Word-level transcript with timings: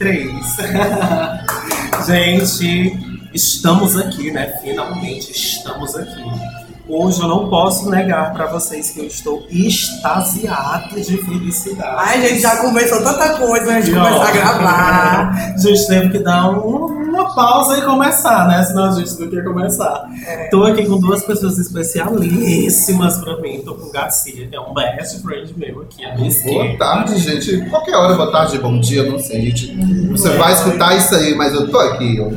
Três. 0.00 0.56
Gente, 2.08 2.98
estamos 3.34 3.98
aqui, 3.98 4.30
né? 4.30 4.46
Finalmente 4.62 5.30
estamos 5.30 5.94
aqui. 5.94 6.24
Hoje 6.88 7.20
eu 7.20 7.28
não 7.28 7.50
posso 7.50 7.90
negar 7.90 8.32
pra 8.32 8.46
vocês 8.46 8.92
que 8.92 9.00
eu 9.00 9.04
estou 9.06 9.46
extasiada 9.50 10.98
de 10.98 11.18
felicidade. 11.18 11.96
Ai, 11.98 12.26
gente, 12.26 12.40
já 12.40 12.56
conversou 12.56 13.02
tanta 13.04 13.34
coisa 13.36 13.72
antes 13.74 13.90
de 13.90 13.94
começar 13.94 14.28
a 14.28 14.30
gravar. 14.32 15.52
A 15.54 15.58
gente 15.60 15.86
teve 15.86 16.08
que 16.08 16.18
dar 16.20 16.48
um- 16.48 17.09
uma 17.20 17.34
pausa 17.34 17.78
e 17.78 17.82
começar, 17.82 18.48
né? 18.48 18.62
Senão 18.64 18.84
a 18.84 18.92
gente 18.92 19.20
não 19.20 19.28
quer 19.30 19.44
começar. 19.44 20.04
É. 20.26 20.48
Tô 20.48 20.64
aqui 20.64 20.86
com 20.86 20.98
duas 20.98 21.22
pessoas 21.24 21.58
especialíssimas 21.58 23.18
pra 23.18 23.36
mim. 23.40 23.60
Tô 23.64 23.74
com 23.74 23.86
o 23.86 23.92
Garcia, 23.92 24.46
que 24.46 24.54
é 24.56 24.60
um 24.60 24.72
best 24.74 25.20
friend 25.22 25.54
meu 25.56 25.82
aqui, 25.82 25.98
minha 25.98 26.14
Boa 26.16 26.26
esquerda. 26.28 26.78
tarde, 26.78 27.18
gente. 27.18 27.60
Qualquer 27.70 27.94
hora, 27.96 28.14
boa 28.14 28.30
tarde, 28.32 28.58
bom 28.58 28.78
dia, 28.80 29.02
não 29.04 29.18
sei, 29.18 29.42
gente. 29.50 29.76
Você 30.10 30.30
vai 30.30 30.52
escutar 30.52 30.96
isso 30.96 31.14
aí, 31.14 31.34
mas 31.34 31.52
eu 31.54 31.68
tô 31.70 31.78
aqui. 31.78 32.18
ó. 32.20 32.30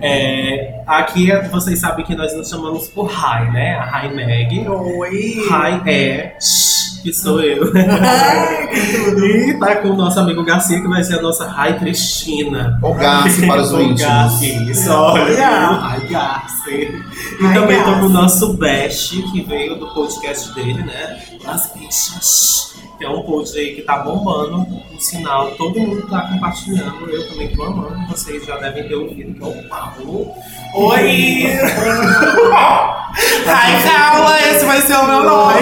É, 0.00 0.80
aqui 0.86 1.28
vocês 1.50 1.80
sabem 1.80 2.04
que 2.04 2.14
nós 2.14 2.32
nos 2.36 2.48
chamamos 2.48 2.86
por 2.88 3.06
Rai, 3.06 3.50
né? 3.50 3.74
A 3.74 3.84
Rai 3.84 4.14
Meg. 4.14 4.68
Oi. 4.68 5.46
Rai 5.50 5.82
é, 5.86 6.36
que 7.02 7.12
sou 7.12 7.40
eu. 7.40 7.70
Tudo. 7.72 9.24
E 9.26 9.58
tá 9.58 9.76
com 9.76 9.88
o 9.88 9.96
nosso 9.96 10.20
amigo 10.20 10.44
Garcia, 10.44 10.80
que 10.80 10.88
vai 10.88 11.02
ser 11.02 11.18
a 11.18 11.22
nossa 11.22 11.46
Rai 11.48 11.78
Cristina. 11.78 12.78
Ou 12.82 12.94
Garce 12.94 13.46
para 13.46 13.62
os 13.62 13.72
O 13.72 13.80
íntimos. 13.80 14.00
Garcia, 14.02 14.62
Isso, 14.70 14.90
olha. 14.92 15.22
Olha. 15.22 15.48
Rai 15.48 16.00
Garcia. 16.08 17.02
E 17.40 17.54
também 17.54 17.78
tô 17.78 17.84
Garcia. 17.84 17.94
com 18.00 18.06
o 18.06 18.08
nosso 18.08 18.52
Best, 18.54 19.22
que 19.32 19.42
veio 19.42 19.76
do 19.76 19.86
podcast 19.94 20.54
dele, 20.54 20.82
né? 20.82 21.18
As 21.46 21.72
Bichas. 21.74 22.68
Que 22.98 23.04
é 23.04 23.08
um 23.08 23.22
post 23.22 23.56
aí 23.56 23.76
que 23.76 23.82
tá 23.82 23.98
bombando, 23.98 24.56
um 24.58 24.98
sinal, 24.98 25.52
todo 25.52 25.78
mundo 25.78 26.04
tá 26.08 26.22
compartilhando, 26.22 27.08
eu 27.08 27.28
também 27.28 27.54
tô 27.54 27.62
amando, 27.62 27.96
vocês 28.08 28.44
já 28.44 28.56
devem 28.56 28.88
ter 28.88 28.96
ouvido, 28.96 29.34
que 29.34 29.42
é 29.44 29.46
o 29.46 29.68
Paulo. 29.68 30.32
Oi! 30.74 31.46
Ai, 33.46 33.82
Carla, 33.84 34.40
esse 34.50 34.64
vai 34.66 34.80
ser 34.80 34.96
o 34.96 35.06
meu 35.06 35.22
nome. 35.22 35.60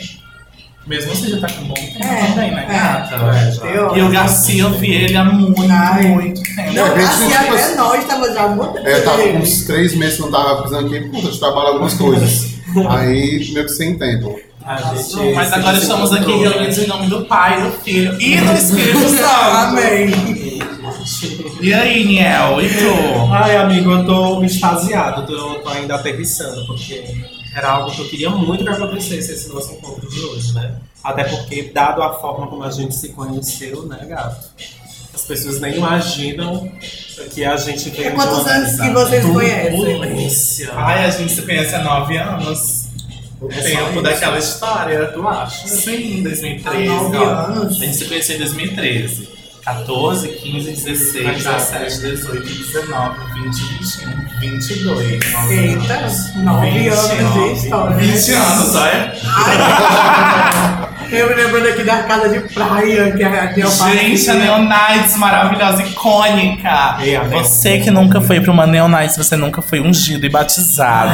Mesmo 0.87 1.11
assim, 1.13 1.29
já 1.29 1.39
tá 1.39 1.47
com 1.51 1.63
um 1.63 1.67
bom 1.69 1.73
tempo 1.73 1.97
É, 2.03 2.25
também, 2.27 2.51
né, 2.51 2.65
é. 2.69 2.73
gata? 2.73 3.15
É. 3.65 3.77
Eu- 3.77 3.97
E 3.97 4.01
o 4.03 4.09
Garcia, 4.11 4.61
eu 4.63 4.69
vi 4.77 4.93
ele 4.93 5.17
há 5.17 5.23
muito, 5.25 5.63
Ai. 5.71 6.03
muito 6.09 6.43
tempo. 6.43 6.73
Não, 6.73 6.85
É, 6.85 6.89
a 6.91 6.99
gente 6.99 7.03
assim, 7.05 7.29
tipo 7.29 7.53
até 7.55 7.75
nós 7.75 8.05
tava 8.05 8.33
já 8.33 8.47
muito 8.47 8.77
É, 8.87 8.97
eu 8.99 9.03
tava 9.03 9.23
com 9.23 9.37
uns 9.39 9.63
três 9.65 9.95
meses 9.95 10.15
que 10.17 10.21
não 10.21 10.31
tava 10.31 10.61
pisando 10.61 10.85
aqui, 10.95 11.09
puta, 11.09 11.31
de 11.31 11.39
trabalho 11.39 11.67
algumas 11.69 11.93
coisas. 11.97 12.49
Aí, 12.89 13.49
meio 13.53 13.65
que 13.65 13.71
sem 13.71 13.97
tempo. 13.97 14.39
A 14.63 14.77
gente 14.95 15.33
Mas 15.35 15.53
agora 15.53 15.77
estamos 15.77 16.11
aqui 16.11 16.31
reunidos 16.37 16.77
em 16.79 16.87
nome 16.87 17.07
do 17.07 17.25
Pai, 17.25 17.61
do 17.61 17.71
Filho 17.83 18.19
e 18.21 18.37
do 18.37 18.53
Espírito 18.53 18.99
Santo. 19.09 19.25
Amém. 19.25 20.09
E 21.61 21.73
aí, 21.73 22.05
Niel, 22.05 22.61
e 22.61 22.69
tu? 22.69 23.31
Ai, 23.31 23.57
amigo, 23.57 23.91
eu 23.91 24.05
tô 24.05 24.43
extasiado, 24.43 25.25
tô, 25.25 25.55
tô 25.55 25.69
ainda 25.69 25.95
aterrissando, 25.95 26.65
porque 26.65 27.03
era 27.55 27.69
algo 27.69 27.89
que 27.89 28.01
eu 28.01 28.09
queria 28.09 28.29
muito 28.29 28.65
que 28.65 28.69
acontecesse 28.69 29.31
esse 29.31 29.47
nosso 29.47 29.71
encontro 29.71 30.09
de 30.09 30.19
hoje, 30.19 30.53
né? 30.53 30.75
Até 31.01 31.23
porque, 31.23 31.71
dado 31.73 32.03
a 32.03 32.19
forma 32.19 32.47
como 32.47 32.63
a 32.63 32.69
gente 32.69 32.93
se 32.93 33.09
conheceu, 33.09 33.85
né, 33.85 34.05
gato? 34.05 34.49
As 35.13 35.21
pessoas 35.21 35.61
nem 35.61 35.77
imaginam 35.77 36.69
que 37.33 37.45
a 37.45 37.55
gente 37.55 37.89
quantos 38.11 38.43
de 38.43 38.49
uma 38.49 38.51
anos 38.51 38.81
que 38.81 38.89
vocês 38.89 39.25
conhecem? 39.25 40.67
Ai, 40.73 41.05
a 41.05 41.09
gente 41.09 41.31
se 41.31 41.41
conhece 41.43 41.73
há 41.75 41.81
nove 41.81 42.17
anos. 42.17 42.89
O 43.39 43.49
É 43.49 43.61
tempo 43.61 44.01
daquela 44.01 44.37
história. 44.37 45.07
Tu 45.07 45.27
acha? 45.27 45.67
Sim, 45.67 46.23
2013. 46.23 46.87
Há 46.89 46.93
nove 46.93 47.17
ó. 47.17 47.23
anos. 47.23 47.81
A 47.81 47.85
gente 47.85 47.95
se 47.95 48.05
conheceu 48.05 48.35
em 48.35 48.39
2013. 48.39 49.29
14, 49.65 50.27
15, 50.27 50.75
16, 50.75 51.25
Exato. 51.37 51.79
17, 51.83 52.01
18, 52.01 52.43
19, 52.43 53.17
20, 53.33 53.61
21, 54.39 54.39
22. 54.39 55.31
nove 55.33 55.55
Eita, 55.55 55.93
anos. 55.95 56.35
nove 56.35 56.69
20 56.69 56.87
anos 56.89 57.33
de 57.33 57.65
história. 57.65 57.95
20 57.97 58.31
anos, 58.33 58.75
olha. 58.75 59.15
Eu 61.11 61.29
me 61.29 61.35
lembrando 61.35 61.67
aqui 61.67 61.83
da 61.83 62.03
casa 62.03 62.29
de 62.29 62.39
praia 62.53 63.11
que 63.11 63.23
a 63.23 63.47
que 63.53 63.61
eu 63.61 63.69
Gente, 63.69 64.29
a 64.29 64.33
Neonites 64.33 65.17
maravilhosa, 65.17 65.83
icônica. 65.83 66.97
Neo- 66.99 67.43
Você 67.43 67.79
que 67.79 67.91
nunca 67.91 68.19
foi 68.21 68.39
pra 68.41 68.51
uma 68.51 68.65
Neonites, 68.65 69.15
você 69.17 69.35
nunca 69.35 69.61
foi 69.61 69.79
ungido 69.79 70.25
e 70.25 70.29
batizado. 70.29 71.11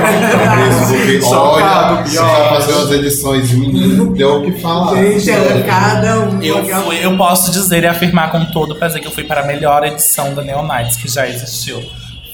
É 0.00 1.20
olha, 1.24 2.02
você 2.04 2.18
vai 2.18 2.48
fazer 2.50 2.72
umas 2.72 2.90
edições, 2.90 3.50
menino, 3.52 4.12
deu 4.14 4.36
o 4.36 4.42
que 4.52 4.60
falar. 4.60 4.96
Gente, 4.96 5.30
era 5.30 5.62
cada 5.62 6.20
um. 6.20 6.42
Eu, 6.42 6.64
fui, 6.64 7.04
eu 7.04 7.16
posso 7.16 7.50
dizer 7.50 7.84
e 7.84 7.86
afirmar 7.86 8.30
com 8.30 8.44
todo 8.46 8.74
prazer 8.76 9.00
que 9.00 9.06
eu 9.06 9.12
fui 9.12 9.24
para 9.24 9.42
a 9.42 9.46
melhor 9.46 9.84
edição 9.84 10.34
da 10.34 10.42
Neonites 10.42 10.96
que 10.96 11.08
já 11.08 11.26
existiu. 11.28 11.82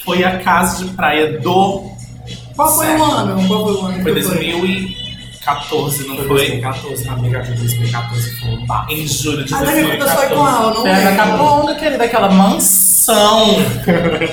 Foi 0.05 0.25
a 0.25 0.39
casa 0.39 0.85
de 0.85 0.91
praia 0.93 1.39
do. 1.41 1.91
Qual 2.55 2.75
foi 2.75 2.87
o 2.97 3.03
ano? 3.05 3.47
Qual 3.47 3.65
foi 3.65 3.75
o 3.75 3.87
ano? 3.87 4.03
Foi 4.03 4.15
que 4.15 5.06
2014, 5.47 6.07
não 6.09 6.17
Foi 6.17 6.27
foi? 6.27 6.37
2014, 6.39 7.09
amiga, 7.09 7.41
de 7.43 7.53
2014 7.55 8.37
foi 8.41 8.49
um 8.51 8.67
bar. 8.67 8.87
Em 8.91 9.07
julho 9.07 9.45
de 9.45 9.55
Ah, 9.55 9.61
lembra 9.61 9.97
que 9.97 10.03
eu 10.03 10.09
sou 10.09 10.17
2014. 10.17 10.33
igual, 10.33 10.75
não 10.75 10.81
Foi 10.83 10.91
a 10.91 10.95
da 10.95 11.11
lembro. 11.11 11.17
Caponga, 11.17 11.75
querida, 11.77 12.05
aquela 12.05 12.29
mansão. 13.07 13.57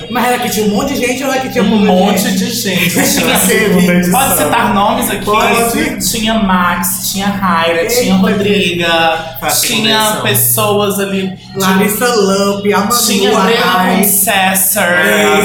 Mas 0.10 0.26
era 0.26 0.40
que 0.40 0.50
tinha 0.50 0.66
um 0.66 0.70
monte 0.70 0.94
de 0.94 1.06
gente 1.06 1.24
ou 1.24 1.32
era 1.32 1.42
que 1.42 1.50
tinha 1.50 1.64
Um 1.64 1.86
monte 1.86 2.22
gente? 2.22 2.38
de 2.38 2.52
gente. 2.52 2.94
Tinha, 3.14 3.38
Segunda 3.38 3.94
edição. 3.94 4.20
pode 4.20 4.38
citar 4.38 4.74
nomes 4.74 5.10
aqui? 5.10 5.26
Pode. 5.26 6.12
Tinha 6.12 6.34
Max, 6.36 7.12
tinha 7.12 7.28
Raira, 7.28 7.86
tinha 7.88 8.16
Rodriga, 8.16 9.36
Foi 9.40 9.50
tinha 9.50 10.20
pessoas 10.24 11.00
ali. 11.00 11.38
Larissa 11.56 12.08
Lamp, 12.16 12.66
a 12.74 12.78
Manu 12.80 12.92
Tinha 13.06 13.40
Brena. 13.40 13.98
Concessor. 13.98 14.84
Ai, 14.84 15.42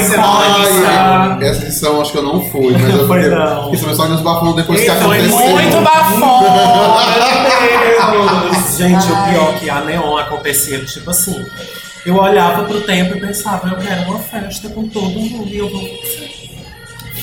essa 1.47 1.63
edição 1.65 2.01
acho 2.01 2.11
que 2.11 2.17
eu 2.17 2.23
não 2.23 2.41
fui, 2.49 2.73
mas 2.73 2.89
eu 2.93 3.05
Foi 3.07 3.21
fiquei, 3.23 3.37
não. 3.37 3.63
fiquei 3.65 3.79
sabendo 3.79 3.95
só 3.97 4.07
nos 4.07 4.21
bafões 4.21 4.55
depois 4.55 4.79
que 4.81 4.89
Eita, 4.89 5.01
Foi 5.03 5.17
aconteceu. 5.19 5.49
muito 5.49 5.81
bafão, 5.81 6.41
meu 8.11 8.51
Deus. 8.51 8.77
Gente, 8.77 9.11
o 9.11 9.15
Ai. 9.15 9.31
pior 9.33 9.53
é 9.53 9.57
que 9.59 9.69
a 9.69 9.81
Neon 9.81 10.17
acontecia, 10.17 10.83
tipo 10.85 11.09
assim, 11.11 11.45
eu 12.09 12.15
olhava 12.15 12.63
pro 12.65 12.81
tempo 12.81 13.15
e 13.15 13.19
pensava, 13.19 13.69
eu 13.69 13.77
quero 13.77 14.09
uma 14.09 14.19
festa 14.19 14.67
com 14.69 14.87
todo 14.87 15.11
mundo 15.11 15.47
e 15.47 15.57
eu 15.57 15.69
vou. 15.69 16.28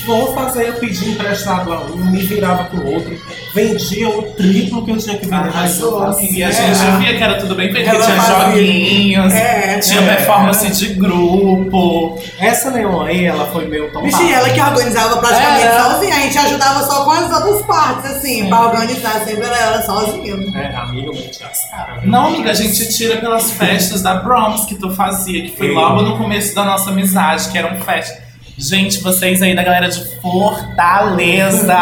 Vou 0.07 0.33
fazer, 0.33 0.69
eu 0.69 0.73
pedi 0.75 1.09
emprestado 1.11 1.73
a 1.73 1.81
um, 1.81 1.97
me 1.97 2.19
virava 2.19 2.63
com 2.69 2.77
o 2.77 2.93
outro, 2.93 3.13
vendia 3.53 4.07
o 4.07 4.21
triplo 4.31 4.85
que 4.85 4.91
eu 4.91 4.97
tinha 4.97 5.17
que 5.17 5.25
vender, 5.27 5.51
eu 5.81 5.99
fazia. 5.99 6.31
E 6.31 6.43
a 6.45 6.49
gente 6.51 6.97
via 6.99 7.17
que 7.17 7.23
era 7.23 7.37
tudo 7.37 7.55
bem 7.55 7.73
feito, 7.73 7.91
tinha 7.91 8.21
joguinhos, 8.21 9.33
É, 9.33 9.79
tinha 9.79 9.99
é. 9.99 10.15
performance 10.15 10.69
de 10.71 10.93
grupo. 10.93 12.17
Essa 12.39 12.71
Neon 12.71 13.01
aí, 13.01 13.25
ela 13.25 13.47
foi 13.47 13.67
meio 13.67 13.91
tombada. 13.91 14.05
Vixe, 14.17 14.31
ela 14.31 14.49
que 14.49 14.61
organizava 14.61 15.17
praticamente 15.17 15.65
Era. 15.65 15.83
sozinha. 15.83 16.15
A 16.15 16.19
gente 16.21 16.37
ajudava 16.37 16.83
só 16.85 17.03
com 17.03 17.11
as 17.11 17.33
outras 17.33 17.65
partes, 17.65 18.11
assim, 18.11 18.47
pra 18.47 18.61
organizar 18.61 19.25
sempre 19.25 19.45
era 19.45 19.57
ela 19.57 19.81
sozinha. 19.81 20.35
É, 20.55 20.73
amigo, 20.73 21.13
mete 21.13 21.43
as 21.43 21.69
caras. 21.69 22.05
Não, 22.05 22.27
amiga, 22.27 22.51
a 22.51 22.53
gente 22.53 22.95
tira 22.95 23.17
pelas 23.17 23.51
festas 23.51 24.01
da 24.01 24.13
Broms 24.15 24.63
que 24.63 24.75
tu 24.75 24.89
fazia, 24.95 25.41
que 25.43 25.57
foi 25.57 25.73
logo 25.73 26.01
no 26.01 26.17
começo 26.17 26.55
da 26.55 26.63
nossa 26.63 26.91
amizade, 26.91 27.49
que 27.49 27.57
eram 27.57 27.75
festas. 27.81 28.25
Gente, 28.57 29.01
vocês 29.01 29.41
aí 29.43 29.55
da 29.55 29.61
galera 29.61 29.87
de 29.87 30.03
Fortaleza! 30.19 31.77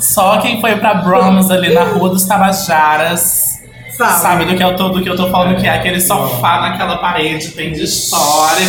Só 0.00 0.38
quem 0.38 0.60
foi 0.60 0.76
pra 0.76 0.94
Broms 0.94 1.50
ali 1.50 1.74
na 1.74 1.82
Rua 1.82 2.10
dos 2.10 2.24
Tabajaras 2.24 3.52
Sabe? 3.90 4.20
Sabe 4.20 4.44
do 4.46 4.56
que 4.56 4.62
eu 4.62 4.76
tô, 4.76 4.88
do 4.88 5.02
que 5.02 5.08
eu 5.08 5.16
tô 5.16 5.28
falando 5.28 5.60
que 5.60 5.66
é 5.66 5.70
aquele 5.70 6.00
sofá 6.00 6.60
naquela 6.60 6.98
parede 6.98 7.48
tem 7.48 7.72
de 7.72 7.82
história. 7.82 8.66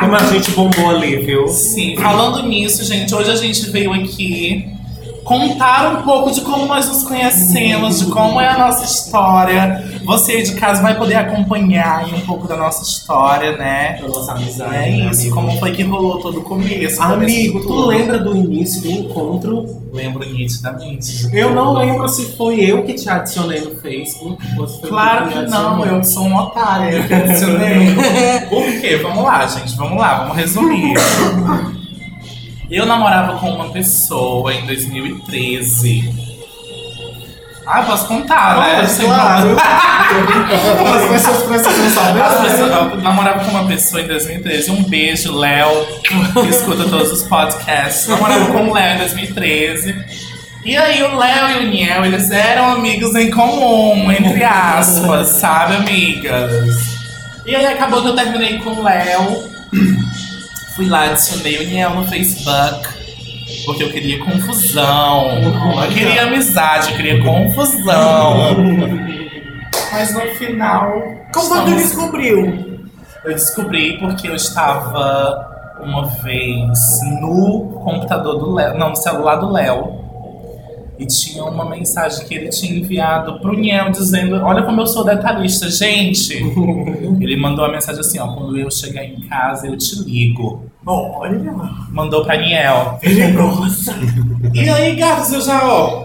Como 0.00 0.14
a 0.14 0.24
gente 0.24 0.50
bombou 0.52 0.90
ali, 0.90 1.16
viu? 1.16 1.46
Sim, 1.46 1.96
falando 1.96 2.42
nisso, 2.42 2.84
gente, 2.84 3.14
hoje 3.14 3.30
a 3.30 3.36
gente 3.36 3.70
veio 3.70 3.92
aqui 3.92 4.66
contar 5.28 5.92
um 5.92 6.02
pouco 6.02 6.30
de 6.30 6.40
como 6.40 6.64
nós 6.64 6.88
nos 6.88 7.02
conhecemos, 7.02 7.98
de 7.98 8.06
como 8.06 8.40
é 8.40 8.48
a 8.48 8.58
nossa 8.58 8.82
história. 8.86 9.84
Você 10.06 10.32
aí 10.32 10.42
de 10.42 10.54
casa 10.54 10.80
vai 10.80 10.96
poder 10.96 11.16
acompanhar 11.16 11.98
aí 11.98 12.14
um 12.14 12.20
pouco 12.22 12.48
da 12.48 12.56
nossa 12.56 12.82
história, 12.82 13.54
né? 13.58 13.98
Da 14.00 14.08
nossa 14.08 14.32
amizade. 14.32 14.74
É 14.74 14.78
né, 14.78 15.10
isso, 15.10 15.20
amigo? 15.20 15.34
como 15.34 15.58
foi 15.58 15.72
que 15.72 15.82
rolou 15.82 16.18
todo 16.18 16.38
o 16.38 16.42
começo. 16.42 17.02
Amigo, 17.02 17.60
tu 17.60 17.74
lembra 17.84 18.18
do 18.18 18.34
início 18.34 18.80
do 18.80 18.90
encontro? 18.90 19.66
Lembro 19.92 20.26
nitidamente. 20.26 21.28
Eu 21.30 21.54
não 21.54 21.74
lembro 21.74 22.08
se 22.08 22.34
foi 22.34 22.60
eu 22.60 22.82
que 22.84 22.94
te 22.94 23.08
adicionei 23.10 23.60
no 23.60 23.76
Facebook. 23.76 24.42
Claro 24.88 25.28
que 25.28 25.40
não, 25.42 25.84
eu 25.84 26.02
sou 26.02 26.24
um 26.24 26.36
otário, 26.38 26.96
eu 26.96 27.06
que 27.06 27.12
adicionei. 27.12 27.94
Por 28.48 28.80
quê? 28.80 28.96
Vamos 29.02 29.24
lá, 29.24 29.46
gente, 29.46 29.76
vamos 29.76 29.98
lá, 29.98 30.20
vamos 30.20 30.36
resumir. 30.36 30.94
Eu 32.70 32.84
namorava 32.84 33.38
com 33.38 33.50
uma 33.50 33.70
pessoa 33.70 34.52
em 34.52 34.66
2013. 34.66 36.28
Ah, 37.66 37.82
posso 37.82 38.06
contar, 38.06 38.58
né? 38.60 38.76
Pode, 38.76 38.90
Sem 38.90 39.06
claro. 39.06 39.56
As 40.96 41.10
pessoas 41.10 41.42
precisam 41.44 41.90
saber. 41.90 42.20
Eu 42.60 42.96
namorava 43.02 43.44
com 43.44 43.50
uma 43.50 43.66
pessoa 43.66 44.02
em 44.02 44.06
2013. 44.06 44.70
Um 44.70 44.82
beijo, 44.84 45.34
Léo, 45.36 45.86
que 46.02 46.48
escuta 46.48 46.84
todos 46.84 47.12
os 47.12 47.22
podcasts. 47.24 48.08
Namorava 48.08 48.46
com 48.46 48.70
o 48.70 48.74
Léo 48.74 48.94
em 48.94 48.98
2013. 48.98 49.94
E 50.64 50.76
aí 50.76 51.02
o 51.02 51.16
Léo 51.16 51.50
e 51.50 51.66
o 51.66 51.70
Niel, 51.70 52.04
eles 52.04 52.30
eram 52.30 52.72
amigos 52.72 53.14
em 53.14 53.30
comum, 53.30 54.10
entre 54.12 54.44
aspas, 54.44 55.28
sabe, 55.28 55.76
amigas? 55.76 56.98
E 57.46 57.54
aí 57.54 57.66
acabou 57.66 58.02
que 58.02 58.08
eu 58.08 58.16
terminei 58.16 58.58
com 58.58 58.70
o 58.70 58.82
Léo. 58.82 59.48
Fui 60.78 60.86
lá, 60.88 61.06
adicionei 61.06 61.58
o 61.58 61.68
Niel 61.68 61.90
no 61.96 62.04
Facebook. 62.06 62.88
Porque 63.66 63.82
eu 63.82 63.90
queria 63.90 64.24
confusão. 64.24 65.26
Eu 65.84 65.90
queria 65.92 66.22
amizade, 66.22 66.92
eu 66.92 66.96
queria 66.96 67.20
confusão. 67.20 68.46
Mas 69.90 70.14
no 70.14 70.20
final. 70.36 70.92
Como 71.34 71.46
você 71.48 71.58
estamos- 71.58 71.82
descobriu? 71.82 72.78
eu 73.24 73.34
descobri 73.34 73.98
porque 73.98 74.28
eu 74.28 74.36
estava 74.36 75.78
uma 75.82 76.06
vez 76.06 77.00
no 77.20 77.80
computador 77.82 78.38
do 78.38 78.52
Léo, 78.54 78.78
não, 78.78 78.90
no 78.90 78.96
celular 78.96 79.34
do 79.34 79.50
Léo. 79.50 79.98
E 80.96 81.06
tinha 81.06 81.44
uma 81.44 81.64
mensagem 81.64 82.24
que 82.26 82.34
ele 82.34 82.50
tinha 82.50 82.78
enviado 82.78 83.40
pro 83.40 83.52
Niel 83.52 83.90
dizendo: 83.90 84.36
Olha 84.44 84.62
como 84.62 84.80
eu 84.80 84.86
sou 84.86 85.04
detalhista, 85.04 85.68
gente. 85.68 86.34
ele 87.20 87.36
mandou 87.36 87.64
a 87.64 87.68
mensagem 87.70 88.00
assim: 88.00 88.20
Ó, 88.20 88.28
quando 88.34 88.56
eu 88.56 88.70
chegar 88.70 89.04
em 89.04 89.20
casa 89.22 89.66
eu 89.66 89.76
te 89.76 89.96
ligo. 90.04 90.67
Olha. 90.86 91.52
Mandou 91.90 92.24
pra 92.24 92.36
Niel. 92.36 92.98
Perigosa. 93.00 93.94
E 94.54 94.68
aí, 94.68 94.96
gatos, 94.96 95.32
eu 95.32 95.40
já, 95.40 95.66
ó, 95.68 96.02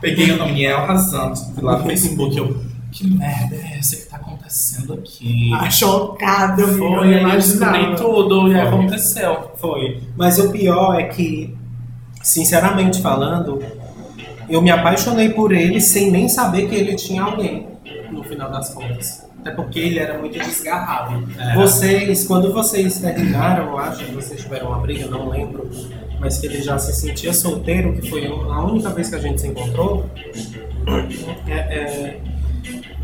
peguei 0.00 0.30
o 0.30 0.36
nome 0.36 0.52
Niel 0.52 0.78
arrasando. 0.78 1.36
Fui 1.54 1.62
lá 1.62 1.78
no 1.78 1.84
Facebook, 1.84 2.36
eu. 2.36 2.72
Que 2.90 3.06
merda 3.06 3.56
é 3.56 3.78
essa 3.78 3.96
que 3.96 4.02
tá 4.02 4.16
acontecendo 4.16 4.92
aqui? 4.92 5.50
Ah, 5.54 5.70
chocada. 5.70 6.68
Foi, 6.68 7.14
eu 7.14 7.26
aí 7.26 7.30
eu 7.30 7.30
descobri 7.30 7.96
tudo 7.96 8.52
e 8.52 8.60
aconteceu. 8.60 9.50
Foi. 9.56 10.02
Mas 10.14 10.38
o 10.38 10.52
pior 10.52 11.00
é 11.00 11.04
que, 11.04 11.56
sinceramente 12.22 13.00
falando, 13.00 13.60
eu 14.46 14.60
me 14.60 14.70
apaixonei 14.70 15.30
por 15.30 15.52
ele 15.52 15.80
sem 15.80 16.10
nem 16.10 16.28
saber 16.28 16.68
que 16.68 16.74
ele 16.74 16.94
tinha 16.94 17.22
alguém, 17.22 17.66
no 18.10 18.22
final 18.22 18.50
das 18.50 18.74
contas. 18.74 19.24
Até 19.42 19.50
porque 19.50 19.80
ele 19.80 19.98
era 19.98 20.18
muito 20.18 20.38
desgarrado. 20.38 21.28
Era. 21.36 21.54
Vocês, 21.56 22.24
quando 22.24 22.52
vocês 22.52 23.00
terminaram, 23.00 23.70
eu 23.70 23.78
acho 23.78 24.04
que 24.04 24.12
vocês 24.12 24.40
tiveram 24.40 24.68
uma 24.68 24.78
briga, 24.78 25.08
não 25.08 25.28
lembro, 25.28 25.68
mas 26.20 26.38
que 26.38 26.46
ele 26.46 26.62
já 26.62 26.78
se 26.78 26.92
sentia 26.92 27.32
solteiro, 27.32 27.92
que 27.92 28.08
foi 28.08 28.24
a 28.24 28.62
única 28.62 28.90
vez 28.90 29.08
que 29.08 29.16
a 29.16 29.18
gente 29.18 29.40
se 29.40 29.48
encontrou, 29.48 30.08
é, 31.48 31.54
é, 31.54 32.20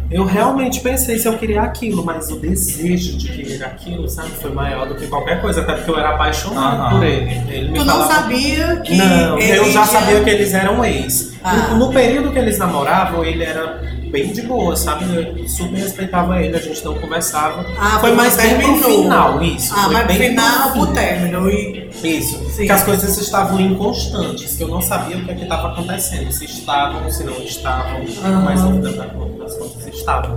eu 0.09 0.25
realmente 0.25 0.81
pensei 0.81 1.19
se 1.19 1.27
eu 1.27 1.37
queria 1.37 1.61
aquilo, 1.61 2.05
mas 2.05 2.31
o 2.31 2.39
desejo 2.39 3.19
de 3.19 3.29
querer 3.29 3.65
aquilo, 3.65 4.09
sabe, 4.09 4.31
foi 4.31 4.53
maior 4.53 4.87
do 4.87 4.95
que 4.95 5.09
qualquer 5.09 5.41
coisa, 5.41 5.63
até 5.63 5.75
porque 5.75 5.91
eu 5.91 5.99
era 5.99 6.11
apaixonado 6.11 6.95
por 6.95 7.05
ele. 7.05 7.31
ele 7.53 7.71
me 7.73 7.79
Tu 7.81 7.85
não 7.85 8.07
sabia 8.07 8.77
que. 8.77 8.97
Não, 8.97 9.39
ele 9.39 9.59
eu 9.59 9.73
já 9.73 9.85
sabia 9.85 10.23
que 10.23 10.31
eles 10.31 10.55
eram 10.55 10.85
ex. 10.85 11.35
Ah. 11.43 11.55
No, 11.73 11.87
no 11.87 11.93
período 11.93 12.33
que 12.33 12.39
eles 12.39 12.57
namoravam, 12.57 13.25
ele 13.25 13.43
era 13.43 13.98
bem 14.09 14.33
de 14.33 14.43
boa, 14.43 14.77
sabe? 14.77 15.05
Eu 15.15 15.49
super 15.49 15.79
respeitava 15.79 16.41
ele, 16.43 16.57
a 16.57 16.61
gente 16.61 16.85
não 16.85 16.95
conversava. 16.95 17.65
Ah, 17.79 17.99
foi 18.01 18.13
mais 18.13 18.37
bem 18.37 18.59
pro 18.59 18.77
final, 18.77 19.43
isso. 19.43 19.73
Ah, 19.77 19.85
foi 19.85 19.93
mas 19.95 20.07
bem 20.07 20.31
final, 20.31 20.73
pro 20.73 20.87
término. 20.89 21.51
E... 21.51 21.89
Isso, 22.03 22.39
Sim. 22.51 22.67
que 22.67 22.73
as 22.73 22.85
coisas 22.85 23.19
estavam 23.19 23.61
inconstantes, 23.61 24.57
que 24.57 24.63
eu 24.63 24.69
não 24.69 24.81
sabia 24.81 25.17
o 25.17 25.25
que 25.25 25.31
é 25.33 25.35
estava 25.35 25.69
acontecendo, 25.69 26.31
se 26.31 26.45
estavam, 26.45 27.11
se 27.11 27.25
não 27.25 27.39
estavam, 27.43 28.01
Aham. 28.25 28.43
mas 28.45 28.63
no 28.63 28.83
final 28.83 29.29
das 29.39 29.55
contas 29.57 29.87
estavam. 29.87 30.37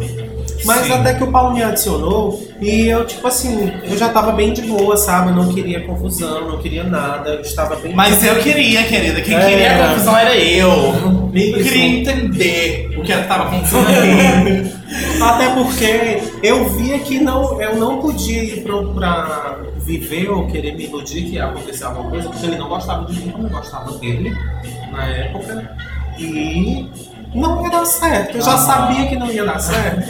Mas 0.66 0.86
Sim. 0.86 0.94
até 0.94 1.14
que 1.14 1.24
o 1.24 1.32
Paulo 1.32 1.54
me 1.54 1.64
adicionou 1.64 2.48
e 2.60 2.88
eu, 2.88 3.06
tipo 3.06 3.28
assim, 3.28 3.72
eu 3.84 3.98
já 3.98 4.10
tava 4.10 4.32
bem 4.32 4.54
de 4.54 4.62
boa, 4.64 4.96
sabe? 4.96 5.30
Eu 5.30 5.36
não 5.36 5.54
queria 5.54 5.86
confusão, 5.86 6.48
não 6.48 6.60
queria 6.60 6.84
nada, 6.84 7.32
eu 7.32 7.42
estava 7.42 7.76
bem 7.76 7.94
Mas 7.94 8.24
eu 8.24 8.36
queria, 8.40 8.84
querida. 8.84 9.22
Quem 9.22 9.36
Era. 9.36 9.50
queria 9.50 9.88
confusão 9.90 10.18
era 10.18 10.36
eu. 10.36 10.70
Eu 11.34 11.64
queria 11.64 11.86
entender 11.86 12.91
o 13.02 13.04
que 13.04 13.12
estava 13.12 13.44
acontecendo. 13.44 14.82
Até 15.24 15.50
porque 15.54 16.22
eu 16.44 16.70
via 16.70 17.00
que 17.00 17.20
não, 17.20 17.62
eu 17.62 17.76
não 17.76 18.00
podia 18.00 18.44
ir 18.44 18.64
pro, 18.64 18.94
pra 18.94 19.58
viver 19.78 20.30
ou 20.30 20.48
querer 20.48 20.76
me 20.76 20.86
iludir 20.86 21.24
que 21.24 21.34
ia 21.34 21.46
acontecer 21.46 21.84
alguma 21.84 22.10
coisa, 22.10 22.30
porque 22.30 22.46
ele 22.46 22.58
não 22.58 22.70
gostava 22.70 23.06
de 23.06 23.20
mim 23.20 23.34
eu 23.36 23.50
gostava 23.50 23.92
dele 23.98 24.36
na 24.92 25.06
época. 25.08 25.76
E 26.18 26.90
não 27.34 27.64
ia 27.64 27.70
dar 27.70 27.86
certo. 27.86 28.38
Eu 28.38 28.42
já 28.42 28.58
sabia 28.58 29.08
que 29.08 29.16
não 29.16 29.32
ia 29.32 29.44
dar 29.46 29.60
certo. 29.60 30.10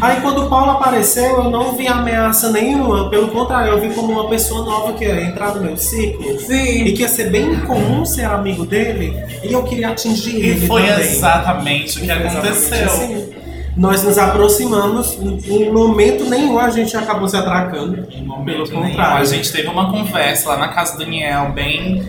Aí 0.00 0.20
quando 0.20 0.44
o 0.44 0.48
Paulo 0.48 0.72
apareceu, 0.72 1.44
eu 1.44 1.50
não 1.50 1.72
vi 1.76 1.86
ameaça 1.86 2.50
nenhuma. 2.50 3.08
Pelo 3.10 3.28
contrário, 3.28 3.72
eu 3.72 3.80
vi 3.80 3.94
como 3.94 4.12
uma 4.12 4.28
pessoa 4.28 4.64
nova 4.64 4.92
que 4.94 5.04
ia 5.04 5.20
entrar 5.22 5.54
no 5.54 5.62
meu 5.62 5.76
ciclo. 5.76 6.32
E 6.32 6.38
Sim. 6.40 6.84
que 6.94 7.02
ia 7.02 7.08
ser 7.08 7.30
bem 7.30 7.60
comum 7.60 8.04
ser 8.04 8.24
amigo 8.24 8.64
dele. 8.66 9.16
E 9.42 9.52
eu 9.52 9.62
queria 9.62 9.90
atingir 9.90 10.36
E 10.36 10.46
ele 10.50 10.66
foi 10.66 10.82
também. 10.86 11.00
exatamente 11.04 11.98
o 11.98 12.02
que 12.02 12.10
aconteceu. 12.10 12.86
assim. 12.86 13.28
Nós 13.76 14.02
nos 14.02 14.18
aproximamos, 14.18 15.16
em 15.46 15.70
momento 15.72 16.24
nenhum 16.28 16.58
a 16.58 16.68
gente 16.68 16.96
acabou 16.96 17.28
se 17.28 17.36
atracando. 17.36 17.98
Em 18.10 18.24
Pelo 18.24 18.26
momento 18.26 18.70
nenhum. 18.72 18.88
contrário. 18.88 19.18
A 19.18 19.24
gente 19.24 19.52
teve 19.52 19.68
uma 19.68 19.92
conversa 19.92 20.48
lá 20.48 20.56
na 20.56 20.68
casa 20.68 20.96
do 20.98 21.06
Niel, 21.06 21.52
bem 21.52 22.02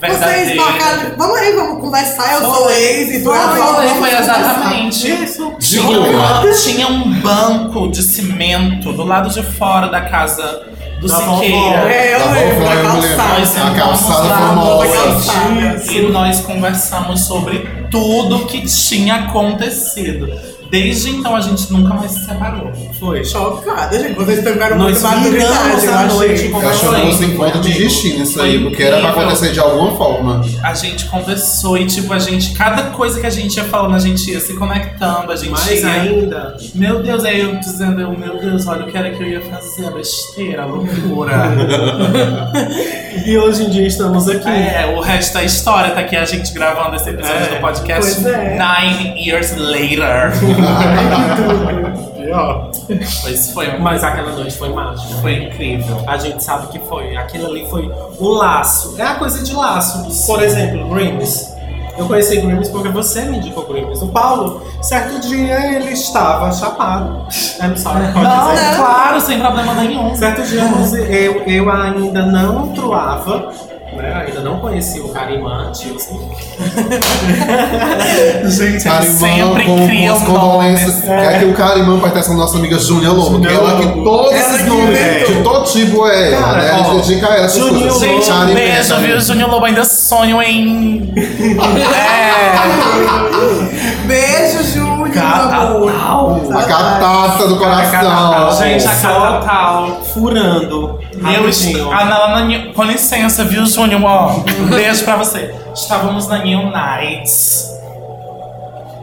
Vocês 0.00 0.54
marcaram. 0.54 1.16
Vamos 1.16 1.38
aí, 1.38 1.52
vamos 1.56 1.80
conversar. 1.80 2.34
Eu 2.34 2.40
sou 2.42 2.70
ex 2.70 3.10
e 3.10 3.22
tu 3.22 3.32
é 3.34 3.94
Foi, 3.98 4.18
exatamente. 4.18 5.10
Isso. 5.24 5.52
Tinha, 5.58 6.54
tinha 6.62 6.88
um 6.88 7.20
banco 7.20 7.88
de 7.88 8.02
cimento 8.02 8.92
do 8.92 9.02
lado 9.02 9.28
de 9.28 9.42
fora 9.42 9.88
da 9.88 10.02
casa 10.02 10.66
do 11.00 11.08
Da 11.08 11.16
Siqueira. 11.16 11.92
É, 11.92 12.14
eu 12.14 12.32
lembro 12.32 12.64
da 12.64 12.82
calçada. 12.82 13.38
Nós 13.38 13.56
A 13.56 13.74
calçada 13.74 14.28
lá 14.28 14.38
famosa. 14.48 15.92
E 15.92 16.00
nós 16.12 16.40
conversamos 16.40 17.24
sobre 17.24 17.68
tudo 17.90 18.46
que 18.46 18.64
tinha 18.66 19.16
acontecido. 19.16 20.57
Desde 20.70 21.10
então 21.10 21.34
a 21.34 21.40
gente 21.40 21.72
nunca 21.72 21.94
mais 21.94 22.10
se 22.10 22.24
separou. 22.26 22.70
Foi. 22.98 23.24
Chocada, 23.24 23.98
gente. 23.98 24.14
Vocês 24.14 24.38
tiveram 24.38 24.76
Nós 24.76 25.02
muita 25.02 25.16
maturidade, 25.16 25.84
eu 25.86 25.92
a 25.92 26.00
achei. 26.00 26.16
noite 26.18 26.44
Eu 26.46 26.50
com- 26.52 26.68
acho 26.68 26.80
que 26.80 26.86
Foi, 26.86 27.00
fosse 27.00 27.24
encontro 27.24 27.60
de 27.60 27.72
destino 27.72 28.22
isso 28.24 28.42
aí, 28.42 28.62
porque 28.62 28.82
era 28.82 29.00
pra 29.00 29.10
acontecer 29.10 29.52
de 29.52 29.60
alguma 29.60 29.96
forma. 29.96 30.44
A 30.62 30.74
gente 30.74 31.06
conversou 31.06 31.78
e, 31.78 31.86
tipo, 31.86 32.12
a 32.12 32.18
gente, 32.18 32.52
cada 32.54 32.82
coisa 32.90 33.18
que 33.20 33.26
a 33.26 33.30
gente 33.30 33.56
ia 33.56 33.64
falando, 33.64 33.94
a 33.94 33.98
gente 33.98 34.30
ia 34.30 34.40
se 34.40 34.54
conectando, 34.54 35.32
a 35.32 35.36
gente 35.36 35.50
Mais 35.50 35.70
ia. 35.82 35.88
ainda, 35.90 36.56
Meu 36.74 37.02
Deus, 37.02 37.24
aí 37.24 37.40
eu 37.40 37.56
dizendo, 37.56 38.00
eu, 38.00 38.10
meu 38.18 38.38
Deus, 38.38 38.66
olha 38.66 38.84
o 38.84 38.90
que 38.90 38.96
era 38.98 39.10
que 39.10 39.22
eu 39.22 39.28
ia 39.28 39.40
fazer, 39.40 39.86
a 39.86 39.90
besteira, 39.90 40.62
a 40.62 40.66
loucura. 40.66 41.34
e 43.26 43.36
hoje 43.38 43.64
em 43.64 43.70
dia 43.70 43.86
estamos 43.86 44.28
aqui. 44.28 44.48
é, 44.48 44.94
o 44.96 45.00
resto 45.00 45.34
da 45.34 45.44
história 45.44 45.90
tá 45.92 46.00
aqui 46.00 46.16
a 46.16 46.24
gente 46.24 46.52
gravando 46.52 46.94
esse 46.96 47.08
episódio 47.10 47.36
É, 47.44 47.54
do 47.54 47.60
podcast 47.60 48.14
pois 48.22 48.26
é. 48.26 48.58
Nine 48.58 49.18
Years 49.28 49.56
Later. 49.56 50.32
Pois 53.22 53.52
foi, 53.52 53.78
Mas 53.78 54.04
aquela 54.04 54.32
noite 54.32 54.56
foi 54.56 54.68
mágica. 54.72 55.14
foi 55.20 55.44
incrível. 55.44 56.02
A 56.06 56.16
gente 56.16 56.42
sabe 56.42 56.66
que 56.68 56.78
foi. 56.80 57.16
Aquilo 57.16 57.46
ali 57.46 57.66
foi 57.68 57.90
o 58.18 58.28
laço. 58.28 58.94
É 58.98 59.02
a 59.02 59.14
coisa 59.14 59.42
de 59.42 59.54
laço. 59.54 60.26
Por 60.26 60.42
exemplo, 60.42 60.88
Grimes. 60.88 61.56
Eu 61.96 62.06
conheci 62.06 62.40
Grimes 62.40 62.68
porque 62.68 62.88
você 62.90 63.22
me 63.22 63.38
indicou 63.38 63.66
Grimes. 63.66 64.00
O 64.02 64.08
Paulo, 64.08 64.62
certo 64.80 65.18
dia, 65.20 65.74
ele 65.74 65.90
estava 65.90 66.52
chapado. 66.52 67.26
I'm 67.60 67.76
sorry, 67.76 68.12
pode 68.12 68.24
Não, 68.24 68.50
dizer. 68.54 68.76
claro, 68.76 69.20
sem 69.20 69.40
problema 69.40 69.74
nenhum. 69.74 70.14
Certo 70.14 70.42
dia, 70.42 70.62
eu, 71.08 71.42
eu 71.42 71.70
ainda 71.72 72.24
não 72.24 72.68
truava. 72.68 73.52
Né? 74.02 74.24
Ainda 74.26 74.40
não 74.40 74.58
conheci 74.58 75.00
o 75.00 75.08
Carimã, 75.08 75.70
Tilson. 75.72 76.30
Gente, 78.48 78.84
Carimã 78.84 79.04
eles 79.04 79.18
sempre 79.18 79.64
com, 79.64 79.78
com 79.78 79.86
criam 79.86 80.16
as 80.16 80.22
condoléncias. 80.22 81.04
nomes. 81.04 81.26
É 81.26 81.38
que 81.38 81.44
o 81.44 81.54
Carimã 81.54 81.96
vai 81.98 82.10
ter 82.10 82.18
essa 82.20 82.34
nossa 82.34 82.56
amiga 82.58 82.78
Júnia 82.78 83.10
Lobo, 83.10 83.40
que 83.40 83.46
ela 83.46 83.76
que 83.76 83.84
Lobo. 83.86 84.04
todos 84.04 84.32
Ela 84.32 84.40
esses 84.40 84.66
nomes 84.66 84.98
inventou. 85.00 85.34
de 85.34 85.42
todo 85.42 85.64
tipo 85.64 86.06
é 86.06 86.32
ela, 86.32 86.42
Cara, 86.46 86.62
né? 86.62 86.70
A 86.70 86.76
gente 86.78 86.90
dedica 86.96 87.26
a 87.28 87.34
ela 87.36 87.44
essas 87.46 87.58
Juninho 87.58 87.80
coisas. 87.92 88.00
Gente, 88.00 88.30
um 88.30 88.34
Carimã, 88.34 88.54
beijo, 88.54 88.88
Carimã. 88.88 89.06
viu? 89.08 89.20
Júnior 89.20 89.50
Lobo 89.50 89.64
ainda 89.66 89.84
sonho 89.84 90.42
em. 90.42 91.12
é. 91.14 92.48
Beijo, 94.06 94.64
Júnior. 94.64 94.98
A 96.54 96.62
catata 96.64 97.46
do 97.48 97.56
coração. 97.56 98.52
Gente, 98.58 98.86
a 98.86 98.90
Catatal. 98.94 100.00
Furando. 100.12 100.98
Eu 101.20 101.42
rapidinho. 101.44 101.48
est... 101.48 101.92
ah, 101.92 102.04
na, 102.04 102.28
na, 102.28 102.44
New- 102.44 102.72
com 102.72 102.82
licença, 102.84 103.44
viu, 103.44 103.66
Júnior? 103.66 104.02
Ó, 104.04 104.36
um 104.60 104.66
beijo 104.68 105.04
pra 105.04 105.16
você. 105.16 105.54
Estávamos 105.74 106.26
na 106.28 106.38
New 106.38 106.70
Nights. 106.70 107.77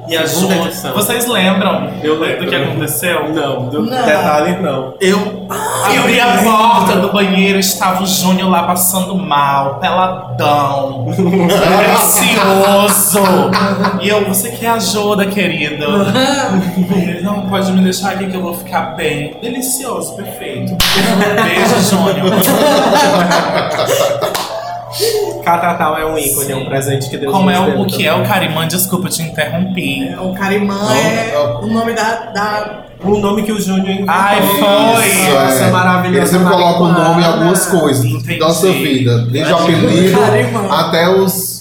E 0.08 0.16
a 0.16 0.28
Segunda 0.28 0.56
edição. 0.58 0.94
Vocês 0.94 1.28
lembram 1.28 1.90
Eu 2.04 2.16
do 2.18 2.22
lembro. 2.22 2.48
que 2.48 2.56
aconteceu? 2.56 3.34
Não, 3.34 3.66
do 3.70 3.82
Não. 3.84 4.06
detalhe 4.06 4.56
não. 4.62 4.94
Eu 5.02 5.48
abri 5.50 6.20
a 6.20 6.38
porta 6.44 6.98
do 7.00 7.12
banheiro, 7.12 7.58
estava 7.60 8.04
o 8.04 8.06
Júnior 8.08 8.50
lá 8.50 8.64
passando 8.64 9.16
mal, 9.16 9.76
peladão, 9.76 11.06
delicioso. 12.06 13.20
E 14.02 14.10
eu, 14.10 14.26
você 14.26 14.52
quer 14.52 14.70
ajuda, 14.70 15.26
querido? 15.26 15.86
Ele, 16.96 17.22
não, 17.22 17.48
pode 17.48 17.72
me 17.72 17.82
deixar 17.82 18.12
aqui 18.12 18.28
que 18.28 18.36
eu 18.36 18.42
vou 18.42 18.54
ficar 18.54 18.96
bem. 18.96 19.36
Delicioso, 19.42 20.16
perfeito. 20.16 20.76
Beijo, 21.44 21.80
Júnior. 21.90 22.32
Catatal 25.46 25.98
é 25.98 26.06
um 26.06 26.18
ícone, 26.18 26.52
é 26.52 26.56
um 26.56 26.66
presente 26.66 27.10
que 27.10 27.18
Deus 27.18 27.32
Como 27.32 27.50
é 27.50 27.58
nos 27.58 27.68
o, 27.68 27.72
deu 27.72 27.82
o 27.82 27.86
que 27.86 28.06
é 28.06 28.14
o. 28.14 28.24
Carimã? 28.24 28.68
Desculpa, 28.68 29.08
eu 29.08 29.12
te 29.12 29.22
interrompi. 29.22 30.14
O 30.20 30.34
Carimã 30.34 30.80
é 30.94 31.32
não. 31.34 31.62
o 31.62 31.68
nome 31.68 31.94
da, 31.94 32.32
da 32.34 32.86
O 33.04 33.18
nome 33.20 33.44
que 33.44 33.52
o 33.52 33.62
Júnior 33.62 33.88
inventou. 33.90 34.14
Ai, 34.16 34.42
foi. 34.42 35.08
Isso, 35.08 35.38
Essa 35.38 35.64
é. 35.66 35.72
maravilhosa 35.72 36.18
Ele 36.18 36.28
sempre 36.28 36.48
coloca 36.54 36.80
o 36.84 36.92
nome 36.92 37.22
em 37.22 37.26
algumas 37.26 37.66
coisas 37.68 38.04
Entendi. 38.04 38.40
da 38.40 38.48
nossa 38.48 38.72
vida. 38.72 39.26
Desde 39.28 39.54
o 39.54 39.56
apelido 39.58 40.20
até 40.72 41.08
os. 41.10 41.56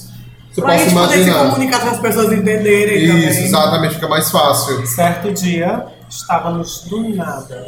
Você 0.51 0.61
pra 0.61 0.71
pode 0.71 0.85
gente 0.85 0.95
poder 0.95 1.13
se 1.15 1.21
imaginar. 1.29 1.51
comunicar 1.51 1.81
com 1.81 1.89
as 1.91 1.99
pessoas 1.99 2.33
entenderem 2.33 3.05
Isso, 3.05 3.13
também. 3.13 3.45
exatamente, 3.45 3.95
fica 3.97 4.09
mais 4.09 4.31
fácil. 4.31 4.87
Certo 4.87 5.33
dia, 5.33 5.85
estávamos 6.17 6.83
do 6.85 7.09
nada. 7.15 7.67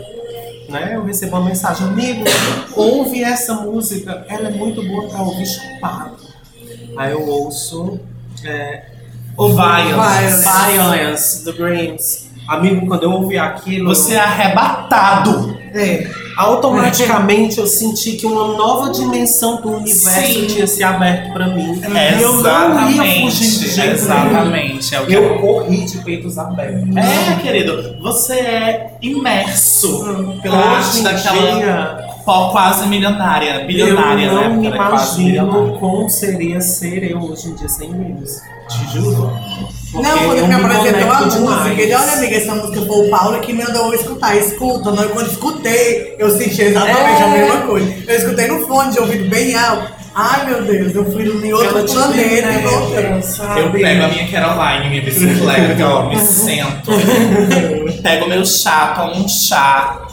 Né? 0.68 0.96
Eu 0.96 1.04
recebo 1.04 1.36
uma 1.36 1.44
mensagem, 1.44 1.86
amigo, 1.86 2.24
ouve 2.74 3.22
essa 3.22 3.54
música, 3.54 4.24
ela 4.28 4.48
é 4.48 4.50
muito 4.50 4.82
boa 4.82 5.08
pra 5.08 5.22
ouvir 5.22 5.46
chupado. 5.46 6.16
Aí 6.96 7.12
eu 7.12 7.28
ouço 7.28 8.00
é, 8.44 8.86
o 9.36 9.48
Violence, 9.48 10.42
Violence. 10.42 10.72
Violence, 10.72 11.44
do 11.44 11.52
Dreams. 11.52 12.26
Amigo, 12.48 12.86
quando 12.86 13.02
eu 13.02 13.10
ouvi 13.10 13.38
aquilo, 13.38 13.88
Você 13.88 14.14
é 14.14 14.20
arrebatado. 14.20 15.55
É, 15.74 16.10
automaticamente 16.36 17.58
eu 17.58 17.66
senti 17.66 18.12
que 18.12 18.26
uma 18.26 18.56
nova 18.56 18.90
dimensão 18.90 19.60
do 19.60 19.70
universo 19.72 20.32
Sim. 20.32 20.46
tinha 20.46 20.66
se 20.66 20.82
aberto 20.82 21.32
pra 21.32 21.48
mim. 21.48 21.80
E 22.18 22.22
eu 22.22 22.34
não 22.42 22.90
ia 22.90 23.22
fugir 23.24 23.58
de 23.58 23.68
jeito. 23.68 23.94
Exatamente. 23.94 24.94
É 24.94 25.04
Eu 25.08 25.38
corri 25.38 25.84
de 25.84 25.98
peitos 25.98 26.38
abertos. 26.38 26.96
É, 26.96 27.40
querido, 27.42 27.96
você 28.00 28.34
é 28.34 28.90
imerso 29.00 30.38
pela 30.42 30.56
Hoje 30.56 30.86
arte 30.86 31.02
daquela 31.02 31.54
dia, 31.56 32.05
quase 32.26 32.86
milionária, 32.88 33.64
bilionária, 33.66 34.26
eu 34.26 34.34
não 34.34 34.40
né? 34.42 34.48
me 34.48 34.54
é 34.54 34.58
milionária. 34.70 34.88
imagino 34.88 35.78
como 35.78 36.10
seria 36.10 36.60
ser 36.60 37.10
eu 37.10 37.18
hoje 37.22 37.48
em 37.48 37.54
dia 37.54 37.68
sem 37.68 37.88
eles. 37.90 38.42
Te 38.68 38.92
juro. 38.98 39.32
Porque 39.92 40.08
Não, 40.08 40.18
quando 40.18 40.38
eu 40.38 40.46
me 40.48 40.54
apresentou 40.54 41.10
a 41.12 41.20
música, 41.24 41.80
ele, 41.82 41.94
olha 41.94 42.12
amiga, 42.14 42.36
essa 42.36 42.54
música 42.56 42.84
foi 42.84 43.06
o 43.06 43.10
Paulo 43.10 43.38
que 43.40 43.52
me 43.52 43.62
mandou 43.64 43.86
eu 43.86 43.94
escutar, 43.94 44.36
escuta. 44.36 44.90
Não, 44.90 45.08
quando 45.08 45.30
escutei, 45.30 46.16
eu 46.18 46.28
senti 46.36 46.62
exatamente 46.62 47.22
É. 47.22 47.24
a 47.24 47.28
mesma 47.28 47.56
coisa. 47.62 47.94
Eu 48.08 48.16
escutei 48.16 48.48
no 48.48 48.66
fone 48.66 48.90
de 48.92 48.98
ouvido 48.98 49.30
bem 49.30 49.54
alto. 49.54 49.94
Ai 50.18 50.46
meu 50.46 50.62
Deus, 50.64 50.94
eu 50.94 51.12
fui 51.12 51.24
em 51.24 51.52
outro 51.52 51.68
Ela 51.78 51.86
te 51.86 51.92
planeta 51.92 52.48
e 52.50 52.62
voltei. 52.62 53.22
sabe? 53.22 53.60
Eu 53.60 53.70
pego 53.70 54.04
a 54.04 54.08
minha 54.08 54.28
Caroline, 54.28 54.88
minha 54.90 55.02
bicicleta, 55.02 55.86
ó, 55.88 56.08
me 56.08 56.18
sento. 56.18 56.90
Pego 58.02 58.24
o 58.24 58.28
meu 58.28 58.44
chá, 58.44 58.94
tomo 58.96 59.24
um 59.24 59.28
chá, 59.28 60.05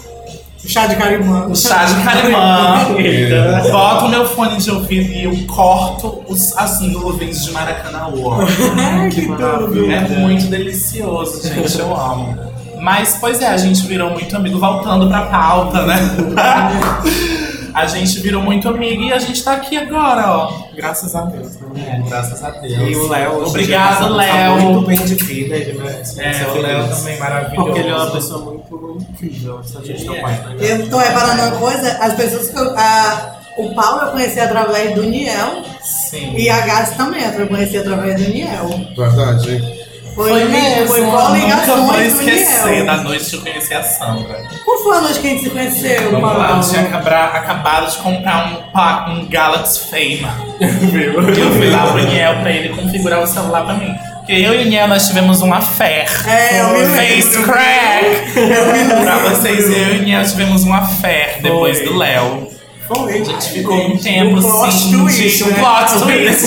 Chá 0.65 0.87
de 0.87 0.95
carimã. 0.95 1.45
um 1.47 1.55
chá 1.55 1.83
de 1.85 2.03
carimã. 2.03 2.95
Eita. 2.97 3.69
Boto 3.69 4.05
o 4.05 4.09
meu 4.09 4.25
fone 4.27 4.57
de 4.57 4.71
ouvido 4.71 5.11
e 5.11 5.23
eu 5.25 5.35
corto 5.47 6.23
os, 6.27 6.55
as 6.57 6.79
nuvens 6.81 7.43
de 7.43 7.51
Maracanã. 7.51 8.07
Que 9.11 9.21
Que 9.21 9.27
tudo. 9.27 9.41
maravilha. 9.41 9.95
É 9.95 10.07
muito 10.19 10.45
delicioso, 10.47 11.47
gente. 11.47 11.79
Eu 11.79 11.93
amo. 11.95 12.37
Mas, 12.81 13.17
pois 13.19 13.41
é, 13.41 13.47
a 13.47 13.57
gente 13.57 13.85
virou 13.87 14.09
muito 14.11 14.35
amigo, 14.35 14.59
voltando 14.59 15.07
pra 15.07 15.21
pauta, 15.23 15.85
né? 15.85 15.95
a 17.73 17.85
gente 17.87 18.19
virou 18.19 18.41
muito 18.41 18.67
amigo 18.69 19.01
e 19.03 19.11
a 19.13 19.19
gente 19.19 19.43
tá 19.43 19.53
aqui 19.53 19.77
agora, 19.77 20.27
ó. 20.29 20.63
Graças 20.75 21.15
a 21.15 21.21
Deus. 21.23 21.55
Né? 21.59 22.01
É, 22.05 22.09
graças 22.09 22.43
a 22.43 22.49
Deus. 22.51 22.73
E 22.73 22.95
o 22.95 23.07
Léo, 23.07 23.45
Obrigado, 23.47 23.99
tá 23.99 24.07
Léo. 24.09 24.55
Muito 24.61 24.87
bem 24.87 24.97
de 24.97 25.15
vida, 25.15 25.55
ele 25.55 25.79
É, 26.19 26.47
o 26.51 26.61
Léo 26.61 26.89
também 26.89 27.19
maravilhoso. 27.19 27.65
Porque 27.65 27.79
ele 27.79 27.89
é 27.89 27.95
uma 27.95 28.11
pessoa 28.11 28.45
muito 28.45 29.07
incrível. 29.11 29.59
A 29.59 29.81
gente 29.85 30.05
não 30.05 30.13
Ele 30.13 30.21
pode 30.23 30.33
é. 30.33 30.49
negar. 30.49 30.79
Eu 30.81 30.89
tô 30.89 30.97
reparando 30.97 31.41
uma 31.41 31.51
coisa, 31.59 31.91
as 31.99 32.13
pessoas 32.13 32.49
que 32.49 32.57
eu. 32.59 32.77
a- 32.77 33.39
o 33.55 33.75
Paulo 33.75 34.01
eu 34.01 34.11
conheci 34.13 34.39
através 34.39 34.95
do 34.95 35.03
Niel 35.03 35.61
Sim. 35.83 36.33
e 36.35 36.49
a 36.49 36.61
Gassi 36.61 36.97
também 36.97 37.21
eu 37.23 37.47
conheci 37.47 37.77
através 37.77 38.15
do 38.19 38.31
Niel. 38.31 38.67
Verdade. 38.97 39.82
Foi, 40.15 40.29
Foi 40.29 40.43
mesmo, 40.45 40.87
foi 40.87 40.99
eu 41.01 41.05
nunca 41.07 41.75
vou 41.75 42.01
esquecer 42.01 42.85
da 42.85 42.97
noite 42.97 43.29
que 43.29 43.35
eu 43.35 43.41
conheci 43.41 43.73
a 43.73 43.81
Sandra. 43.83 44.43
Qual 44.63 44.83
foi 44.83 44.97
a 44.97 45.01
noite 45.01 45.19
que 45.19 45.27
a 45.27 45.29
gente 45.31 45.43
se 45.43 45.49
conheceu, 45.49 46.11
Vamos 46.11 46.29
lá, 46.37 46.43
eu 46.43 46.47
Paulo? 46.49 46.63
tinha 46.69 46.81
acabra- 46.81 47.25
acabado 47.25 47.89
de 47.91 47.97
comprar 47.97 48.47
um, 48.47 49.11
um 49.11 49.25
Galaxy 49.27 49.79
Fame. 49.89 50.27
E 50.63 51.39
eu 51.39 51.51
fui 51.51 51.69
lá 51.69 51.87
pro 51.87 52.03
Niel 52.03 52.35
pra 52.41 52.51
ele 52.51 52.69
configurar 52.69 53.21
o 53.21 53.27
celular 53.27 53.65
pra 53.65 53.73
mim. 53.75 53.93
Porque 54.17 54.33
eu 54.33 54.53
e 54.53 54.65
o 54.65 54.69
Niel, 54.69 54.87
nós 54.87 55.07
tivemos 55.07 55.41
uma 55.41 55.59
fé. 55.59 56.05
É, 56.27 56.61
eu 56.61 56.69
me. 56.69 56.85
Face 56.95 57.43
crack! 57.43 58.31
pra 59.03 59.17
vocês, 59.29 59.69
eu 59.69 59.95
e 59.95 59.99
o 59.99 60.03
Niel 60.03 60.23
tivemos 60.25 60.63
uma 60.63 60.81
fé 60.85 61.39
depois 61.41 61.79
Foi. 61.79 61.87
do 61.87 61.97
Léo. 61.97 62.47
Foi. 62.87 63.13
A 63.13 63.23
gente 63.23 63.49
ficou 63.49 63.75
um 63.75 63.97
tempo 63.97 64.37
Um 64.37 64.41
plot 64.41 64.67
assim, 64.67 64.99
twist, 65.03 65.37
de- 65.37 65.43
um 65.43 65.47
né? 65.47 65.59
plot 65.59 66.03
twist. 66.03 66.45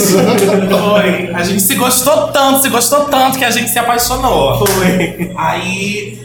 Foi. 0.69 1.35
A 1.35 1.43
gente 1.43 1.63
se 1.63 1.75
gostou 1.77 2.29
tanto, 2.29 2.63
se 2.63 2.69
gostou 2.69 3.05
tanto 3.07 3.39
que 3.39 3.45
a 3.45 3.51
gente 3.51 3.71
se 3.71 3.79
apaixonou. 3.79 4.65
Foi. 4.67 5.33
Aí 5.37 6.21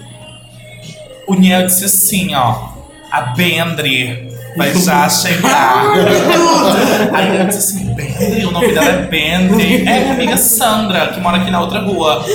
o 1.28 1.34
Niel 1.36 1.66
disse 1.66 1.86
assim, 1.86 2.36
ó, 2.36 2.56
a 3.10 3.22
Bendre 3.22 4.30
vai 4.58 4.74
já 4.76 5.08
chegar. 5.10 5.86
Aí 7.14 7.38
eu 7.40 7.46
disse 7.48 7.58
assim, 7.78 7.94
Bendre, 7.94 8.46
o 8.46 8.52
nome 8.52 8.74
dela 8.74 8.90
é 8.90 8.98
Bendre. 9.04 9.88
É 9.88 10.00
minha 10.02 10.14
amiga 10.14 10.38
Sandra, 10.38 11.08
que 11.08 11.20
mora 11.22 11.38
aqui 11.38 11.50
na 11.50 11.62
outra 11.62 11.80
rua. 11.80 12.26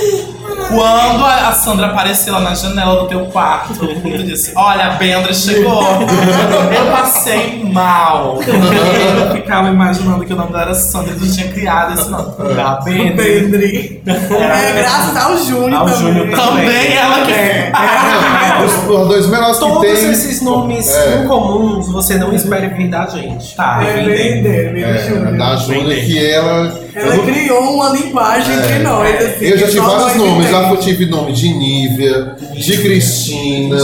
Quando 0.69 1.25
a 1.25 1.51
Sandra 1.53 1.87
apareceu 1.87 2.33
lá 2.33 2.39
na 2.41 2.53
janela 2.55 3.01
do 3.01 3.07
teu 3.07 3.25
quarto, 3.27 3.73
eu 4.05 4.23
disse, 4.23 4.51
olha, 4.55 4.87
a 4.87 4.89
Bendre 4.91 5.33
chegou. 5.33 5.81
Eu 5.81 6.91
passei 6.91 7.63
mal. 7.71 8.39
Eu 8.45 9.31
ficava 9.35 9.69
imaginando 9.69 10.25
que 10.25 10.33
o 10.33 10.35
nome 10.35 10.51
dela 10.51 10.63
era 10.63 10.73
Sandra 10.75 11.13
e 11.13 11.19
tu 11.19 11.31
tinha 11.31 11.47
criado 11.49 11.93
esse 11.99 12.09
nome. 12.09 12.33
Da 12.55 12.81
Bendre. 12.81 13.15
Pedri. 13.15 14.03
É, 14.05 14.73
graças 14.81 15.15
ao 15.15 15.37
Júnior 15.37 15.73
Ao 15.81 15.85
também. 15.85 15.97
Júnior 16.13 16.37
Também 16.37 16.93
ela 16.93 17.15
que 17.25 18.65
Os, 18.65 18.73
os 19.01 19.07
dois 19.07 19.27
melhores 19.27 19.57
que 19.57 19.63
Todos 19.65 19.81
tem. 19.81 20.11
esses 20.11 20.41
nomes 20.41 20.93
É. 20.93 21.23
incomuns 21.23 21.87
você 21.91 22.15
não 22.15 22.33
espere 22.33 22.67
vir 22.69 22.89
da 22.89 23.05
gente. 23.07 23.55
Tá, 23.55 23.79
É, 23.83 24.03
vem 24.03 24.43
do 24.43 24.49
É, 24.49 25.07
Júnior. 25.07 25.37
da 25.37 25.55
Júlia 25.55 25.95
que 26.03 26.25
ela. 26.31 26.87
Ela 26.95 27.17
criou 27.19 27.75
uma 27.75 27.89
linguagem 27.89 28.55
entre 28.55 28.79
nós, 28.79 29.15
assim. 29.23 29.45
Eu 29.45 29.57
já 29.59 29.65
que 29.67 29.71
tive 29.73 29.85
vários 29.85 30.15
nomes, 30.15 30.49
já 30.61 30.65
entendemos. 30.67 30.85
tive 30.85 31.05
nome 31.05 31.33
de 31.33 31.53
Nívia, 31.53 32.35
de 32.53 32.77
Cristina, 32.77 33.77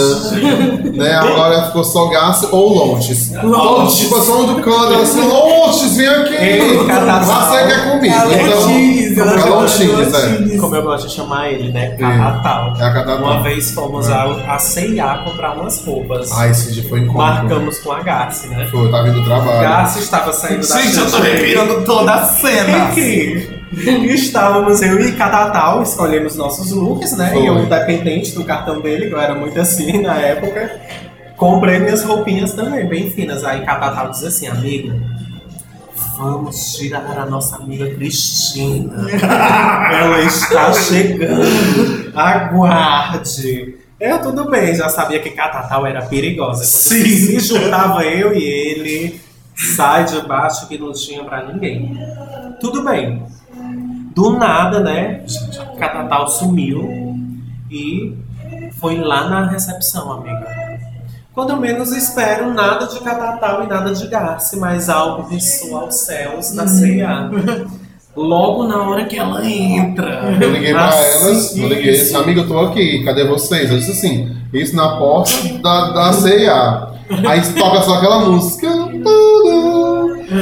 né? 0.93 1.13
Agora 1.15 1.67
ficou 1.67 1.83
só 1.83 2.07
Garça 2.07 2.49
ou 2.51 2.73
Lontes. 2.73 3.31
Lontes. 3.43 3.97
Tipo, 3.97 4.15
a 4.15 4.19
do 4.53 4.61
canto, 4.61 4.93
ela 4.93 5.03
assim, 5.03 5.21
Lontes, 5.27 5.97
vem 5.97 6.07
aqui! 6.07 6.33
Você 6.33 7.67
quer 7.67 7.91
comigo. 7.91 8.15
É 8.15 8.43
então, 9.11 9.23
ela 9.25 9.39
é 9.41 9.45
Lontines, 9.49 10.13
é. 10.13 10.57
Como 10.57 10.75
eu 10.75 10.83
gosto 10.83 11.07
de 11.07 11.13
chamar 11.13 11.51
ele, 11.51 11.71
né? 11.71 11.89
Catatal. 11.91 12.73
É 12.79 12.83
a 12.83 12.93
Catatal. 12.93 13.17
Uma 13.19 13.43
vez 13.43 13.71
fomos 13.71 14.09
ao- 14.09 14.39
a 14.47 14.57
C&A 14.59 15.17
comprar 15.19 15.53
umas 15.57 15.83
roupas. 15.85 16.31
Ah, 16.31 16.47
esse 16.47 16.71
dia 16.73 16.83
foi 16.89 16.99
encontro. 17.01 17.17
Marcamos 17.21 17.79
com 17.79 17.91
a 17.91 18.01
Garci, 18.01 18.47
né? 18.47 18.67
Foi, 18.71 18.85
eu 18.85 18.91
tava 18.91 19.09
indo 19.09 19.19
do 19.19 19.25
trabalho. 19.25 19.61
Garci 19.61 19.99
estava 19.99 20.33
saindo 20.33 20.67
da 20.67 20.81
Gente, 20.81 20.97
eu 20.97 21.11
tô 21.11 21.17
repirando 21.17 21.81
toda 21.85 22.13
a 22.13 22.25
cena. 22.25 22.89
Incrível. 22.89 23.62
Estávamos 24.13 24.81
eu 24.81 24.99
e 24.99 25.11
Catatal, 25.13 25.81
escolhemos 25.83 26.35
nossos 26.35 26.71
looks, 26.71 27.17
né? 27.17 27.31
Foi. 27.31 27.43
E 27.43 27.45
eu, 27.47 27.65
dependente 27.65 28.33
do 28.33 28.43
cartão 28.43 28.81
dele, 28.81 29.07
que 29.07 29.13
eu 29.13 29.19
era 29.19 29.35
muito 29.35 29.59
assim 29.59 29.99
na 30.03 30.15
época, 30.15 30.79
comprei 31.37 31.79
minhas 31.79 32.03
roupinhas 32.03 32.53
também, 32.53 32.87
bem 32.87 33.09
finas. 33.09 33.43
Aí 33.43 33.65
Catatal 33.65 34.09
diz 34.11 34.23
assim, 34.23 34.47
amigo, 34.47 34.93
Vamos 36.15 36.75
tirar 36.75 37.17
a 37.17 37.25
nossa 37.25 37.55
amiga 37.55 37.89
Cristina. 37.95 38.93
Ela 39.91 40.21
está 40.21 40.71
chegando. 40.71 42.11
Aguarde. 42.15 43.77
Eu 43.99 44.21
tudo 44.21 44.49
bem, 44.49 44.75
já 44.75 44.89
sabia 44.89 45.19
que 45.19 45.31
Catatal 45.31 45.87
era 45.87 46.03
perigosa. 46.03 46.59
Quando 46.59 47.03
Sim. 47.03 47.05
se 47.05 47.39
juntava 47.39 48.03
eu 48.05 48.33
e 48.33 48.43
ele, 48.43 49.21
sai 49.55 50.05
de 50.05 50.21
baixo 50.27 50.67
que 50.67 50.77
não 50.77 50.91
tinha 50.91 51.23
pra 51.23 51.45
ninguém. 51.51 51.97
Tudo 52.61 52.83
bem. 52.83 53.23
Do 54.13 54.38
nada, 54.38 54.79
né? 54.79 55.24
Catatal 55.77 56.27
sumiu 56.27 57.15
e 57.70 58.15
foi 58.79 58.98
lá 58.98 59.29
na 59.29 59.48
recepção, 59.50 60.12
amiga. 60.12 60.48
Quando 61.34 61.50
eu 61.50 61.58
menos 61.58 61.91
espero, 61.91 62.53
nada 62.53 62.86
de 62.86 63.00
Catatal 63.00 63.63
e 63.63 63.67
nada 63.67 63.91
de 63.93 64.08
Garce, 64.08 64.55
mas 64.60 64.88
algo 64.88 65.27
ressoa 65.29 65.82
aos 65.82 65.96
céus 65.96 66.51
da 66.51 66.67
CIA. 66.67 67.32
Logo 68.15 68.67
na 68.67 68.88
hora 68.88 69.05
que 69.05 69.17
ela 69.17 69.43
entra. 69.43 70.38
Eu 70.39 70.51
liguei 70.51 70.72
pra 70.72 70.89
Assim, 70.89 71.25
elas, 71.27 71.58
eu 71.58 71.67
liguei, 71.67 71.93
isso. 71.93 72.15
amiga, 72.15 72.41
eu 72.41 72.48
tô 72.48 72.60
aqui, 72.60 73.03
cadê 73.03 73.25
vocês? 73.25 73.72
Eu 73.72 73.79
disse 73.79 73.91
assim, 73.91 74.38
isso 74.53 74.75
na 74.75 74.98
porta 74.98 75.32
da, 75.63 75.89
da 75.91 76.13
CIA. 76.13 76.89
Aí 77.27 77.41
toca 77.53 77.82
só 77.82 77.96
aquela 77.96 78.29
música. 78.29 78.70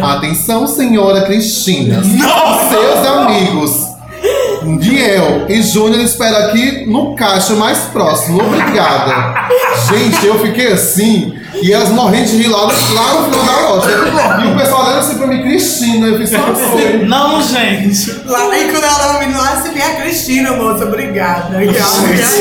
Atenção, 0.01 0.67
senhora 0.67 1.21
Cristina. 1.24 2.01
Seus 2.03 3.07
amigos. 3.07 3.91
Diel 4.79 5.45
e 5.50 5.62
Júnior 5.63 6.01
esperam 6.01 6.38
aqui 6.50 6.86
no 6.88 7.15
caixa 7.15 7.53
mais 7.55 7.79
próximo. 7.91 8.39
Obrigada. 8.41 9.48
Gente, 9.89 10.25
eu 10.25 10.38
fiquei 10.39 10.71
assim. 10.74 11.33
E 11.63 11.74
elas 11.74 11.89
morrendo 11.89 12.25
de 12.27 12.38
rir 12.43 12.48
lá, 12.48 12.60
no- 12.67 12.93
lá 12.95 13.13
no 13.13 13.24
final 13.31 13.45
da 13.45 13.69
loja. 13.69 14.45
E 14.45 14.51
o 14.51 14.55
pessoal 14.57 14.86
olhando 14.86 15.00
assim 15.00 15.17
pra 15.17 15.27
mim, 15.27 15.41
Cristina. 15.41 16.07
Eu 16.07 16.17
fiz 16.17 16.29
só 16.29 16.38
assim. 16.38 17.05
Não, 17.05 17.41
gente. 17.41 18.12
Lá, 18.25 18.57
e 18.57 18.71
quando 18.71 18.83
ela 18.83 18.95
tava 19.00 19.19
vindo 19.19 19.38
lá, 19.38 19.62
se 19.62 19.69
vem 19.69 19.81
a 19.83 19.95
Cristina, 19.95 20.51
moça, 20.53 20.86
obrigada. 20.86 21.63
E 21.63 21.67
ela- 21.67 21.88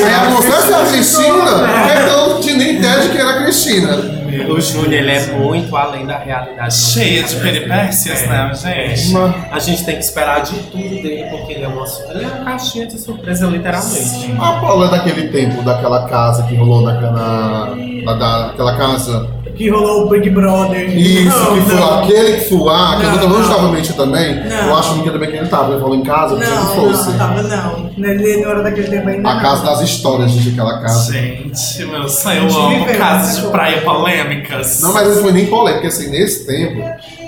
Aí 0.07 0.13
ela 0.13 0.29
mostrou 0.29 0.57
essa 0.57 0.77
a 0.77 0.85
Cristina, 0.85 1.69
então 2.03 2.19
eu 2.19 2.29
não 2.35 2.41
tinha 2.41 2.55
nem 2.55 2.75
ideia 2.77 2.99
de 3.01 3.09
que 3.09 3.17
era 3.17 3.29
a 3.31 3.43
Cristina. 3.43 4.20
O 4.49 4.59
Júnior 4.61 4.93
ele 4.93 5.11
é 5.11 5.25
muito 5.33 5.75
além 5.75 6.05
da 6.05 6.17
realidade. 6.17 6.73
Cheia 6.73 7.23
de 7.23 7.35
peripécias, 7.37 8.27
né, 8.27 8.51
gente? 8.53 9.13
A 9.51 9.59
gente 9.59 9.83
tem 9.85 9.95
que 9.97 10.03
esperar 10.03 10.41
de 10.41 10.53
tudo 10.71 10.83
dele, 10.89 11.25
porque 11.29 11.53
ele 11.53 11.63
é 11.63 11.67
uma, 11.67 11.85
ele 12.09 12.23
é 12.23 12.27
uma 12.27 12.45
caixinha 12.45 12.87
de 12.87 12.99
surpresa, 12.99 13.47
literalmente. 13.47 14.33
A 14.39 14.51
Paula 14.59 14.87
é 14.87 14.91
daquele 14.91 15.29
tempo, 15.29 15.61
daquela 15.63 16.07
casa 16.07 16.43
que 16.43 16.55
rolou 16.55 16.81
naquela. 16.81 17.75
Da, 18.05 18.47
daquela 18.47 18.75
casa. 18.77 19.27
Que 19.55 19.69
rolou 19.69 20.05
o 20.05 20.09
Big 20.09 20.29
Brother. 20.29 20.89
Isso, 20.97 21.37
Não, 21.37 21.53
que 21.53 21.61
foi 21.61 21.75
não. 21.75 21.99
aquele 21.99 22.33
que 22.37 22.49
foi 22.49 22.59
lá, 22.59 22.95
que 22.97 23.03
Não, 23.03 23.13
eu 23.15 23.29
não 23.29 23.29
não. 23.29 23.41
estava 23.41 23.67
mente 23.69 23.93
também. 23.93 24.43
Não. 24.45 24.57
Eu 24.67 24.75
acho 24.77 25.03
que 25.03 25.09
também 25.11 25.29
que 25.29 25.37
ele 25.37 25.47
tava, 25.47 25.73
ele 25.73 25.81
falou 25.81 25.95
em 25.95 26.03
casa, 26.03 26.33
eu 26.35 26.39
que 26.39 26.49
Não, 26.49 26.65
fosse. 26.67 27.09
não, 27.11 27.17
tava 27.17 27.43
não. 27.43 27.91
Ele 27.97 28.37
não 28.37 28.49
era 28.49 28.63
daquele 28.63 28.87
tempo 28.87 29.09
ainda. 29.09 29.29
A 29.29 29.33
não. 29.35 29.41
casa 29.41 29.65
das 29.65 29.81
histórias, 29.81 30.31
gente, 30.31 30.49
aquela 30.51 30.79
casa. 30.81 31.13
Gente, 31.13 31.85
meu 31.85 32.07
sonho, 32.09 32.43
eu 32.43 32.49
Gente, 32.49 32.89
amo 32.89 32.97
casas 32.97 33.37
né? 33.37 33.43
de 33.45 33.51
praia 33.51 33.81
polêmicas. 34.23 34.81
Não, 34.81 34.93
mas 34.93 35.07
não 35.15 35.21
foi 35.23 35.31
nem 35.31 35.45
polêmica, 35.47 35.81
porque 35.81 35.87
assim, 35.87 36.09
nesse 36.09 36.45
tempo, 36.45 36.81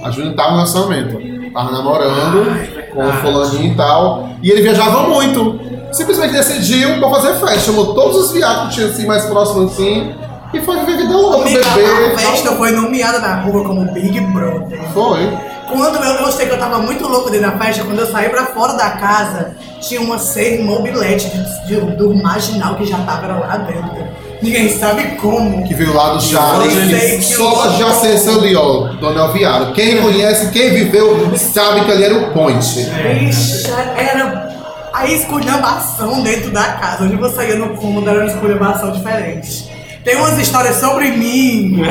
a 0.03 0.11
Júlia 0.11 0.33
tava 0.35 0.51
no 0.51 0.55
relacionamento. 0.57 1.51
Tava 1.53 1.71
namorando 1.71 2.89
com 2.93 3.07
o 3.07 3.13
fulaninho 3.13 3.73
e 3.73 3.75
tal. 3.75 4.29
E 4.41 4.49
ele 4.49 4.61
viajava 4.61 5.07
muito. 5.07 5.59
Simplesmente 5.91 6.33
decidiu 6.33 6.97
pra 6.99 7.09
fazer 7.11 7.33
festa. 7.35 7.59
Chamou 7.59 7.93
todos 7.93 8.17
os 8.17 8.31
viados 8.31 8.69
que 8.69 8.75
tinha 8.75 8.87
assim 8.87 9.05
mais 9.05 9.25
próximos 9.25 9.73
assim. 9.73 10.15
E 10.53 10.61
foi 10.61 10.79
viver 10.79 10.97
vida 10.97 11.15
louca, 11.17 11.43
beber. 11.45 11.63
a 12.13 12.17
festa 12.17 12.51
foi 12.53 12.71
nomeada 12.71 13.19
na 13.19 13.41
rua 13.41 13.63
como 13.65 13.91
Big 13.91 14.19
Brother. 14.19 14.79
Foi. 14.93 15.31
Quando 15.71 16.03
eu 16.03 16.17
gostei 16.23 16.45
que 16.45 16.53
eu 16.53 16.59
tava 16.59 16.77
muito 16.79 17.07
louco 17.07 17.29
dentro 17.31 17.49
da 17.51 17.57
festa, 17.57 17.83
quando 17.83 17.99
eu 17.99 18.11
saí 18.11 18.29
pra 18.29 18.47
fora 18.47 18.73
da 18.73 18.91
casa, 18.91 19.55
tinha 19.81 19.99
uma 20.01 20.19
cena 20.19 20.63
mobilete 20.63 21.29
de, 21.29 21.67
de- 21.67 21.95
do 21.97 22.13
marginal 22.15 22.75
que 22.75 22.85
já 22.85 22.97
tava 22.99 23.27
lá 23.39 23.57
dentro. 23.57 24.07
Ninguém 24.43 24.77
sabe 24.77 25.15
como. 25.15 25.63
Que 25.63 25.73
veio 25.73 25.93
lá 25.93 26.13
do 26.13 26.19
que 26.19 27.21
Só 27.21 27.69
já 27.77 27.91
ser 27.93 28.29
ali, 28.29 28.53
ó, 28.55 28.89
Dona 28.99 29.21
Elviário. 29.21 29.71
Quem 29.71 30.01
conhece, 30.01 30.51
quem 30.51 30.71
viveu, 30.71 31.31
sabe 31.37 31.85
que 31.85 31.91
ali 31.91 32.03
era 32.03 32.13
o 32.13 32.31
point. 32.33 32.59
Bicha, 32.59 33.71
era 33.95 34.51
a 34.91 35.07
esculhambação 35.07 36.21
dentro 36.21 36.51
da 36.51 36.63
casa. 36.73 37.05
Onde 37.05 37.15
você 37.15 37.47
ia 37.47 37.55
no 37.55 37.77
fundo, 37.77 38.09
era 38.09 38.19
uma 38.19 38.27
esculhambação 38.27 38.91
diferente. 38.91 39.71
Tem 40.03 40.17
umas 40.17 40.37
histórias 40.37 40.75
sobre 40.75 41.11
mim. 41.11 41.81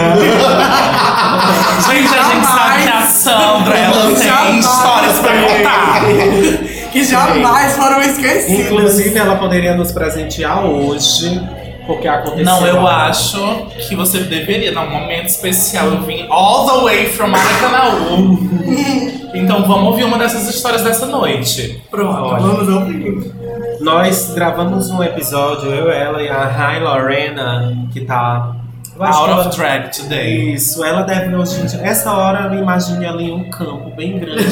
Gente, 1.88 2.14
a 2.14 2.22
gente 2.22 2.46
sabe 2.46 2.82
que 2.82 2.88
a 2.90 3.02
Sandra 3.06 3.78
ela 3.78 4.14
tem 4.14 4.58
histórias 4.58 5.18
pra 5.18 5.32
contar. 5.42 6.02
que 6.92 7.04
jamais 7.04 7.74
foram 7.76 8.02
esquecidas. 8.02 8.66
Inclusive, 8.66 9.18
ela 9.18 9.36
poderia 9.36 9.74
nos 9.74 9.92
presentear 9.92 10.66
hoje, 10.66 11.40
porque 11.86 12.08
aconteceu. 12.08 12.44
Não, 12.44 12.66
eu 12.66 12.86
acho 12.86 13.66
que 13.88 13.94
você 13.94 14.20
deveria, 14.20 14.72
num 14.72 14.90
momento 14.90 15.26
especial, 15.26 15.88
eu 15.88 16.02
vim 16.02 16.26
all 16.30 16.66
the 16.66 16.84
way 16.84 17.06
from 17.06 17.28
Maracanaú. 17.28 18.38
então 19.34 19.62
vamos 19.66 19.84
ouvir 19.88 20.04
uma 20.04 20.18
dessas 20.18 20.48
histórias 20.48 20.82
dessa 20.82 21.06
noite. 21.06 21.82
Pronto, 21.90 22.22
Olha. 22.22 22.42
vamos 22.42 22.68
ouvir. 22.68 23.32
Nós 23.80 24.32
gravamos 24.34 24.90
um 24.90 25.02
episódio, 25.02 25.70
eu, 25.70 25.90
ela 25.90 26.22
e 26.22 26.28
a 26.28 26.44
Rai 26.44 26.80
Lorena, 26.80 27.86
que 27.92 28.02
tá. 28.02 28.56
Acho 29.04 29.18
Out 29.18 29.48
of 29.48 29.56
drag 29.56 29.90
today. 29.90 30.54
Isso, 30.54 30.84
ela 30.84 31.02
deve 31.02 31.34
em 31.34 31.66
dia. 31.66 31.80
Essa 31.82 32.12
hora 32.12 32.52
eu 32.52 32.58
imagino 32.60 33.02
ela 33.02 33.22
em 33.22 33.32
um 33.32 33.44
campo 33.50 33.90
bem 33.90 34.18
grande, 34.18 34.44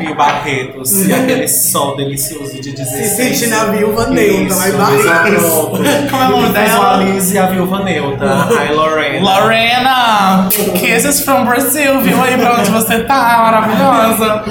em 0.00 0.14
Barretos, 0.14 0.92
e 1.06 1.12
aquele 1.12 1.48
sol 1.48 1.96
delicioso 1.96 2.60
de 2.60 2.72
16. 2.72 3.06
Se 3.06 3.16
sente 3.16 3.46
na 3.48 3.64
viúva 3.66 4.06
neutra, 4.08 4.56
vai 4.56 4.68
Isso, 4.68 4.78
Barretos. 4.78 5.44
Como 6.10 6.22
é 6.22 6.26
o 6.26 6.30
nome 6.30 6.48
dela? 6.52 6.98
Visualize 6.98 7.38
a 7.38 7.46
viúva 7.46 7.82
neutra, 7.82 8.30
a 8.30 8.44
Rai 8.44 8.74
Lorena. 8.74 9.20
Lorena! 9.20 10.48
Kisses 10.78 11.20
from 11.20 11.44
Brazil, 11.44 12.00
viu 12.00 12.22
aí 12.22 12.36
pra 12.36 12.60
onde 12.60 12.70
você 12.70 13.00
tá? 13.04 13.38
Maravilhosa! 13.44 14.44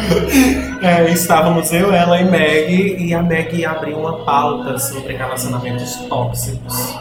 É, 0.83 1.09
estávamos 1.09 1.71
eu, 1.71 1.93
ela 1.93 2.19
e 2.19 2.25
Meg, 2.25 2.97
e 2.99 3.13
a 3.13 3.23
Meg 3.23 3.65
abriu 3.65 3.99
uma 3.99 4.17
pauta 4.25 4.77
sobre 4.77 5.13
relacionamentos 5.15 5.95
tóxicos. 6.09 6.93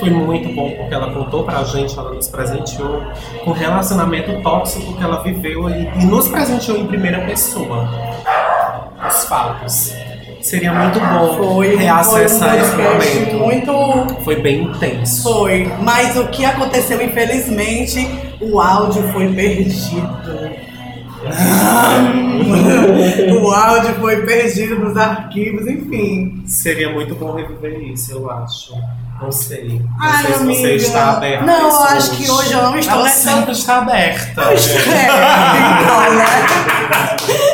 Foi 0.00 0.10
muito 0.10 0.52
bom 0.52 0.68
porque 0.72 0.92
ela 0.92 1.14
contou 1.14 1.44
pra 1.44 1.62
gente, 1.62 1.96
ela 1.96 2.12
nos 2.12 2.26
presenteou 2.26 3.00
com 3.44 3.50
o 3.50 3.54
relacionamento 3.54 4.42
tóxico 4.42 4.94
que 4.94 5.04
ela 5.04 5.22
viveu 5.22 5.70
e, 5.70 5.88
e 6.00 6.04
nos 6.04 6.26
presenteou 6.26 6.78
em 6.78 6.86
primeira 6.88 7.24
pessoa. 7.24 7.88
Os 9.08 9.24
fatos. 9.26 9.94
Seria 10.40 10.72
muito 10.72 10.98
bom 10.98 11.54
Foi, 11.54 11.76
reacessar 11.76 12.58
foi 12.58 12.58
um 12.58 12.98
esse 12.98 13.22
momento. 13.22 13.34
muito 13.36 14.24
Foi 14.24 14.40
bem 14.40 14.64
intenso. 14.64 15.22
Foi, 15.22 15.72
mas 15.80 16.16
o 16.16 16.26
que 16.26 16.44
aconteceu, 16.44 17.00
infelizmente, 17.00 18.04
o 18.40 18.58
áudio 18.58 19.04
foi 19.12 19.32
perdido. 19.32 20.71
o 23.40 23.50
áudio 23.52 23.94
foi 23.94 24.22
perdido 24.26 24.76
nos 24.78 24.96
arquivos, 24.96 25.66
enfim. 25.66 26.42
Seria 26.46 26.90
muito 26.92 27.14
bom 27.14 27.34
reviver 27.34 27.80
isso, 27.92 28.12
eu 28.12 28.30
acho. 28.30 28.74
Não 29.20 29.30
sei. 29.30 29.78
Não 29.78 29.86
Ai, 30.00 30.24
sei 30.24 30.34
se 30.34 30.40
amiga. 30.40 30.60
você 30.60 30.74
está 30.74 31.10
aberta. 31.12 31.44
Não, 31.46 31.68
eu 31.70 31.82
acho 31.84 32.10
que 32.16 32.28
hoje 32.28 32.52
eu 32.52 32.62
não 32.62 32.76
estou 32.76 32.94
Ela 32.94 33.04
nessa. 33.04 33.30
sempre 33.30 33.52
está 33.52 33.78
aberta. 33.78 34.42
É, 34.42 34.54
então, 35.82 36.14
né? 36.16 36.26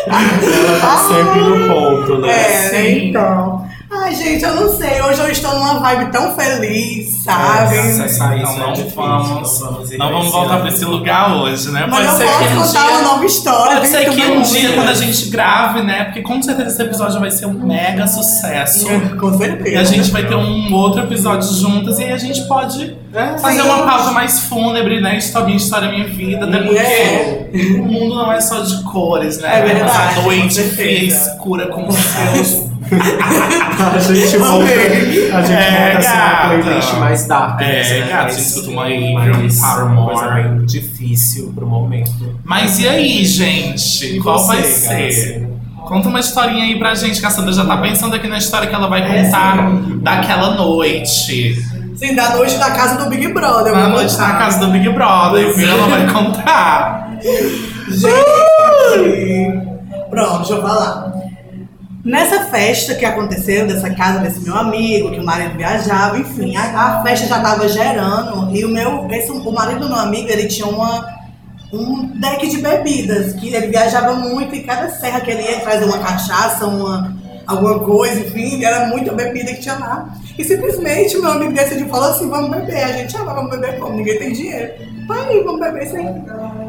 Ela 0.06 0.80
tá 0.80 0.96
sempre 1.08 1.40
no 1.40 1.68
ponto, 1.74 2.18
né? 2.22 2.30
É, 2.30 2.70
Sim. 2.70 3.08
então. 3.08 3.68
Ai, 4.08 4.14
gente, 4.14 4.42
eu 4.42 4.54
não 4.54 4.74
sei. 4.74 5.02
Hoje 5.02 5.20
eu 5.20 5.28
estou 5.30 5.52
numa 5.54 5.80
vibe 5.80 6.10
tão 6.10 6.34
feliz, 6.34 7.22
sabe? 7.24 7.76
É, 7.76 7.90
Então 8.38 8.56
não 8.56 8.68
é 8.70 8.72
difícil, 8.72 8.96
vamos, 8.96 9.28
não 9.28 9.34
vamos 9.34 9.90
não 9.98 10.08
vamos 10.10 10.32
voltar 10.32 10.60
pra 10.60 10.68
esse 10.70 10.84
lugar 10.86 11.36
hoje, 11.36 11.70
né? 11.70 11.86
Mas 11.86 12.06
eu 12.06 12.16
ser 12.16 12.24
que 12.26 12.32
posso 12.32 12.54
um 12.54 12.56
contar 12.66 12.86
dia- 12.86 12.90
uma 12.96 13.02
nova 13.02 13.26
história. 13.26 13.76
Pode 13.76 13.88
ser 13.88 14.10
que 14.10 14.22
um 14.24 14.40
dia, 14.40 14.72
quando 14.72 14.88
a 14.88 14.94
gente 14.94 15.28
grave, 15.28 15.82
né? 15.82 16.04
Porque 16.04 16.22
com 16.22 16.40
certeza 16.42 16.68
esse 16.70 16.82
episódio 16.82 17.20
vai 17.20 17.30
ser 17.30 17.44
um 17.46 17.52
mega 17.66 18.06
sucesso. 18.06 18.86
Com 19.20 19.36
certeza. 19.36 19.68
E 19.68 19.76
a 19.76 19.84
gente 19.84 20.10
vai 20.10 20.26
ter 20.26 20.36
um 20.36 20.72
outro 20.72 21.02
episódio 21.02 21.46
juntas 21.54 21.98
e 21.98 22.04
aí 22.04 22.12
a 22.12 22.18
gente 22.18 22.48
pode 22.48 22.96
É, 23.12 23.36
fazer 23.38 23.60
Sim. 23.62 23.68
uma 23.68 23.82
pauta 23.86 24.10
mais 24.10 24.40
fúnebre, 24.40 25.00
né? 25.02 25.18
História 25.18 25.46
minha, 25.46 25.56
história 25.58 25.90
minha 25.90 26.06
vida. 26.08 26.46
Até 26.46 26.58
porque 26.58 26.78
É. 26.78 27.48
o 27.78 27.82
mundo 27.86 28.14
não 28.14 28.32
é 28.32 28.40
só 28.40 28.60
de 28.60 28.82
cores, 28.84 29.38
né? 29.38 29.58
É 29.58 29.62
verdade, 29.62 30.12
Essa 30.12 30.22
noite 30.22 30.54
fria, 30.54 30.70
certeza. 30.76 31.30
escura 31.32 31.66
com 31.68 31.90
seus. 31.90 32.67
A 32.90 33.98
gente 33.98 34.36
volta, 34.38 34.64
a 34.64 35.42
gente 35.42 35.52
É, 35.52 35.92
volta 35.92 35.98
assim, 35.98 36.08
gata. 36.18 36.48
playlist 36.62 36.92
mais 36.94 37.26
dark. 37.26 37.60
É, 37.60 37.64
né? 38.00 38.06
gata, 38.08 38.24
a 38.24 38.28
gente 38.30 38.40
escuta 38.42 38.70
uma 38.70 38.82
mais- 38.88 39.60
Paramore. 39.60 39.92
uma 39.92 40.06
coisa 40.20 40.34
bem 40.34 40.66
difícil 40.66 41.52
pro 41.54 41.66
momento. 41.66 42.10
Mas 42.44 42.78
e 42.80 42.88
aí, 42.88 43.24
gente? 43.24 44.16
E 44.16 44.20
Qual 44.20 44.38
você, 44.38 44.46
vai 44.56 44.62
ser? 45.10 45.48
Conta 45.86 46.08
uma 46.08 46.20
historinha 46.20 46.64
aí 46.64 46.78
pra 46.78 46.94
gente, 46.94 47.18
que 47.20 47.26
a 47.26 47.30
Sandra 47.30 47.52
já 47.52 47.64
tá 47.64 47.76
pensando 47.78 48.14
aqui 48.14 48.28
na 48.28 48.36
história 48.38 48.68
que 48.68 48.74
ela 48.74 48.88
vai 48.88 49.06
contar 49.06 49.70
daquela 50.02 50.54
noite. 50.54 51.54
Sim, 51.96 52.14
da 52.14 52.36
noite 52.36 52.56
da 52.58 52.70
casa 52.72 53.02
do 53.02 53.10
Big 53.10 53.26
Brother. 53.32 53.72
Na 53.72 53.82
vou 53.82 53.90
noite 53.92 54.12
contar. 54.12 54.28
na 54.28 54.38
casa 54.38 54.60
do 54.60 54.70
Big 54.70 54.88
Brother, 54.90 55.52
viu? 55.54 55.68
Ela 55.68 55.86
vai 55.88 56.06
contar. 56.12 57.10
Gente, 57.88 59.60
pronto, 60.10 60.38
deixa 60.38 60.52
eu 60.54 60.62
falar. 60.62 61.12
Nessa 62.08 62.44
festa 62.44 62.94
que 62.94 63.04
aconteceu, 63.04 63.66
dessa 63.66 63.90
casa 63.90 64.20
desse 64.20 64.40
meu 64.40 64.56
amigo, 64.56 65.10
que 65.10 65.20
o 65.20 65.24
marido 65.26 65.58
viajava, 65.58 66.18
enfim, 66.18 66.56
a, 66.56 66.62
a 66.62 67.02
festa 67.02 67.26
já 67.26 67.38
tava 67.38 67.68
gerando 67.68 68.56
e 68.56 68.64
o 68.64 68.70
meu, 68.70 69.06
esse, 69.10 69.30
o 69.30 69.52
marido 69.52 69.80
do 69.80 69.88
meu 69.88 69.98
amigo, 69.98 70.26
ele 70.26 70.46
tinha 70.46 70.66
uma, 70.66 71.06
um 71.70 72.06
deck 72.18 72.48
de 72.48 72.62
bebidas, 72.62 73.34
que 73.34 73.54
ele 73.54 73.66
viajava 73.66 74.14
muito 74.14 74.54
e 74.54 74.62
cada 74.62 74.88
serra 74.88 75.20
que 75.20 75.30
ele 75.30 75.42
ia 75.42 75.60
trazer 75.60 75.84
uma 75.84 75.98
cachaça, 75.98 76.66
uma, 76.66 77.14
alguma 77.46 77.78
coisa, 77.80 78.20
enfim, 78.20 78.64
era 78.64 78.86
muita 78.86 79.12
bebida 79.12 79.52
que 79.52 79.60
tinha 79.60 79.74
lá. 79.74 80.08
E 80.38 80.42
simplesmente 80.42 81.18
meu 81.18 81.32
amigo 81.32 81.52
decidiu 81.52 81.88
falar 81.88 82.12
assim, 82.12 82.30
vamos 82.30 82.48
beber. 82.48 82.84
A 82.84 82.92
gente, 82.92 83.14
ah, 83.18 83.24
vamos 83.24 83.50
beber 83.50 83.78
como? 83.78 83.94
Ninguém 83.94 84.18
tem 84.18 84.32
dinheiro. 84.32 84.72
Vai, 85.06 85.42
vamos 85.42 85.60
beber 85.60 85.82
isso 85.82 85.96
aí. 85.96 86.06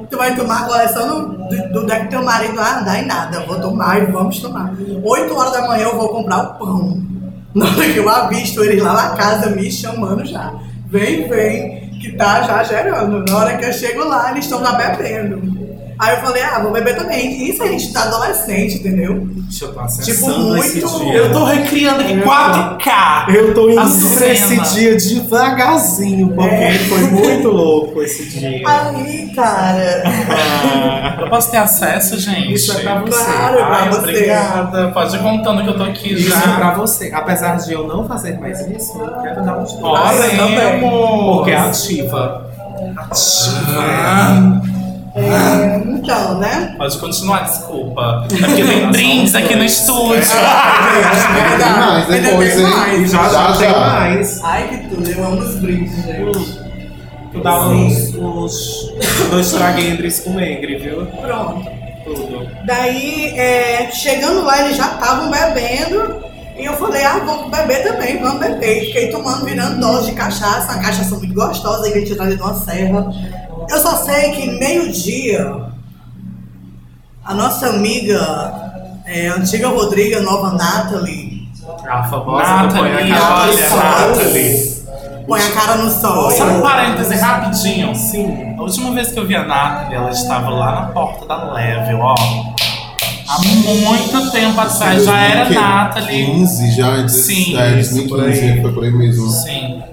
Tu 0.10 0.18
vai 0.18 0.36
tomar 0.36 0.64
agora 0.64 0.84
é 0.84 0.88
só 0.88 1.06
no, 1.06 1.38
do, 1.72 1.86
deck 1.86 2.10
teu 2.10 2.24
marido, 2.24 2.60
ah, 2.60 2.78
não 2.78 2.86
dá 2.86 3.00
em 3.00 3.06
nada, 3.06 3.46
vou 3.46 3.60
tomar 3.60 4.02
e 4.02 4.06
vamos 4.08 4.40
tomar. 4.40 4.74
8 5.04 5.36
horas 5.36 5.54
da 5.54 5.68
manhã 5.68 5.84
eu 5.84 5.98
vou 5.98 6.10
comprar 6.10 6.40
o 6.40 6.54
pão. 6.56 7.02
Na 7.54 7.66
hora 7.66 7.94
que 7.94 7.98
eu 7.98 8.10
avisto 8.10 8.64
eles 8.64 8.82
lá 8.82 8.94
na 8.94 9.10
casa 9.16 9.50
me 9.50 9.72
chamando 9.72 10.26
já. 10.26 10.54
Vem, 10.88 11.28
vem, 11.28 11.90
que 12.00 12.12
tá 12.14 12.44
já 12.44 12.64
gerando. 12.64 13.24
Na 13.26 13.38
hora 13.38 13.58
que 13.58 13.66
eu 13.66 13.74
chego 13.74 14.04
lá, 14.06 14.32
eles 14.32 14.46
estão 14.46 14.62
lá 14.62 14.74
bebendo. 14.74 15.69
Aí 16.00 16.16
eu 16.16 16.22
falei, 16.22 16.42
ah, 16.44 16.60
vou 16.60 16.72
beber 16.72 16.96
também. 16.96 17.50
Isso 17.50 17.62
a 17.62 17.68
gente 17.68 17.92
tá 17.92 18.04
adolescente, 18.04 18.76
entendeu? 18.76 19.20
Deixa 19.50 19.66
eu 19.66 19.74
tô 19.74 19.82
acessando 19.82 20.16
Tipo, 20.18 20.56
esse 20.58 20.80
muito- 20.80 21.00
dia. 21.04 21.14
Eu 21.14 21.32
tô 21.34 21.44
recriando 21.44 22.02
em 22.04 22.20
Eu 22.20 22.24
4K. 22.24 23.26
Eu 23.36 23.54
tô 23.54 23.70
indo 23.70 24.16
pra 24.18 24.28
esse 24.30 24.58
dia 24.76 24.96
devagarzinho, 24.96 26.30
porque 26.30 26.56
É. 26.56 26.80
foi 26.80 27.00
muito 27.02 27.50
louco 27.50 28.02
esse 28.02 28.30
dia. 28.30 28.62
Aí, 28.66 29.32
cara. 29.36 30.04
Ah, 30.06 31.18
Eu 31.22 31.30
posso 31.30 31.52
ter 31.52 31.58
acesso, 31.58 32.18
gente? 32.18 32.54
Isso 32.54 32.72
é 32.72 32.82
pra 32.82 33.02
você. 33.02 33.24
Claro, 33.26 33.60
é 33.60 33.66
pra 33.66 33.76
Ai, 33.76 33.90
você. 33.90 33.98
obrigada. 34.00 34.88
Pode 34.92 35.16
ir 35.16 35.20
contando 35.20 35.64
que 35.64 35.70
eu 35.70 35.78
tô 35.78 35.84
aqui 35.84 36.14
Isso 36.14 36.30
já. 36.30 36.38
é 36.54 36.56
pra 36.56 36.74
você. 36.76 37.12
Apesar 37.14 37.58
de 37.58 37.74
eu 37.74 37.86
não 37.86 38.08
fazer 38.08 38.40
mais 38.40 38.60
isso, 38.68 38.98
eu 38.98 39.22
quero 39.22 39.44
dar 39.44 39.58
um 39.60 39.64
estudo. 39.64 39.86
Oremos. 39.86 41.36
Porque 41.36 41.52
é 41.52 41.58
ativa. 41.58 42.46
Ah, 43.78 44.62
É, 45.16 45.82
então, 45.88 46.38
né? 46.38 46.76
Pode 46.78 46.98
continuar, 46.98 47.44
desculpa. 47.44 48.28
É 48.32 48.46
porque 48.46 48.64
tem 48.64 48.92
drinks 48.92 49.36
aqui 49.36 49.56
no 49.56 49.64
estúdio. 49.64 50.16
É 50.16 51.50
verdade. 51.50 51.80
mais 51.80 52.10
Ainda 52.10 52.30
depois, 52.30 52.56
tem 52.56 52.64
mais. 52.64 53.02
E 53.02 53.08
já, 53.08 53.30
já, 53.30 53.54
Já, 53.54 53.58
tem 53.58 53.72
mais. 53.72 54.44
Ai, 54.44 54.68
que 54.68 54.96
tudo. 54.96 55.10
Eu 55.10 55.26
amo 55.26 55.42
os 55.42 55.56
brindes, 55.56 55.96
gente. 56.06 56.70
Tu 57.32 57.42
dá 57.42 57.68
uns, 57.68 58.16
uns 58.16 58.94
dois 59.30 59.52
traguendres 59.52 60.20
com 60.22 60.40
engre, 60.40 60.78
viu? 60.78 61.06
Pronto. 61.06 61.70
Tudo. 62.04 62.48
Daí, 62.66 63.34
é, 63.38 63.90
chegando 63.92 64.44
lá, 64.44 64.62
eles 64.62 64.78
já 64.78 64.94
estavam 64.94 65.30
bebendo. 65.30 66.30
E 66.58 66.66
eu 66.66 66.74
falei, 66.74 67.04
ah, 67.06 67.22
vamos 67.26 67.50
beber 67.56 67.84
também, 67.84 68.20
vamos 68.20 68.40
beber. 68.40 68.84
E 68.84 68.86
fiquei 68.88 69.10
tomando, 69.12 69.46
virando 69.46 69.80
dose 69.80 70.10
de 70.10 70.16
cachaça. 70.18 70.74
Uma 70.74 70.82
cachaça 70.82 71.16
muito 71.16 71.34
gostosa, 71.34 71.90
que 71.90 71.98
a 71.98 72.02
gente 72.02 72.16
trazia 72.16 72.36
de 72.36 72.42
uma 72.42 72.54
serra. 72.56 73.08
Eu 73.70 73.80
só 73.80 73.98
sei 73.98 74.32
que 74.32 74.50
meio-dia, 74.60 75.56
a 77.24 77.34
nossa 77.36 77.68
amiga, 77.68 78.82
é, 79.06 79.28
antiga 79.28 79.68
Rodriga, 79.68 80.22
nova 80.22 80.54
Nathalie, 80.54 81.48
A 81.88 82.04
famosa 82.04 82.44
cara 82.44 82.68
no 82.68 82.82
olha, 82.82 83.70
sol. 83.70 83.78
Nathalie. 83.78 84.80
põe 85.28 85.40
a 85.42 85.52
cara 85.52 85.76
no 85.76 85.92
sol. 85.92 86.32
Só 86.32 86.46
um 86.46 86.62
parêntese 86.62 87.16
rapidinho. 87.16 87.96
Sim. 87.96 88.56
A 88.58 88.62
última 88.64 88.92
vez 88.92 89.12
que 89.12 89.20
eu 89.20 89.28
vi 89.28 89.36
a 89.36 89.46
Nathalie, 89.46 89.96
ela 89.96 90.10
estava 90.10 90.50
lá 90.50 90.72
na 90.72 90.82
porta 90.88 91.28
da 91.28 91.54
Level, 91.54 92.00
ó. 92.00 92.16
Há 93.30 93.38
muito 93.44 94.32
tempo 94.32 94.60
atrás, 94.60 95.06
já 95.06 95.20
era 95.20 95.48
Nathalie. 95.48 96.26
15, 96.26 96.72
já, 96.72 97.08
Sim, 97.08 97.56
é, 97.56 97.80
isso, 97.80 98.08
por 98.08 98.20
aí. 98.22 98.32
2015, 98.32 98.62
foi 98.64 98.74
por 98.74 98.84
aí 98.84 98.92
mesmo. 98.92 99.30
Sim. 99.30 99.84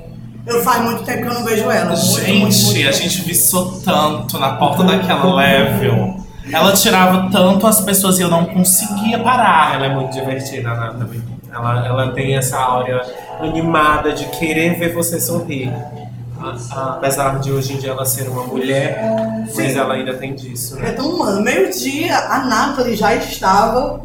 Eu 0.47 0.63
faz 0.63 0.83
muito 0.83 1.03
tempo 1.03 1.23
que 1.23 1.29
eu 1.29 1.35
não 1.35 1.45
vejo 1.45 1.71
ela. 1.71 1.91
Muito, 1.91 2.21
Gente, 2.21 2.39
muito, 2.41 2.65
muito 2.67 2.89
a 2.89 2.93
gente 2.93 3.23
viçou 3.23 3.81
tanto 3.85 4.39
na 4.39 4.51
porta 4.55 4.85
daquela 4.85 5.35
Level. 5.35 6.21
Ela 6.53 6.73
tirava 6.73 7.29
tanto 7.33 7.67
as 7.67 7.81
pessoas 7.81 8.19
e 8.21 8.23
eu 8.23 8.29
não 8.29 8.45
conseguia 8.45 9.19
parar. 9.19 9.75
Ela 9.75 9.87
é 9.87 9.95
muito 9.95 10.13
divertida, 10.13 10.73
né? 10.75 10.95
também. 10.97 11.21
Ela, 11.53 11.87
ela 11.87 12.13
tem 12.13 12.37
essa 12.37 12.57
áurea 12.59 13.03
animada 13.41 14.13
de 14.13 14.27
querer 14.27 14.79
ver 14.79 14.95
você 14.95 15.21
sorrir. 15.21 15.73
Apesar 16.71 17.41
de 17.41 17.51
hoje 17.51 17.73
em 17.73 17.79
dia 17.79 17.91
ela 17.91 18.05
ser 18.05 18.29
uma 18.29 18.45
mulher, 18.45 19.03
mas 19.57 19.75
ela 19.75 19.95
ainda 19.95 20.15
tem 20.15 20.35
disso, 20.35 20.77
É 20.79 20.83
né? 20.83 20.93
tão 20.93 21.09
humano. 21.09 21.41
Meio-dia, 21.43 22.17
a 22.17 22.45
Nathalie 22.45 22.95
já 22.95 23.15
estava 23.17 24.03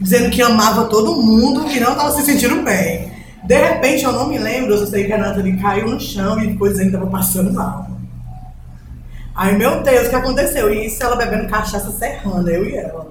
dizendo 0.00 0.30
que 0.30 0.42
amava 0.42 0.86
todo 0.86 1.22
mundo 1.22 1.70
e 1.70 1.78
não 1.78 1.92
estava 1.92 2.10
se 2.10 2.22
sentindo 2.22 2.62
bem. 2.64 3.12
De 3.44 3.56
repente, 3.56 4.04
eu 4.04 4.12
não 4.12 4.28
me 4.28 4.38
lembro, 4.38 4.72
eu 4.74 4.78
só 4.78 4.86
sei 4.86 5.04
que 5.04 5.12
a 5.12 5.18
Nathalie 5.18 5.56
caiu 5.56 5.88
no 5.88 5.98
chão 6.00 6.38
e 6.40 6.48
ficou 6.52 6.68
dizendo 6.68 6.90
que 6.90 6.94
estava 6.96 7.10
passando 7.10 7.52
mal. 7.52 7.88
Aí, 9.34 9.56
meu 9.56 9.82
Deus, 9.82 10.06
o 10.06 10.10
que 10.10 10.16
aconteceu? 10.16 10.72
E 10.72 10.86
isso 10.86 11.02
ela 11.02 11.16
bebendo 11.16 11.48
cachaça 11.48 11.90
serrana, 11.90 12.48
eu 12.50 12.64
e 12.66 12.76
ela. 12.76 13.10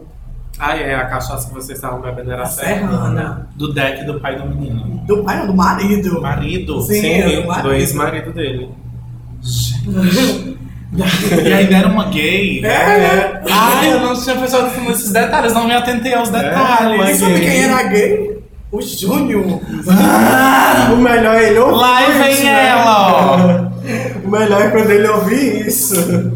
Ah, 0.60 0.78
é, 0.78 0.94
a 0.94 1.06
cachaça 1.06 1.48
que 1.48 1.54
vocês 1.56 1.78
estavam 1.78 2.00
bebendo 2.02 2.32
era 2.32 2.44
A 2.44 2.46
serrana. 2.46 2.92
serrana. 2.92 3.50
Do 3.56 3.74
deck 3.74 4.06
do 4.06 4.20
pai 4.20 4.36
do 4.36 4.46
menino. 4.48 5.02
Do 5.08 5.24
pai, 5.24 5.40
não, 5.40 5.48
do 5.48 5.54
marido. 5.56 6.22
Marido. 6.22 6.82
Sim. 6.84 7.02
Sim, 7.02 7.22
do 7.24 7.42
do 7.42 7.48
marido. 7.48 7.74
ex-marido 7.74 8.32
dele. 8.32 8.70
E 10.94 11.54
ainda 11.54 11.78
era 11.78 11.88
uma 11.88 12.10
gay. 12.10 12.66
É. 12.66 13.42
Ai, 13.50 13.94
eu 13.94 14.02
não 14.02 14.14
tinha 14.14 14.36
pensado 14.36 14.70
nesses 14.82 15.10
detalhes, 15.14 15.54
não 15.54 15.66
me 15.66 15.74
atentei 15.74 16.14
aos 16.14 16.28
uma 16.28 16.40
detalhes. 16.40 17.18
Sabe 17.18 17.36
gay. 17.40 17.46
quem 17.50 17.64
era 17.64 17.84
gay? 17.84 18.31
O 18.72 18.82
Júnior. 18.82 19.60
O 20.94 20.96
melhor 20.98 21.36
é 21.36 21.50
ele 21.50 21.60
ouvir 21.60 21.76
Lá 21.78 22.02
isso, 22.08 22.18
vem 22.20 22.44
né? 22.46 22.68
ela, 22.70 23.72
O 24.24 24.30
melhor 24.30 24.62
é 24.62 24.70
quando 24.70 24.90
ele 24.92 25.08
ouvir 25.08 25.68
isso. 25.68 25.96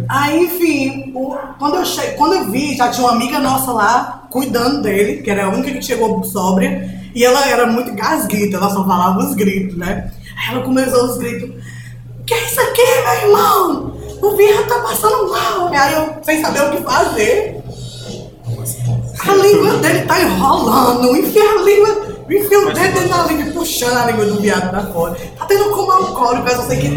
Aí, 0.09 0.43
enfim, 0.45 1.11
o- 1.15 1.35
quando, 1.57 1.75
eu 1.77 1.85
che... 1.85 2.01
quando 2.17 2.33
eu 2.33 2.51
vi, 2.51 2.75
já 2.75 2.89
tinha 2.89 3.05
uma 3.07 3.13
amiga 3.15 3.39
nossa 3.39 3.71
lá 3.71 4.23
cuidando 4.29 4.81
dele, 4.81 5.21
que 5.21 5.29
era 5.31 5.45
a 5.45 5.49
única 5.49 5.71
que 5.71 5.81
chegou 5.81 6.21
sóbria, 6.25 6.89
e 7.13 7.23
ela 7.23 7.47
era 7.47 7.65
muito 7.67 7.93
gasguita, 7.93 8.57
ela 8.57 8.69
só 8.69 8.85
falava 8.85 9.19
os 9.19 9.33
gritos, 9.35 9.77
né? 9.77 10.11
Aí 10.37 10.53
ela 10.55 10.63
começou 10.65 11.05
os 11.05 11.17
gritos: 11.17 11.51
Que 12.25 12.33
é 12.33 12.45
isso 12.45 12.59
aqui, 12.59 12.81
meu 13.21 13.29
irmão? 13.29 13.93
O 14.21 14.35
viado 14.35 14.67
tá 14.67 14.79
passando 14.79 15.29
mal. 15.31 15.67
Aí 15.73 15.93
eu, 15.93 16.15
sem 16.23 16.41
saber 16.41 16.63
o 16.63 16.71
que 16.71 16.83
fazer, 16.83 17.61
a 19.25 19.33
língua 19.35 19.77
dele 19.77 20.01
tá 20.05 20.21
enrolando, 20.21 21.15
enfia 21.15 21.43
a 21.43 21.61
língua. 21.61 22.14
Enfia 22.29 22.59
o 22.59 22.65
dedo 22.73 22.79
dentro 22.93 23.09
da 23.09 23.23
língua 23.23 23.43
e 23.45 23.51
puxando 23.53 23.97
a 23.97 24.05
língua 24.07 24.25
do 24.25 24.41
viado 24.41 24.69
pra 24.71 24.81
fora. 24.87 25.15
Tá 25.37 25.45
tendo 25.45 25.69
como 25.69 25.91
alcoólico, 25.91 26.43
mas 26.43 26.55
eu 26.55 26.63
sei 26.63 26.79
que 26.79 26.89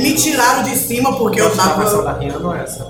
me 0.00 0.14
tiraram 0.14 0.62
de 0.62 0.74
cima 0.76 1.12
porque 1.16 1.40
eu 1.40 1.46
Eu 1.48 1.56
tava 1.56 1.72
a 1.72 1.76
versão 1.76 2.02
da 2.04 2.12
Rihanna 2.14 2.46
ou 2.48 2.54
essa? 2.54 2.86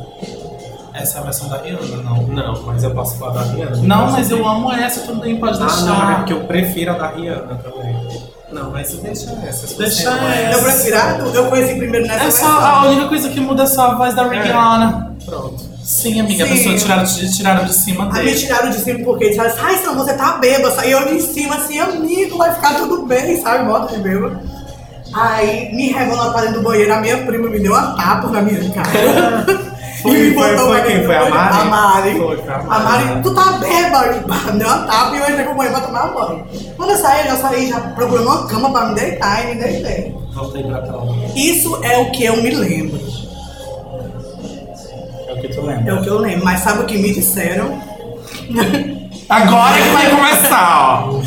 Essa 0.95 1.19
é 1.19 1.21
a 1.21 1.25
versão 1.25 1.49
da 1.49 1.57
Rihanna, 1.59 1.97
não. 2.05 2.23
Não, 2.29 2.63
mas 2.63 2.85
eu 2.85 2.91
posso 2.93 3.17
falar 3.19 3.33
da 3.33 3.43
Rihanna. 3.43 3.77
Não, 3.79 4.13
mas 4.13 4.31
eu 4.31 4.47
amo 4.47 4.73
essa 4.73 5.01
também, 5.01 5.41
pode 5.41 5.61
Ah, 5.61 5.67
deixar. 5.67 5.83
não, 5.83 6.13
é 6.13 6.15
porque 6.17 6.33
eu 6.33 6.41
prefiro 6.45 6.93
a 6.93 6.95
da 6.99 7.09
Rihanna 7.09 7.57
também. 7.57 8.25
Não, 8.53 8.71
mas 8.71 8.93
deixa 8.95 9.33
essa. 9.45 9.77
Deixa 9.77 10.11
não 10.13 10.29
é 10.29 10.45
essa. 10.45 10.59
Eu 10.59 10.63
prefiro 10.63 10.97
a 10.97 11.13
do- 11.15 11.35
eu 11.35 11.47
conheci 11.51 11.75
primeiro 11.75 12.07
nessa 12.07 12.25
É 12.25 12.31
só 12.31 12.47
a 12.47 12.83
única 12.87 13.09
coisa 13.09 13.29
que 13.29 13.41
muda 13.41 13.65
é 13.65 13.67
só 13.67 13.91
a 13.91 13.95
voz 13.97 14.15
da 14.15 14.29
Rihanna. 14.29 15.17
Pronto. 15.25 15.74
Sim, 15.85 16.21
amiga, 16.21 16.47
Sim. 16.47 16.51
a 16.53 16.57
pessoa 16.57 16.77
tiraram, 16.77 17.05
de- 17.05 17.37
tiraram 17.37 17.65
de 17.67 17.75
cima 17.75 18.05
Aí 18.07 18.25
me 18.25 18.31
dele. 18.31 18.39
tiraram 18.39 18.71
de 18.71 18.79
cima 18.79 19.05
porque 19.05 19.25
eles 19.25 19.37
falaram 19.37 19.55
assim, 19.55 19.65
ai, 19.67 19.77
senão 19.79 19.95
você 19.97 20.15
tá 20.15 20.39
bêbada. 20.39 20.87
E 20.87 20.91
eu 20.91 21.05
de 21.07 21.21
cima 21.23 21.57
assim, 21.57 21.79
amigo, 21.79 22.39
vai 22.39 22.55
ficar 22.55 22.75
tudo 22.75 23.05
bem, 23.07 23.41
sabe? 23.43 23.65
Moto 23.65 23.93
de 23.93 23.99
bêbado. 24.01 24.41
Aí 25.13 25.73
me 25.75 25.93
rebola 25.93 26.33
pra 26.33 26.41
dentro 26.43 26.61
do 26.61 26.65
banheiro, 26.65 26.93
a 26.95 27.01
minha 27.01 27.19
prima 27.19 27.49
me 27.49 27.61
deu 27.61 27.73
uma 27.73 27.95
tapa 27.95 28.29
na 28.29 28.41
minha 28.43 28.69
cara. 28.71 28.89
Foi- 30.03 30.13
E 30.19 30.31
me 30.31 30.35
foi- 30.35 30.51
botou 30.53 30.67
foi 30.69 30.81
pra 30.81 30.91
quem? 30.91 31.05
Foi 31.05 31.17
a. 31.17 31.31
Mari? 31.31 31.57
A 31.61 31.65
Mari. 31.65 32.19
Foi, 32.19 32.37
foi 32.37 32.49
a 32.53 32.57
A 32.57 32.63
Mari. 32.63 33.05
Mari, 33.07 33.23
tu 33.23 33.35
tá 33.35 33.53
bêbado. 33.53 34.21
Pá, 34.29 34.53
Me 34.53 34.59
deu 34.59 34.69
uma 34.69 34.79
tapa 34.87 35.17
e 35.17 35.19
eu 35.19 35.31
entrei 35.31 35.45
pro 35.47 35.55
banheiro 35.55 35.79
pra 35.79 35.87
tomar 35.87 36.07
banho. 36.09 36.45
Quando 36.77 36.91
eu 36.91 36.99
saí, 36.99 37.21
eu 37.21 37.27
já 37.33 37.37
saí 37.37 37.69
já 37.71 37.81
procurando 37.81 38.27
uma 38.27 38.47
cama 38.47 38.71
pra 38.71 38.87
me 38.89 38.95
deitar 38.97 39.45
e 39.45 39.55
me 39.55 39.63
deitei. 39.63 40.15
Voltei 40.35 40.63
pra 40.65 40.81
cá. 40.83 40.93
Isso 41.35 41.79
é 41.83 41.97
o 41.99 42.11
que 42.11 42.25
eu 42.25 42.37
me 42.43 42.51
lembro. 42.51 43.01
É 45.45 45.47
o 45.47 45.51
que 45.51 45.55
tu 45.55 45.61
É 45.71 45.75
lembra. 45.77 45.95
o 45.97 46.03
que 46.03 46.09
eu 46.09 46.19
lembro. 46.19 46.45
Mas 46.45 46.61
sabe 46.61 46.83
o 46.83 46.87
que 46.87 46.99
me 46.99 47.13
disseram? 47.13 47.81
Agora 49.29 49.75
que 49.75 49.89
vai 49.91 50.11
começar, 50.11 51.05
ó. 51.09 51.21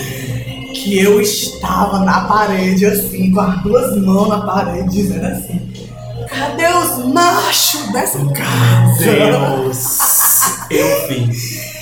que 0.74 1.00
eu 1.00 1.20
estava 1.22 2.00
na 2.00 2.22
parede, 2.22 2.86
assim, 2.86 3.32
com 3.32 3.40
as 3.42 3.62
duas 3.64 3.98
mãos 3.98 4.30
na 4.30 4.42
parede, 4.42 4.90
dizendo 4.90 5.26
assim: 5.26 5.62
Cadê 6.30 6.68
os 6.68 7.06
machos 7.14 7.92
dessa 7.92 8.20
casa? 8.34 9.04
Deus! 9.04 9.98
Eu 10.70 11.08
vi. 11.08 11.30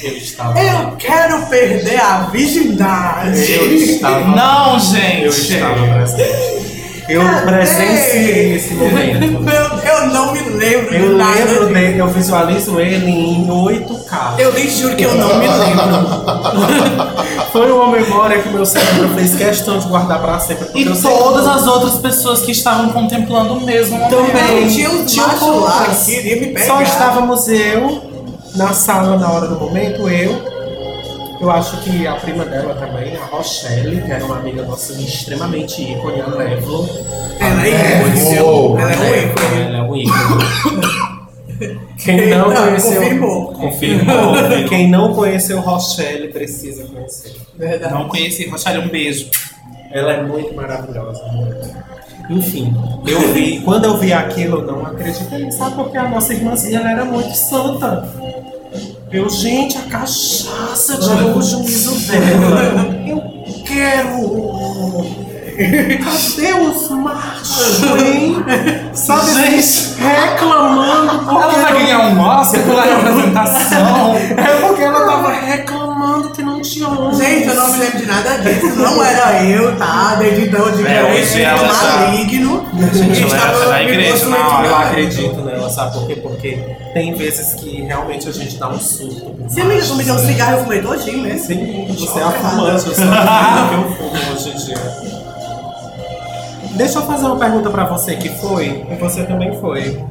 Eu 0.04 0.18
estava. 0.18 0.60
Eu 0.62 0.92
quero 0.98 1.46
perder 1.48 2.00
a 2.00 2.18
virgindade. 2.32 3.52
Eu 3.52 3.76
estava. 3.76 4.28
Não, 4.36 4.74
Eu 4.76 4.80
gente. 4.80 5.28
estava 5.28 5.88
presente. 5.88 6.56
Eu 7.10 7.22
Cadê? 7.22 7.46
presenciei 7.46 8.56
esse 8.56 8.74
momento. 8.76 9.44
Eu, 10.06 10.14
não 10.14 10.32
me 10.32 10.40
lembro 10.42 10.90
de 10.90 11.04
Eu 11.04 11.18
nada. 11.18 11.46
lembro 11.46 11.74
dele, 11.74 12.00
eu 12.00 12.08
visualizo 12.08 12.80
ele 12.80 13.10
em 13.10 13.48
8K. 13.48 14.40
Eu 14.40 14.52
lhe 14.52 14.70
juro 14.70 14.96
que 14.96 15.04
eu 15.04 15.16
não 15.16 15.38
me 15.40 15.48
lembro. 15.48 17.06
Foi 17.52 17.72
uma 17.72 17.88
memória 17.90 18.42
que 18.42 18.50
meu 18.50 18.66
cérebro 18.66 19.10
fez 19.16 19.36
questão 19.36 19.80
de 19.80 19.88
guardar 19.88 20.22
pra 20.22 20.40
sempre. 20.40 20.68
E 20.76 20.96
sei 20.96 21.12
todas 21.12 21.48
as 21.48 21.68
outras 21.68 21.98
pessoas 22.00 22.42
que 22.42 22.52
estavam 22.52 22.90
contemplando 22.90 23.54
o 23.54 23.66
mesmo 23.66 23.98
momento. 23.98 24.16
Também. 24.16 24.68
Tinha 24.68 24.90
queriam 26.06 26.40
me 26.42 26.48
pegar. 26.48 26.66
Só 26.66 26.82
estávamos 26.82 27.48
eu 27.48 28.02
na 28.56 28.74
sala 28.74 29.18
na 29.18 29.32
hora 29.32 29.48
do 29.48 29.60
momento, 29.60 30.08
eu. 30.10 30.55
Eu 31.40 31.52
acho 31.52 31.78
que 31.82 32.08
a 32.08 32.16
prima 32.16 32.46
dela 32.46 32.74
também, 32.76 33.16
a 33.18 33.26
Rochelle, 33.26 34.02
que 34.02 34.12
era 34.12 34.24
uma 34.26 34.38
amiga 34.38 34.64
nossa 34.64 34.94
extremamente 34.94 35.82
ícone, 35.82 36.22
a 36.22 36.28
Levlo. 36.28 36.88
Ela 37.40 37.68
é 37.68 38.00
ícone, 38.00 38.34
viu? 38.34 38.46
Uou. 38.46 38.80
Ela 38.80 38.92
é 38.94 38.98
um 38.98 39.16
ícone. 39.16 39.62
Ela 39.62 39.78
é 39.78 39.82
um 39.82 39.96
ícone. 39.96 41.16
Quem 41.98 42.30
não 42.30 42.50
Eita, 42.50 42.62
conheceu. 42.64 43.02
confirmou. 43.02 43.52
Confirmou. 43.56 44.36
Quem 44.70 44.90
não 44.90 45.14
conheceu 45.14 45.60
Rochelle 45.62 46.28
precisa 46.30 46.84
conhecer. 46.86 47.36
Verdade. 47.58 47.94
Não 47.94 48.08
conheci, 48.08 48.48
Rochelle, 48.50 48.80
um 48.86 48.90
beijo. 48.90 49.30
Ela 49.92 50.14
é 50.14 50.24
muito 50.24 50.54
maravilhosa. 50.54 51.24
muito. 51.32 51.86
Enfim, 52.30 52.74
eu 53.06 53.34
vi, 53.34 53.60
quando 53.62 53.86
eu 53.86 53.98
vi 53.98 54.12
aquilo, 54.12 54.60
eu 54.62 54.66
não 54.66 54.86
acreditei. 54.86 55.52
Sabe 55.52 55.76
porque 55.76 55.96
a 55.98 56.10
nossa 56.10 56.34
irmãzinha 56.34 56.80
ela 56.80 56.92
era 56.92 57.06
muito 57.06 57.34
santa. 57.36 58.08
Eu, 59.16 59.30
gente, 59.30 59.78
a 59.78 59.82
cachaça 59.84 60.98
tirou 60.98 61.38
o 61.38 61.42
juízo 61.42 61.96
dela. 62.12 62.90
Eu 63.08 63.22
quero. 63.64 65.26
Cadê 65.56 66.54
os 66.54 66.90
machos, 66.90 67.82
hein? 68.02 68.36
Sabe, 68.94 69.32
Gente. 69.36 69.96
reclamando 70.02 71.20
porque. 71.20 71.32
Ela 71.44 71.48
vai 71.54 71.72
não- 71.74 71.80
ganhar 71.80 72.00
um 72.10 72.20
Oscar 72.20 72.62
pela 72.64 72.82
representação. 72.84 74.16
É 74.16 74.68
porque 74.68 74.84
ela 74.84 75.06
tava 75.06 75.32
reclamando 75.32 76.30
que 76.32 76.44
não 76.44 76.62
tinha 76.62 76.90
homem. 76.90 77.16
Gente, 77.16 77.48
eu 77.48 77.56
não 77.56 77.72
me 77.72 77.78
lembro 77.78 77.98
de 78.00 78.06
nada 78.06 78.38
disso. 78.40 78.76
Não 78.76 79.02
era 79.02 79.44
eu, 79.46 79.78
tá? 79.78 80.18
Digo 80.20 80.50
que 80.50 80.86
É, 80.86 80.94
era 80.94 81.08
um 81.08 81.12
hoje 81.12 81.42
ela 81.42 81.68
já- 81.74 81.98
maligno. 82.02 82.66
Gente, 82.92 83.34
ela 83.34 83.48
era 83.48 83.66
da 83.70 83.78
me 83.78 83.84
igreja 83.86 84.26
na 84.28 84.48
hora. 84.50 84.68
Eu 84.68 84.76
acredito 84.76 85.42
nela, 85.66 85.70
sabe 85.70 85.94
por 85.94 86.08
quê? 86.08 86.16
Porque 86.16 86.52
tem 86.94 87.14
vezes 87.14 87.54
que 87.56 87.82
realmente 87.82 88.30
a 88.30 88.32
gente 88.32 88.58
dá 88.58 88.70
um 88.70 88.80
surto. 88.80 89.36
Se 89.50 89.62
a 89.62 89.64
amiga 89.64 89.86
me 89.96 90.04
deu 90.04 90.16
um 90.16 90.20
cigarro, 90.20 90.58
eu 90.58 90.64
fumei 90.64 90.82
todinho 90.82 91.20
mesmo. 91.20 91.48
Sim, 91.48 91.88
você 91.90 92.20
é 92.20 92.24
a 92.24 92.32
fumante, 92.32 92.88
eu 92.88 92.96
sou 92.96 93.04
a 93.06 93.68
que 93.70 93.76
eu 93.76 93.92
fumo 93.96 94.34
hoje 94.34 94.50
em 94.50 94.66
dia. 94.66 95.16
Deixa 96.72 97.00
eu 97.00 97.04
fazer 97.04 97.26
uma 97.26 97.38
pergunta 97.38 97.70
pra 97.70 97.86
você 97.86 98.16
que 98.16 98.30
foi, 98.30 98.86
e 98.90 98.96
você 98.96 99.24
também 99.24 99.58
foi. 99.60 100.02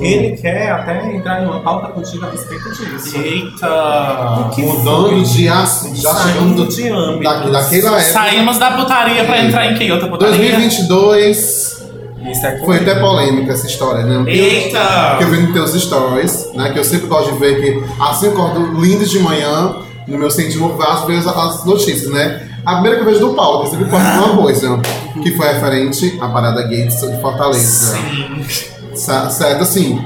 Ele 0.00 0.36
quer 0.36 0.72
até 0.72 1.14
entrar 1.14 1.42
em 1.42 1.46
uma 1.46 1.60
pauta 1.60 1.92
contigo 1.92 2.26
a 2.26 2.30
respeito 2.30 2.68
disso. 2.74 3.16
Eita! 3.16 4.50
Mudando 4.58 5.22
de 5.22 5.48
assunto, 5.48 5.96
já 6.00 6.12
Saindo 6.12 6.32
chegando 6.32 6.68
de 6.68 6.88
âmbito. 6.88 7.22
da, 7.22 7.60
daquela 7.60 8.00
época. 8.00 8.00
Saímos 8.00 8.58
da 8.58 8.72
putaria 8.72 9.24
pra 9.24 9.38
entrar 9.44 9.70
em 9.70 9.76
que 9.76 9.92
outra 9.92 10.08
putaria? 10.08 10.36
2022 10.36 11.83
Isso 12.24 12.46
é 12.46 12.58
foi 12.58 12.78
até 12.78 12.94
polêmica 12.94 13.52
essa 13.52 13.66
história, 13.66 14.04
né? 14.04 14.24
Eita! 14.30 15.16
Que 15.18 15.24
eu 15.24 15.30
vi 15.30 15.42
nos 15.42 15.52
teus 15.52 15.82
stories, 15.82 16.52
né? 16.54 16.70
Que 16.70 16.78
eu 16.78 16.84
sempre 16.84 17.06
gosto 17.06 17.32
de 17.32 17.38
ver 17.38 17.60
que 17.60 17.84
assim 18.00 18.26
eu 18.26 18.32
acordo 18.32 18.80
lindo 18.80 19.04
de 19.04 19.18
manhã, 19.18 19.76
no 20.06 20.18
meu 20.18 20.30
centro 20.30 20.68
vaso, 20.76 21.06
vejo 21.06 21.28
as 21.28 21.64
notícias, 21.64 22.10
né? 22.10 22.48
A 22.64 22.74
primeira 22.74 22.96
que 22.96 23.02
eu 23.02 23.06
vejo 23.06 23.20
do 23.20 23.34
Paulo, 23.34 23.64
que 23.64 23.70
sempre 23.70 23.86
posta 23.86 24.08
uma 24.08 24.36
coisa, 24.42 24.80
que 25.22 25.32
foi 25.32 25.46
referente 25.48 26.18
à 26.20 26.28
parada 26.28 26.62
Gates 26.62 27.00
de 27.00 27.20
Fortaleza. 27.20 27.96
Sim. 27.96 28.44
Certo, 28.94 29.62
assim. 29.62 30.02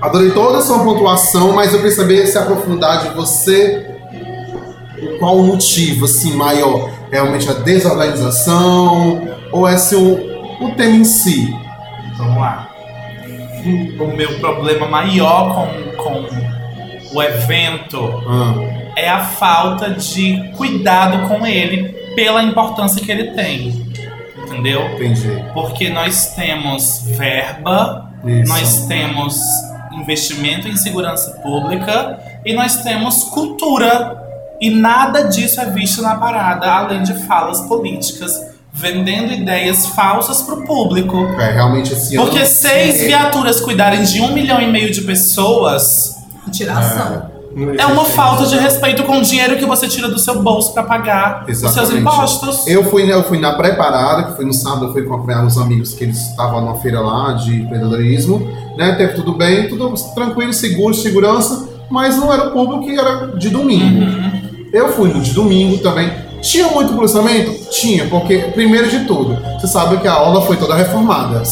Adorei 0.00 0.30
toda 0.30 0.58
a 0.58 0.62
sua 0.62 0.78
pontuação, 0.78 1.52
mas 1.52 1.72
eu 1.72 1.80
queria 1.80 1.94
saber 1.94 2.26
se 2.26 2.38
aprofundar 2.38 3.02
de 3.02 3.14
você. 3.14 3.86
Qual 5.18 5.36
o 5.36 5.44
motivo, 5.44 6.06
assim, 6.06 6.32
maior? 6.34 6.90
Realmente 7.10 7.48
a 7.50 7.54
desorganização? 7.54 9.28
Ou 9.52 9.66
é 9.66 9.76
se 9.76 9.96
o, 9.96 10.37
o 10.60 10.70
tema 10.72 10.96
em 10.96 11.04
si? 11.04 11.54
Vamos 12.16 12.38
lá. 12.38 12.68
O 13.98 14.06
meu 14.16 14.38
problema 14.38 14.86
maior 14.88 15.54
com, 15.54 16.02
com 16.02 17.16
o 17.16 17.22
evento 17.22 18.22
Ah, 18.26 18.54
é 18.96 19.08
a 19.08 19.20
falta 19.20 19.90
de 19.90 20.50
cuidado 20.56 21.28
com 21.28 21.46
ele 21.46 21.88
pela 22.14 22.42
importância 22.42 23.04
que 23.04 23.10
ele 23.10 23.32
tem. 23.32 23.86
Entendeu? 24.36 24.80
entendi. 24.94 25.44
Porque 25.52 25.90
nós 25.90 26.34
temos 26.34 27.04
verba, 27.16 28.10
Isso. 28.24 28.48
nós 28.48 28.86
temos 28.86 29.38
investimento 29.92 30.66
em 30.68 30.76
segurança 30.76 31.32
pública 31.42 32.18
e 32.44 32.54
nós 32.54 32.82
temos 32.82 33.24
cultura. 33.24 34.24
E 34.60 34.70
nada 34.70 35.22
disso 35.28 35.60
é 35.60 35.66
visto 35.66 36.02
na 36.02 36.16
parada, 36.16 36.66
além 36.68 37.02
de 37.04 37.14
falas 37.26 37.60
políticas, 37.62 38.32
vendendo 38.78 39.32
ideias 39.32 39.86
falsas 39.86 40.40
para 40.42 40.54
o 40.54 40.64
público. 40.64 41.16
É, 41.38 41.52
realmente 41.52 41.92
esse 41.92 42.16
ano. 42.16 42.26
Porque 42.26 42.44
seis 42.46 43.02
é, 43.02 43.06
viaturas 43.06 43.60
cuidarem 43.60 44.04
de 44.04 44.20
um 44.20 44.32
milhão 44.32 44.60
e 44.60 44.70
meio 44.70 44.92
de 44.92 45.00
pessoas 45.00 46.16
Tiração. 46.52 47.30
é 47.76 47.86
uma 47.86 48.04
falta 48.04 48.46
de 48.46 48.56
respeito 48.56 49.02
com 49.02 49.18
o 49.18 49.22
dinheiro 49.22 49.56
que 49.56 49.66
você 49.66 49.88
tira 49.88 50.08
do 50.08 50.18
seu 50.18 50.40
bolso 50.40 50.72
para 50.72 50.84
pagar 50.84 51.44
os 51.48 51.58
seus 51.58 51.72
Exatamente. 51.72 52.00
impostos. 52.00 52.66
Eu 52.68 52.84
fui, 52.84 53.12
eu 53.12 53.24
fui 53.24 53.40
na 53.40 53.52
preparada, 53.54 54.30
que 54.30 54.36
foi 54.36 54.44
no 54.44 54.52
sábado, 54.52 54.86
eu 54.86 54.92
fui 54.92 55.02
acompanhar 55.02 55.44
uns 55.44 55.58
amigos 55.58 55.92
que 55.94 56.04
eles 56.04 56.16
estavam 56.16 56.60
numa 56.60 56.76
feira 56.76 57.00
lá 57.00 57.32
de 57.32 57.62
empreendedorismo, 57.62 58.48
né? 58.76 58.94
Teve 58.94 59.14
tudo 59.14 59.32
bem, 59.32 59.68
tudo 59.68 59.92
tranquilo, 60.14 60.52
seguro, 60.52 60.94
segurança, 60.94 61.68
mas 61.90 62.16
não 62.16 62.32
era 62.32 62.48
o 62.48 62.52
público 62.52 62.84
que 62.84 62.98
era 62.98 63.26
de 63.36 63.50
domingo. 63.50 64.04
Uhum. 64.04 64.68
Eu 64.72 64.92
fui 64.92 65.12
no 65.12 65.20
de 65.20 65.32
domingo 65.32 65.78
também. 65.78 66.27
Tinha 66.40 66.68
muito 66.68 66.92
policiamento? 66.94 67.52
Tinha, 67.70 68.06
porque, 68.06 68.38
primeiro 68.54 68.88
de 68.88 69.00
tudo, 69.00 69.38
você 69.58 69.66
sabe 69.66 69.98
que 69.98 70.08
a 70.08 70.12
aula 70.12 70.42
foi 70.42 70.56
toda 70.56 70.74
reformada. 70.74 71.42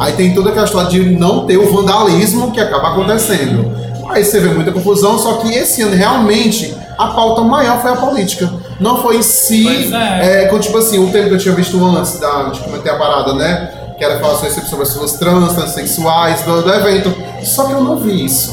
Aí 0.00 0.12
tem 0.14 0.34
toda 0.34 0.50
aquela 0.50 0.66
história 0.66 0.90
de 0.90 1.00
não 1.10 1.46
ter 1.46 1.56
o 1.56 1.72
vandalismo 1.72 2.50
que 2.50 2.60
acaba 2.60 2.88
acontecendo. 2.88 3.72
Aí 4.08 4.24
você 4.24 4.40
vê 4.40 4.48
muita 4.48 4.72
confusão, 4.72 5.18
só 5.18 5.34
que 5.34 5.54
esse 5.54 5.82
ano 5.82 5.94
realmente 5.94 6.74
a 6.98 7.08
pauta 7.08 7.42
maior 7.42 7.80
foi 7.80 7.92
a 7.92 7.96
política. 7.96 8.50
Não 8.78 9.00
foi 9.00 9.18
em 9.18 9.22
si. 9.22 9.94
É. 9.94 10.44
é, 10.44 10.46
com, 10.48 10.58
tipo 10.58 10.76
assim, 10.76 10.98
o 10.98 11.10
tempo 11.10 11.28
que 11.28 11.34
eu 11.34 11.38
tinha 11.38 11.54
visto 11.54 11.82
antes 11.84 12.18
da, 12.18 12.44
de 12.44 12.60
cometer 12.60 12.90
a 12.90 12.96
parada, 12.96 13.34
né? 13.34 13.70
Que 13.96 14.04
era 14.04 14.18
falar 14.18 14.34
sobre 14.34 14.50
sobre 14.50 14.82
as 14.82 14.92
pessoas 14.92 15.12
trans, 15.12 15.52
transexuais, 15.54 16.42
do, 16.42 16.62
do 16.62 16.72
evento. 16.72 17.14
Só 17.44 17.64
que 17.64 17.72
eu 17.72 17.82
não 17.82 17.96
vi 17.96 18.24
isso. 18.24 18.52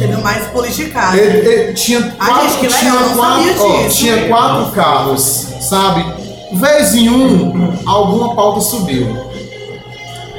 Sendo 0.00 0.22
mais 0.22 0.46
politicado. 0.48 1.16
Ele, 1.16 1.38
ele 1.48 1.72
tinha 1.74 2.14
Ai, 2.18 2.28
quatro, 2.28 2.48
gente, 2.48 2.58
que 2.58 2.66
legal, 2.66 2.98
tinha 3.04 3.14
quatro, 3.16 3.64
ó, 3.64 3.82
disso. 3.82 3.96
tinha 3.98 4.28
quatro 4.28 4.72
carros, 4.72 5.46
sabe? 5.60 6.04
Vez 6.52 6.94
em 6.94 7.08
um, 7.08 7.78
alguma 7.86 8.34
pauta 8.34 8.60
subiu. 8.60 9.30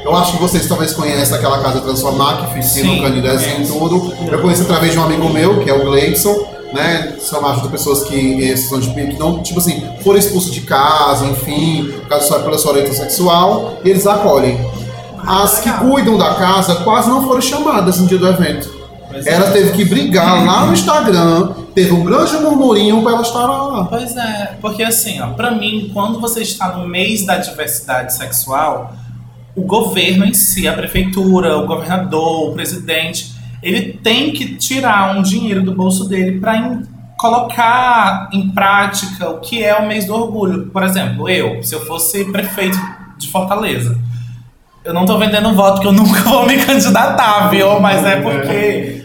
Eu 0.03 0.15
acho 0.15 0.33
que 0.33 0.39
vocês 0.41 0.67
talvez 0.67 0.93
conhecem 0.93 1.35
aquela 1.35 1.61
casa 1.61 1.79
Transformar, 1.81 2.37
que 2.37 2.61
fica 2.73 2.87
no 2.87 3.01
Canidezinho 3.03 3.51
e 3.51 3.67
conheço. 3.67 3.73
tudo. 3.79 4.13
Eu 4.31 4.41
conheci 4.41 4.63
através 4.63 4.91
de 4.93 4.99
um 4.99 5.03
amigo 5.03 5.29
meu, 5.29 5.59
que 5.59 5.69
é 5.69 5.73
o 5.73 5.85
Gleidson, 5.85 6.47
né? 6.73 7.15
São 7.19 7.45
ajuda 7.47 7.69
pessoas 7.69 8.03
que, 8.03 8.51
eh, 8.51 8.57
são 8.57 8.79
de, 8.79 8.89
que 8.89 9.19
não, 9.19 9.43
tipo 9.43 9.59
assim, 9.59 9.87
foram 10.03 10.17
expulsos 10.17 10.51
de 10.51 10.61
casa, 10.61 11.25
enfim, 11.25 11.91
por 11.99 12.07
causa 12.09 12.27
só 12.27 12.39
pela 12.39 12.57
sua 12.57 12.71
orientação 12.71 13.03
sexual, 13.03 13.77
e 13.85 13.89
eles 13.89 14.07
acolhem. 14.07 14.59
As 15.25 15.59
que 15.59 15.71
cuidam 15.71 16.17
da 16.17 16.33
casa 16.33 16.75
quase 16.77 17.07
não 17.07 17.21
foram 17.23 17.41
chamadas 17.41 17.99
no 17.99 18.07
dia 18.07 18.17
do 18.17 18.27
evento. 18.27 18.80
Pois 19.11 19.27
é. 19.27 19.33
Ela 19.33 19.51
teve 19.51 19.71
que 19.73 19.85
brigar 19.85 20.45
lá 20.45 20.65
no 20.65 20.73
Instagram, 20.73 21.53
teve 21.75 21.91
um 21.91 22.03
grande 22.03 22.33
murmurinho 22.37 23.01
pra 23.01 23.11
ela 23.11 23.21
estar 23.21 23.45
lá. 23.45 23.85
Pois 23.85 24.15
é, 24.15 24.57
porque 24.61 24.81
assim, 24.81 25.19
ó, 25.19 25.27
pra 25.33 25.51
mim, 25.51 25.91
quando 25.93 26.19
você 26.19 26.41
está 26.41 26.77
no 26.77 26.87
mês 26.87 27.25
da 27.25 27.37
diversidade 27.37 28.13
sexual, 28.13 28.95
o 29.55 29.61
governo 29.61 30.25
em 30.25 30.33
si, 30.33 30.67
a 30.67 30.73
prefeitura, 30.73 31.57
o 31.57 31.67
governador, 31.67 32.49
o 32.49 32.53
presidente, 32.53 33.33
ele 33.61 33.93
tem 34.01 34.31
que 34.31 34.55
tirar 34.55 35.15
um 35.17 35.21
dinheiro 35.21 35.61
do 35.61 35.73
bolso 35.73 36.07
dele 36.07 36.39
para 36.39 36.81
colocar 37.17 38.29
em 38.33 38.49
prática 38.49 39.29
o 39.29 39.39
que 39.39 39.63
é 39.63 39.75
o 39.75 39.87
mês 39.87 40.05
do 40.05 40.15
orgulho. 40.15 40.67
Por 40.67 40.83
exemplo, 40.83 41.29
eu, 41.29 41.61
se 41.61 41.75
eu 41.75 41.85
fosse 41.85 42.25
prefeito 42.31 42.79
de 43.17 43.27
Fortaleza, 43.27 43.99
eu 44.83 44.93
não 44.93 45.05
tô 45.05 45.17
vendendo 45.19 45.53
voto 45.53 45.81
que 45.81 45.87
eu 45.87 45.91
nunca 45.93 46.21
vou 46.21 46.47
me 46.47 46.57
candidatar, 46.57 47.49
viu? 47.49 47.79
Mas 47.79 48.03
é 48.03 48.15
porque 48.19 49.00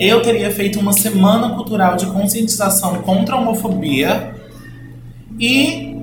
eu 0.00 0.22
teria 0.22 0.50
feito 0.50 0.80
uma 0.80 0.92
semana 0.92 1.50
cultural 1.50 1.94
de 1.96 2.06
conscientização 2.06 2.94
contra 3.02 3.34
a 3.36 3.38
homofobia 3.38 4.34
e 5.38 5.96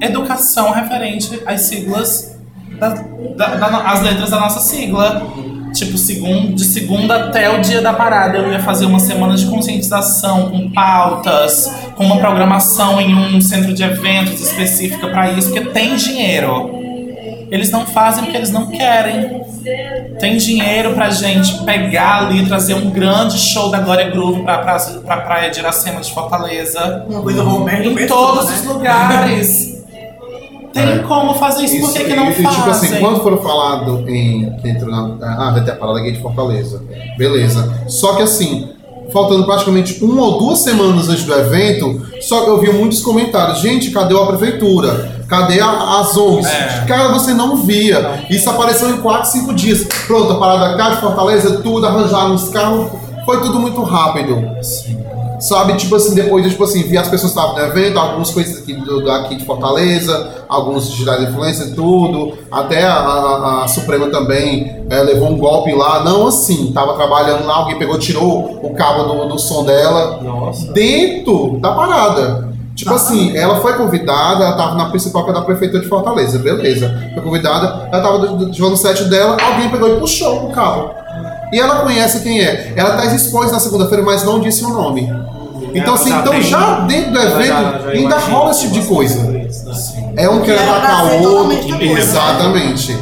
educação 0.00 0.70
referente 0.72 1.40
às 1.46 1.62
siglas, 1.62 2.38
da, 2.78 2.88
da- 2.90 3.56
da- 3.56 3.90
as 3.90 4.02
letras 4.02 4.30
da 4.30 4.38
nossa 4.40 4.60
sigla. 4.60 5.26
Tipo, 5.74 5.98
segun, 5.98 6.54
de 6.54 6.64
segunda 6.64 7.26
até 7.26 7.50
o 7.56 7.60
dia 7.60 7.82
da 7.82 7.92
parada, 7.92 8.38
eu 8.38 8.50
ia 8.50 8.58
fazer 8.60 8.86
uma 8.86 8.98
semana 8.98 9.36
de 9.36 9.44
conscientização 9.46 10.50
com 10.50 10.70
pautas, 10.70 11.70
com 11.94 12.04
uma 12.06 12.16
programação 12.16 12.98
em 12.98 13.14
um 13.14 13.38
centro 13.38 13.74
de 13.74 13.82
eventos 13.82 14.40
específica 14.40 15.08
para 15.08 15.30
isso, 15.32 15.50
porque 15.52 15.68
tem 15.70 15.94
dinheiro. 15.94 16.77
Eles 17.50 17.70
não 17.70 17.86
fazem 17.86 18.22
porque 18.24 18.36
eles 18.36 18.50
não 18.50 18.66
querem. 18.66 19.42
Tem 20.20 20.36
dinheiro 20.36 20.94
pra 20.94 21.10
gente 21.10 21.62
pegar 21.64 22.26
ali, 22.26 22.46
trazer 22.46 22.74
um 22.74 22.90
grande 22.90 23.38
show 23.38 23.70
da 23.70 23.80
Glória 23.80 24.10
Groove 24.10 24.42
pra, 24.42 24.58
pra, 24.58 24.76
pra 25.04 25.16
praia 25.18 25.50
de 25.50 25.58
Iracema 25.60 26.00
de 26.00 26.12
Fortaleza. 26.12 27.04
Uma 27.08 27.22
coisa 27.22 27.42
Roberto 27.42 27.88
Em 28.00 28.06
todos 28.06 28.48
né? 28.48 28.56
os 28.56 28.64
lugares. 28.64 29.78
Tem 30.72 30.82
É. 30.86 30.98
como 30.98 31.34
fazer 31.34 31.64
isso, 31.64 31.80
por 31.80 31.92
que, 31.94 32.04
que 32.04 32.14
não 32.14 32.30
e, 32.30 32.34
fazem? 32.34 32.50
tipo 32.58 32.70
assim, 32.70 33.00
quando 33.00 33.20
foram 33.22 33.38
falado 33.38 34.04
em. 34.08 34.50
Que 34.60 34.68
entrou 34.68 34.90
na. 34.90 35.16
Ah, 35.22 35.50
vai 35.52 35.64
ter 35.64 35.72
a 35.72 35.76
parada 35.76 36.00
gay 36.00 36.12
de 36.12 36.20
Fortaleza. 36.20 36.82
Beleza. 37.16 37.84
Só 37.88 38.14
que 38.14 38.22
assim, 38.22 38.68
faltando 39.12 39.44
praticamente 39.46 40.04
uma 40.04 40.22
ou 40.22 40.38
duas 40.38 40.58
semanas 40.58 41.08
antes 41.08 41.24
do 41.24 41.32
evento, 41.34 42.06
só 42.20 42.44
que 42.44 42.50
eu 42.50 42.60
vi 42.60 42.70
muitos 42.70 43.00
comentários. 43.02 43.60
Gente, 43.60 43.90
cadê 43.90 44.14
a 44.14 44.26
prefeitura? 44.26 45.17
Cadê 45.28 45.60
a, 45.60 46.00
as 46.00 46.16
ONGs? 46.16 46.46
É. 46.48 46.84
Cara, 46.86 47.08
você 47.12 47.34
não 47.34 47.56
via. 47.56 48.24
Isso 48.30 48.48
apareceu 48.48 48.88
em 48.90 48.96
4, 49.02 49.30
5 49.30 49.54
dias. 49.54 49.84
Pronto, 50.06 50.32
a 50.32 50.38
parada 50.38 50.76
cá 50.76 50.90
de 50.90 51.00
Fortaleza, 51.00 51.60
tudo, 51.62 51.86
arranjaram 51.86 52.34
os 52.34 52.48
carros. 52.48 52.90
Foi 53.26 53.40
tudo 53.42 53.58
muito 53.60 53.82
rápido. 53.82 54.42
Sabe, 55.40 55.74
tipo 55.76 55.94
assim, 55.94 56.14
depois 56.16 56.44
eu, 56.44 56.50
tipo 56.50 56.64
assim, 56.64 56.82
vi 56.82 56.98
as 56.98 57.06
pessoas 57.06 57.32
que 57.32 57.38
estavam 57.38 57.56
no 57.60 57.64
evento, 57.70 57.96
algumas 57.96 58.28
coisas 58.30 58.58
aqui, 58.60 58.72
do, 58.74 59.04
daqui 59.04 59.36
de 59.36 59.44
Fortaleza, 59.44 60.44
alguns 60.48 60.90
digitais 60.90 61.20
de 61.20 61.26
influência 61.30 61.62
e 61.64 61.74
tudo, 61.74 62.32
até 62.50 62.84
a, 62.84 62.94
a- 62.96 63.64
a 63.64 63.68
Suprema 63.68 64.06
também 64.08 64.84
eh, 64.90 65.00
levou 65.04 65.28
um 65.28 65.38
golpe 65.38 65.72
lá, 65.72 66.02
não 66.02 66.26
assim, 66.26 66.72
tava 66.72 66.94
trabalhando 66.94 67.46
lá, 67.46 67.54
alguém 67.54 67.78
pegou, 67.78 67.96
tirou 68.00 68.58
o 68.64 68.74
cabo 68.74 69.04
do, 69.04 69.28
do 69.28 69.38
som 69.38 69.62
dela 69.64 70.18
Nossa. 70.20 70.72
dentro 70.72 71.58
da 71.60 71.70
parada. 71.70 72.47
Tipo 72.78 72.94
assim, 72.94 73.36
ela 73.36 73.60
foi 73.60 73.72
convidada, 73.74 74.44
ela 74.44 74.56
tava 74.56 74.76
na 74.76 74.84
principal 74.88 75.24
que 75.24 75.30
é 75.30 75.34
da 75.34 75.42
prefeitura 75.42 75.82
de 75.82 75.88
Fortaleza, 75.88 76.38
beleza. 76.38 77.10
Foi 77.12 77.22
convidada, 77.24 77.88
ela 77.92 78.00
tava 78.02 78.18
do- 78.20 78.46
do- 78.46 78.70
no 78.70 78.76
set 78.76 79.02
dela, 79.04 79.36
alguém 79.44 79.68
pegou 79.68 79.96
e 79.96 79.98
puxou 79.98 80.46
o 80.46 80.52
cabo. 80.52 80.90
E 81.52 81.58
ela 81.58 81.80
conhece 81.80 82.20
quem 82.20 82.40
é. 82.40 82.72
Ela 82.76 82.96
tá 82.96 83.06
expôs 83.06 83.50
na 83.50 83.58
segunda-feira, 83.58 84.04
mas 84.04 84.22
não 84.22 84.38
disse 84.38 84.64
o 84.64 84.68
nome. 84.68 85.12
Então, 85.74 85.94
assim, 85.94 86.10
Já 86.10 86.18
então 86.20 86.40
já 86.40 86.80
dentro 86.80 87.12
do 87.12 87.18
evento 87.18 87.88
ainda 87.88 88.16
rola 88.18 88.50
esse 88.52 88.60
tipo 88.68 88.74
de 88.74 88.82
coisa. 88.86 89.22
né? 89.24 89.48
É 90.16 90.28
um 90.30 90.44
era 90.44 90.62
pra 90.62 90.76
atacar 90.76 91.06
ser 91.10 91.16
o 91.26 91.32
outro. 91.32 91.48
né? 91.78 91.92
Exatamente. 91.98 92.98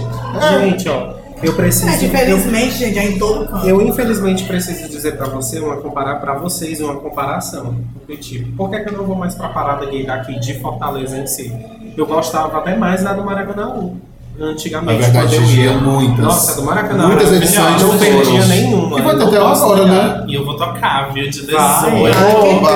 Gente, 0.60 0.88
ó, 0.88 1.15
eu 1.42 1.52
preciso. 1.54 1.88
É, 1.88 1.94
eu- 1.94 2.06
infelizmente, 2.38 2.74
gente, 2.78 2.98
é 2.98 3.04
em 3.10 3.18
todo 3.18 3.46
canto. 3.46 3.66
Eu 3.68 3.80
infelizmente 3.82 4.44
preciso 4.44 4.88
dizer 4.88 5.16
pra 5.16 5.26
você 5.28 5.58
uma 5.60 5.76
comparar 5.76 6.16
para 6.16 6.34
vocês 6.34 6.80
uma 6.80 6.96
comparação. 6.96 7.76
Porque 7.94 8.16
tipo, 8.16 8.56
por 8.56 8.70
que, 8.70 8.80
que 8.80 8.88
eu 8.88 8.96
não 8.98 9.04
vou 9.04 9.16
mais 9.16 9.34
pra 9.34 9.48
parada 9.48 9.86
gay 9.86 10.04
daqui 10.06 10.38
de 10.40 10.58
Fortaleza 10.60 11.16
em 11.18 11.26
si? 11.26 11.52
Eu 11.96 12.06
gostava 12.06 12.58
até 12.58 12.76
mais 12.76 13.02
da 13.02 13.12
do 13.12 13.24
Maracanãú. 13.24 13.96
Antigamente, 14.38 15.00
Na 15.00 15.06
verdade, 15.06 15.36
quando 15.36 15.48
eu 15.48 15.54
ia. 15.64 15.72
muitas. 15.78 16.18
Nossa, 16.24 16.60
do 16.60 16.66
Maracanã. 16.66 17.06
Muitas 17.08 17.32
edições 17.32 17.82
não 17.82 17.96
perdia 17.98 18.44
nenhuma. 18.44 18.98
E 18.98 19.02
vai 19.02 19.16
ter 19.16 19.22
Eu 19.22 19.28
até 19.28 19.36
agora, 19.38 19.86
né? 19.86 20.24
E 20.28 20.34
eu 20.34 20.44
vou 20.44 20.56
tocar, 20.58 21.10
viu? 21.14 21.24
De 21.30 21.46
18. 21.46 21.56
Vai. 21.56 22.10
Oba! 22.10 22.70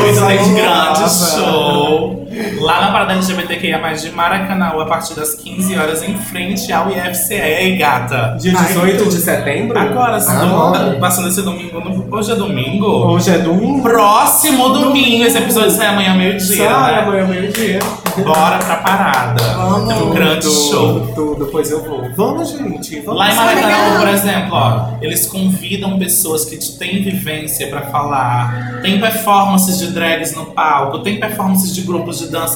Muito 0.00 0.26
tem 0.26 0.54
grande 0.54 1.00
Nossa. 1.00 1.40
show. 1.40 2.25
Lá 2.66 2.80
na 2.80 2.90
Parada 2.90 3.12
LGBTQIA, 3.12 3.78
mais 3.78 4.02
de 4.02 4.10
Maracanã, 4.10 4.66
a 4.66 4.84
partir 4.86 5.14
das 5.14 5.34
15 5.34 5.78
horas, 5.78 6.02
em 6.02 6.16
frente 6.16 6.72
ao 6.72 6.90
IFCE. 6.90 7.34
E 7.34 7.40
aí, 7.40 7.76
gata? 7.76 8.36
Dia 8.40 8.52
Ai, 8.58 8.66
18 8.66 8.98
tudo. 8.98 9.10
de 9.10 9.20
setembro? 9.20 9.78
Agora, 9.78 10.16
Ah, 10.16 10.96
passando 11.00 11.28
esse 11.28 11.42
domingo. 11.42 11.80
no- 11.80 12.06
Hoje 12.16 12.32
é 12.32 12.34
domingo? 12.34 12.86
Hoje 12.86 13.30
é 13.30 13.38
domingo. 13.38 13.82
Próximo 13.82 14.70
domingo. 14.70 15.22
Esse 15.24 15.38
episódio 15.38 15.70
sai 15.70 15.86
amanhã 15.88 16.14
meio-dia, 16.14 16.56
Sai 16.68 16.94
né? 16.94 17.00
amanhã 17.02 17.26
meio-dia. 17.26 17.78
Bora 18.24 18.58
pra 18.58 18.76
parada. 18.76 19.44
Vamos. 19.44 19.92
Tem 19.92 20.02
um 20.02 20.10
grande 20.10 20.40
Tudo, 20.40 20.70
show. 20.70 21.12
Tudo, 21.14 21.46
pois 21.52 21.70
eu 21.70 21.84
vou. 21.84 22.10
Vamos, 22.16 22.48
gente. 22.50 23.00
Vamos. 23.00 23.20
Lá 23.20 23.30
em 23.30 23.34
Maracanã, 23.36 23.98
por 24.00 24.08
exemplo, 24.08 24.48
ó, 24.52 24.86
eles 25.02 25.26
convidam 25.26 25.98
pessoas 25.98 26.44
que 26.46 26.56
têm 26.78 27.02
vivência 27.02 27.68
pra 27.68 27.82
falar. 27.82 28.80
Tem 28.82 28.98
performances 28.98 29.78
de 29.78 29.88
drags 29.92 30.34
no 30.34 30.46
palco, 30.46 31.00
tem 31.00 31.20
performances 31.20 31.74
de 31.74 31.82
grupos 31.82 32.18
de 32.18 32.28
dança. 32.28 32.55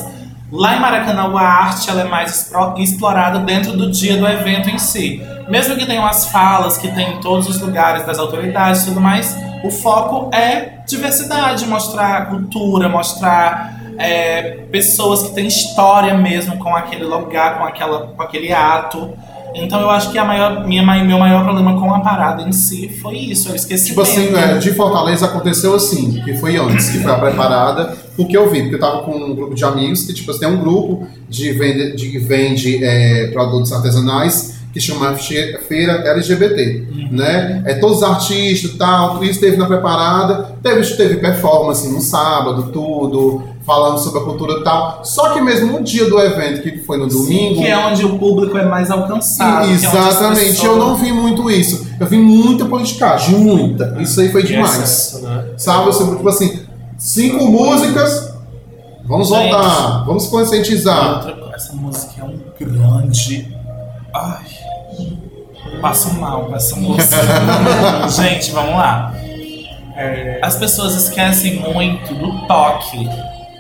Lá 0.53 0.77
em 0.77 0.81
Maracanã, 0.81 1.33
a 1.37 1.41
arte 1.41 1.89
ela 1.89 2.01
é 2.03 2.05
mais 2.05 2.51
explorada 2.79 3.39
dentro 3.41 3.73
do 3.73 3.91
dia 3.91 4.17
do 4.17 4.27
evento 4.27 4.69
em 4.69 4.79
si. 4.79 5.23
Mesmo 5.49 5.77
que 5.77 5.87
tenham 5.87 6.05
as 6.07 6.27
falas 6.27 6.77
que 6.77 6.89
tem 6.89 7.15
em 7.15 7.21
todos 7.21 7.49
os 7.49 7.61
lugares 7.61 8.05
das 8.05 8.19
autoridades 8.19 8.83
e 8.83 8.87
tudo 8.87 9.01
mais, 9.01 9.37
o 9.63 9.71
foco 9.71 10.35
é 10.35 10.81
diversidade, 10.87 11.67
mostrar 11.67 12.29
cultura, 12.31 12.89
mostrar 12.89 13.81
é, 13.99 14.63
pessoas 14.73 15.25
que 15.25 15.35
têm 15.35 15.47
história 15.47 16.15
mesmo 16.15 16.57
com 16.59 16.75
aquele 16.75 17.05
lugar, 17.05 17.59
com, 17.59 17.65
aquela, 17.65 18.07
com 18.09 18.23
aquele 18.23 18.53
ato. 18.53 19.17
Então 19.55 19.81
eu 19.81 19.91
acho 19.91 20.11
que 20.13 20.19
a 20.19 20.25
maior, 20.25 20.67
minha, 20.67 20.83
meu 21.05 21.19
maior 21.19 21.45
problema 21.45 21.79
com 21.79 21.93
a 21.95 22.01
parada 22.01 22.43
em 22.43 22.53
si 22.53 22.89
foi 23.03 23.17
isso, 23.17 23.49
eu 23.49 23.55
esqueci. 23.57 23.87
Tipo 23.87 24.01
assim, 24.03 24.31
né, 24.31 24.59
de 24.59 24.73
Fortaleza 24.73 25.27
aconteceu 25.27 25.75
assim, 25.75 26.21
que 26.25 26.35
foi 26.35 26.57
antes, 26.57 26.91
que 26.91 26.99
foi 26.99 27.11
a 27.13 27.17
preparada, 27.19 27.97
porque 28.17 28.37
eu 28.37 28.51
vi, 28.51 28.61
porque 28.63 28.77
eu 28.77 28.81
tava 28.81 29.03
com 29.03 29.13
um 29.17 29.35
grupo 29.35 29.55
de 29.55 29.65
amigos, 29.65 30.03
que 30.05 30.13
tipo, 30.15 30.31
assim, 30.31 30.41
tem 30.41 30.49
um 30.49 30.59
grupo 30.61 31.07
de 31.29 31.53
vende, 31.53 31.97
de, 31.97 32.11
que 32.11 32.19
vende 32.19 32.85
é, 32.85 33.29
produtos 33.29 33.73
artesanais 33.73 34.59
que 34.73 34.81
chama 34.81 35.15
Fe- 35.15 35.59
Feira 35.67 35.95
LGBT, 36.09 36.85
né? 37.11 37.61
É 37.67 37.75
todos 37.75 37.97
os 37.97 38.03
artistas 38.05 38.71
e 38.71 38.79
tal, 38.79 39.15
tudo 39.15 39.25
isso 39.25 39.41
teve 39.41 39.57
na 39.57 39.67
preparada, 39.67 40.55
teve, 40.63 40.87
teve 40.97 41.17
performance 41.17 41.89
no 41.89 42.01
sábado, 42.01 42.71
tudo, 42.73 43.43
falando 43.65 43.99
sobre 43.99 44.21
a 44.21 44.25
cultura 44.25 44.65
tal. 44.65 45.05
Só 45.05 45.31
que 45.35 45.41
mesmo 45.41 45.73
no 45.79 45.83
dia 45.85 46.09
do 46.09 46.19
evento, 46.19 46.63
que 46.63 46.79
foi 46.79 46.97
no 46.99 47.07
domingo, 47.07 47.61
Que 47.61 47.67
é 47.69 47.77
onde 47.87 48.05
o 48.05 48.19
público 48.19 48.57
é 48.59 48.65
mais 48.65 48.91
alcançado. 48.91 49.69
é 49.69 49.73
Exatamente, 49.73 50.47
pessoas- 50.51 50.63
eu 50.65 50.77
não 50.77 50.97
vi 50.97 51.13
muito 51.13 51.51
isso. 51.51 51.87
Eu 52.01 52.07
vi 52.07 52.17
muita 52.19 52.65
politicagem, 52.65 53.37
muita. 53.39 53.97
Isso 54.01 54.21
aí 54.21 54.31
foi 54.33 54.43
E 54.43 54.47
demais. 54.47 54.75
excesso, 54.77 55.23
né? 55.23 55.45
Sabe, 55.57 55.91
tipo 55.93 56.29
assim, 56.29 56.61
cinco 56.99 57.47
músicas, 57.47 58.35
vamos 59.05 59.29
Gente. 59.29 59.51
voltar, 59.53 60.05
vamos 60.07 60.27
conscientizar. 60.27 61.17
Outra 61.27 61.51
essa 61.55 61.75
música 61.75 62.13
é 62.21 62.25
um 62.25 62.39
grande. 62.59 63.55
Ai. 64.15 64.45
Passo 65.81 66.15
mal 66.15 66.47
com 66.47 66.57
essa 66.57 66.77
música. 66.77 67.17
Gente, 68.09 68.51
vamos 68.53 68.73
lá. 68.75 69.15
É, 69.97 70.39
As 70.43 70.57
pessoas 70.57 70.95
esquecem 70.95 71.61
muito 71.61 72.15
do 72.15 72.47
toque, 72.47 73.07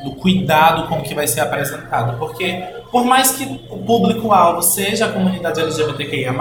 do 0.04 0.12
cuidado 0.12 0.88
com 0.88 0.96
o 0.98 1.02
que 1.02 1.14
vai 1.14 1.26
ser 1.26 1.40
apresentado. 1.40 2.18
Porque, 2.18 2.62
por 2.90 3.04
mais 3.04 3.32
que 3.32 3.44
o 3.70 3.76
público-alvo 3.78 4.62
seja 4.62 5.06
a 5.06 5.08
comunidade 5.12 5.60
LGBTQIA, 5.60 6.32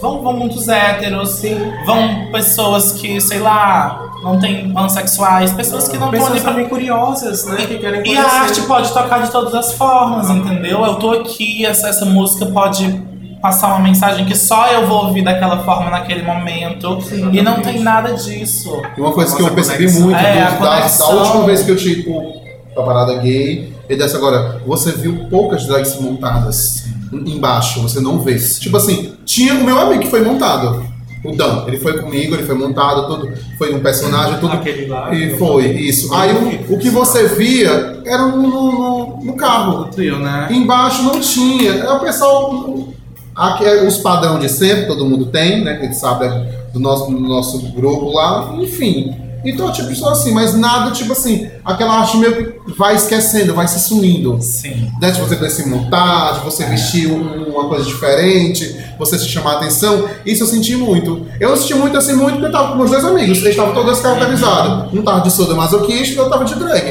vão, 0.00 0.22
vão 0.22 0.32
muitos 0.34 0.68
héteros, 0.68 1.42
vão 1.84 2.28
pessoas 2.32 2.92
que, 2.92 3.20
sei 3.20 3.38
lá, 3.38 4.08
não 4.22 4.38
têm 4.38 4.72
pansexuais, 4.72 5.52
pessoas 5.52 5.88
que 5.88 5.98
não 5.98 6.06
estão 6.12 6.26
ali 6.26 6.34
pessoas 6.34 6.42
pra 6.42 6.52
também 6.52 6.68
curiosas, 6.68 7.44
né? 7.46 7.66
Que 7.66 7.78
querem 7.78 8.02
e 8.06 8.16
a 8.16 8.24
arte 8.24 8.62
pode 8.62 8.92
tocar 8.92 9.22
de 9.22 9.30
todas 9.30 9.54
as 9.54 9.72
formas, 9.74 10.30
entendeu? 10.30 10.84
Eu 10.84 10.94
tô 10.94 11.10
aqui, 11.12 11.66
essa, 11.66 11.88
essa 11.88 12.04
música 12.04 12.46
pode 12.46 13.02
passar 13.42 13.66
uma 13.68 13.80
mensagem 13.80 14.24
que 14.24 14.36
só 14.36 14.68
eu 14.68 14.86
vou 14.86 15.06
ouvir 15.06 15.22
daquela 15.22 15.64
forma 15.64 15.90
naquele 15.90 16.22
momento. 16.22 16.98
e 17.32 17.42
não 17.42 17.60
tem 17.60 17.80
nada 17.80 18.12
disso. 18.14 18.80
E 18.96 19.00
uma 19.00 19.12
coisa 19.12 19.34
que 19.34 19.42
eu 19.42 19.46
Nossa, 19.46 19.54
percebi 19.56 19.78
conexão. 19.86 20.02
muito, 20.02 20.16
É, 20.16 20.50
do- 20.52 20.62
da, 20.62 20.86
da 20.86 21.08
última 21.08 21.44
vez 21.44 21.62
que 21.62 21.70
eu 21.72 21.76
tive 21.76 22.02
tipo, 22.04 22.41
a 22.76 22.82
parada 22.82 23.14
gay, 23.16 23.72
e 23.88 23.96
dessa 23.96 24.16
agora, 24.16 24.60
você 24.66 24.92
viu 24.92 25.26
poucas 25.28 25.66
drags 25.66 26.00
montadas 26.00 26.84
embaixo, 27.12 27.82
você 27.82 28.00
não 28.00 28.18
vê. 28.20 28.38
Tipo 28.38 28.76
assim, 28.76 29.12
tinha 29.24 29.54
o 29.54 29.64
meu 29.64 29.78
amigo 29.78 30.02
que 30.02 30.10
foi 30.10 30.22
montado. 30.22 30.90
O 31.24 31.36
Dan, 31.36 31.64
ele 31.68 31.78
foi 31.78 32.00
comigo, 32.00 32.34
ele 32.34 32.42
foi 32.42 32.56
montado, 32.56 33.06
tudo, 33.06 33.32
foi 33.56 33.72
um 33.72 33.80
personagem, 33.80 34.40
tudo. 34.40 34.54
Aquele 34.54 34.86
lá. 34.86 35.14
E 35.14 35.36
foi, 35.38 35.66
isso. 35.66 36.12
Aí 36.12 36.32
o, 36.32 36.74
o 36.74 36.78
que 36.78 36.90
você 36.90 37.28
via 37.28 38.00
era 38.04 38.26
no, 38.26 38.42
no, 38.42 39.24
no 39.24 39.32
carro. 39.34 39.84
Trio, 39.84 40.18
né? 40.18 40.48
Embaixo 40.50 41.02
não 41.04 41.20
tinha. 41.20 41.74
É 41.74 41.92
o 41.92 42.00
pessoal. 42.00 42.88
Aqui 43.36 43.64
é 43.64 43.86
os 43.86 43.98
padrão 43.98 44.38
de 44.38 44.48
sempre, 44.48 44.86
todo 44.86 45.06
mundo 45.06 45.26
tem, 45.26 45.62
né? 45.62 45.76
Que 45.76 45.94
sabe 45.94 46.26
é 46.26 46.62
do 46.72 46.80
nosso, 46.80 47.10
do 47.10 47.20
nosso 47.20 47.58
grupo 47.70 48.12
lá, 48.12 48.54
enfim. 48.58 49.14
Então, 49.44 49.72
tipo, 49.72 49.94
só 49.94 50.10
assim, 50.10 50.32
mas 50.32 50.54
nada, 50.54 50.90
tipo 50.92 51.12
assim, 51.12 51.48
aquela 51.64 51.98
arte 52.00 52.16
meio 52.16 52.34
que 52.52 52.72
vai 52.78 52.94
esquecendo, 52.94 53.54
vai 53.54 53.66
se 53.66 53.80
sumindo. 53.80 54.38
Sim. 54.40 54.88
Né, 55.00 55.10
de 55.10 55.20
você 55.20 55.50
se 55.50 55.68
montar, 55.68 56.34
de 56.34 56.44
você 56.44 56.64
vestir 56.66 57.08
um- 57.10 57.50
uma 57.52 57.68
coisa 57.68 57.84
diferente, 57.84 58.76
você 58.98 59.18
se 59.18 59.28
chamar 59.28 59.54
a 59.54 59.56
atenção. 59.56 60.08
Isso 60.24 60.44
eu 60.44 60.46
senti 60.46 60.76
muito. 60.76 61.26
Eu 61.40 61.56
senti 61.56 61.74
muito 61.74 61.96
assim, 61.98 62.14
muito 62.14 62.34
porque 62.34 62.46
eu 62.46 62.52
tava 62.52 62.68
com 62.72 62.76
meus 62.78 62.90
dois 62.90 63.04
amigos. 63.04 63.38
Eles 63.38 63.50
estavam 63.50 63.74
todos 63.74 64.00
caracterizados. 64.00 64.92
Um 64.92 65.02
tava 65.02 65.20
de 65.22 65.30
sadomasoquista 65.32 66.14
e 66.14 66.18
o 66.18 66.22
outro 66.22 66.32
tava 66.38 66.44
de 66.44 66.54
drag. 66.54 66.84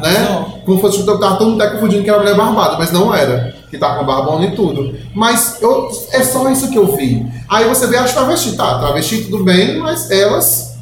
Né? 0.00 0.16
Arrasou. 0.16 0.58
Como 0.66 0.80
fosse, 0.80 0.98
eu 1.06 1.18
tava 1.18 1.36
todo 1.36 1.50
mundo 1.50 1.62
até 1.62 1.74
confundindo 1.74 2.02
que 2.02 2.10
era 2.10 2.18
mulher 2.18 2.36
barbada, 2.36 2.76
mas 2.76 2.90
não 2.90 3.14
era. 3.14 3.54
Que 3.70 3.78
tava 3.78 4.00
com 4.00 4.04
barbona 4.06 4.46
e 4.46 4.50
tudo. 4.54 4.94
Mas 5.14 5.58
eu, 5.62 5.88
é 6.12 6.22
só 6.24 6.48
isso 6.50 6.70
que 6.70 6.76
eu 6.78 6.96
vi. 6.96 7.24
Aí 7.48 7.66
você 7.68 7.86
vê 7.86 7.96
as 7.96 8.12
travesti, 8.12 8.52
tá? 8.56 8.78
Travesti 8.78 9.24
tudo 9.24 9.44
bem, 9.44 9.78
mas 9.78 10.10
elas. 10.10 10.73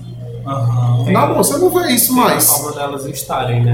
Aham. 0.46 1.04
Na 1.12 1.26
você 1.26 1.58
não 1.58 1.70
vê 1.70 1.92
isso 1.92 2.12
A 2.12 2.16
mais. 2.16 2.46
forma 2.48 2.72
delas 2.72 3.04
estarem, 3.06 3.62
né? 3.64 3.72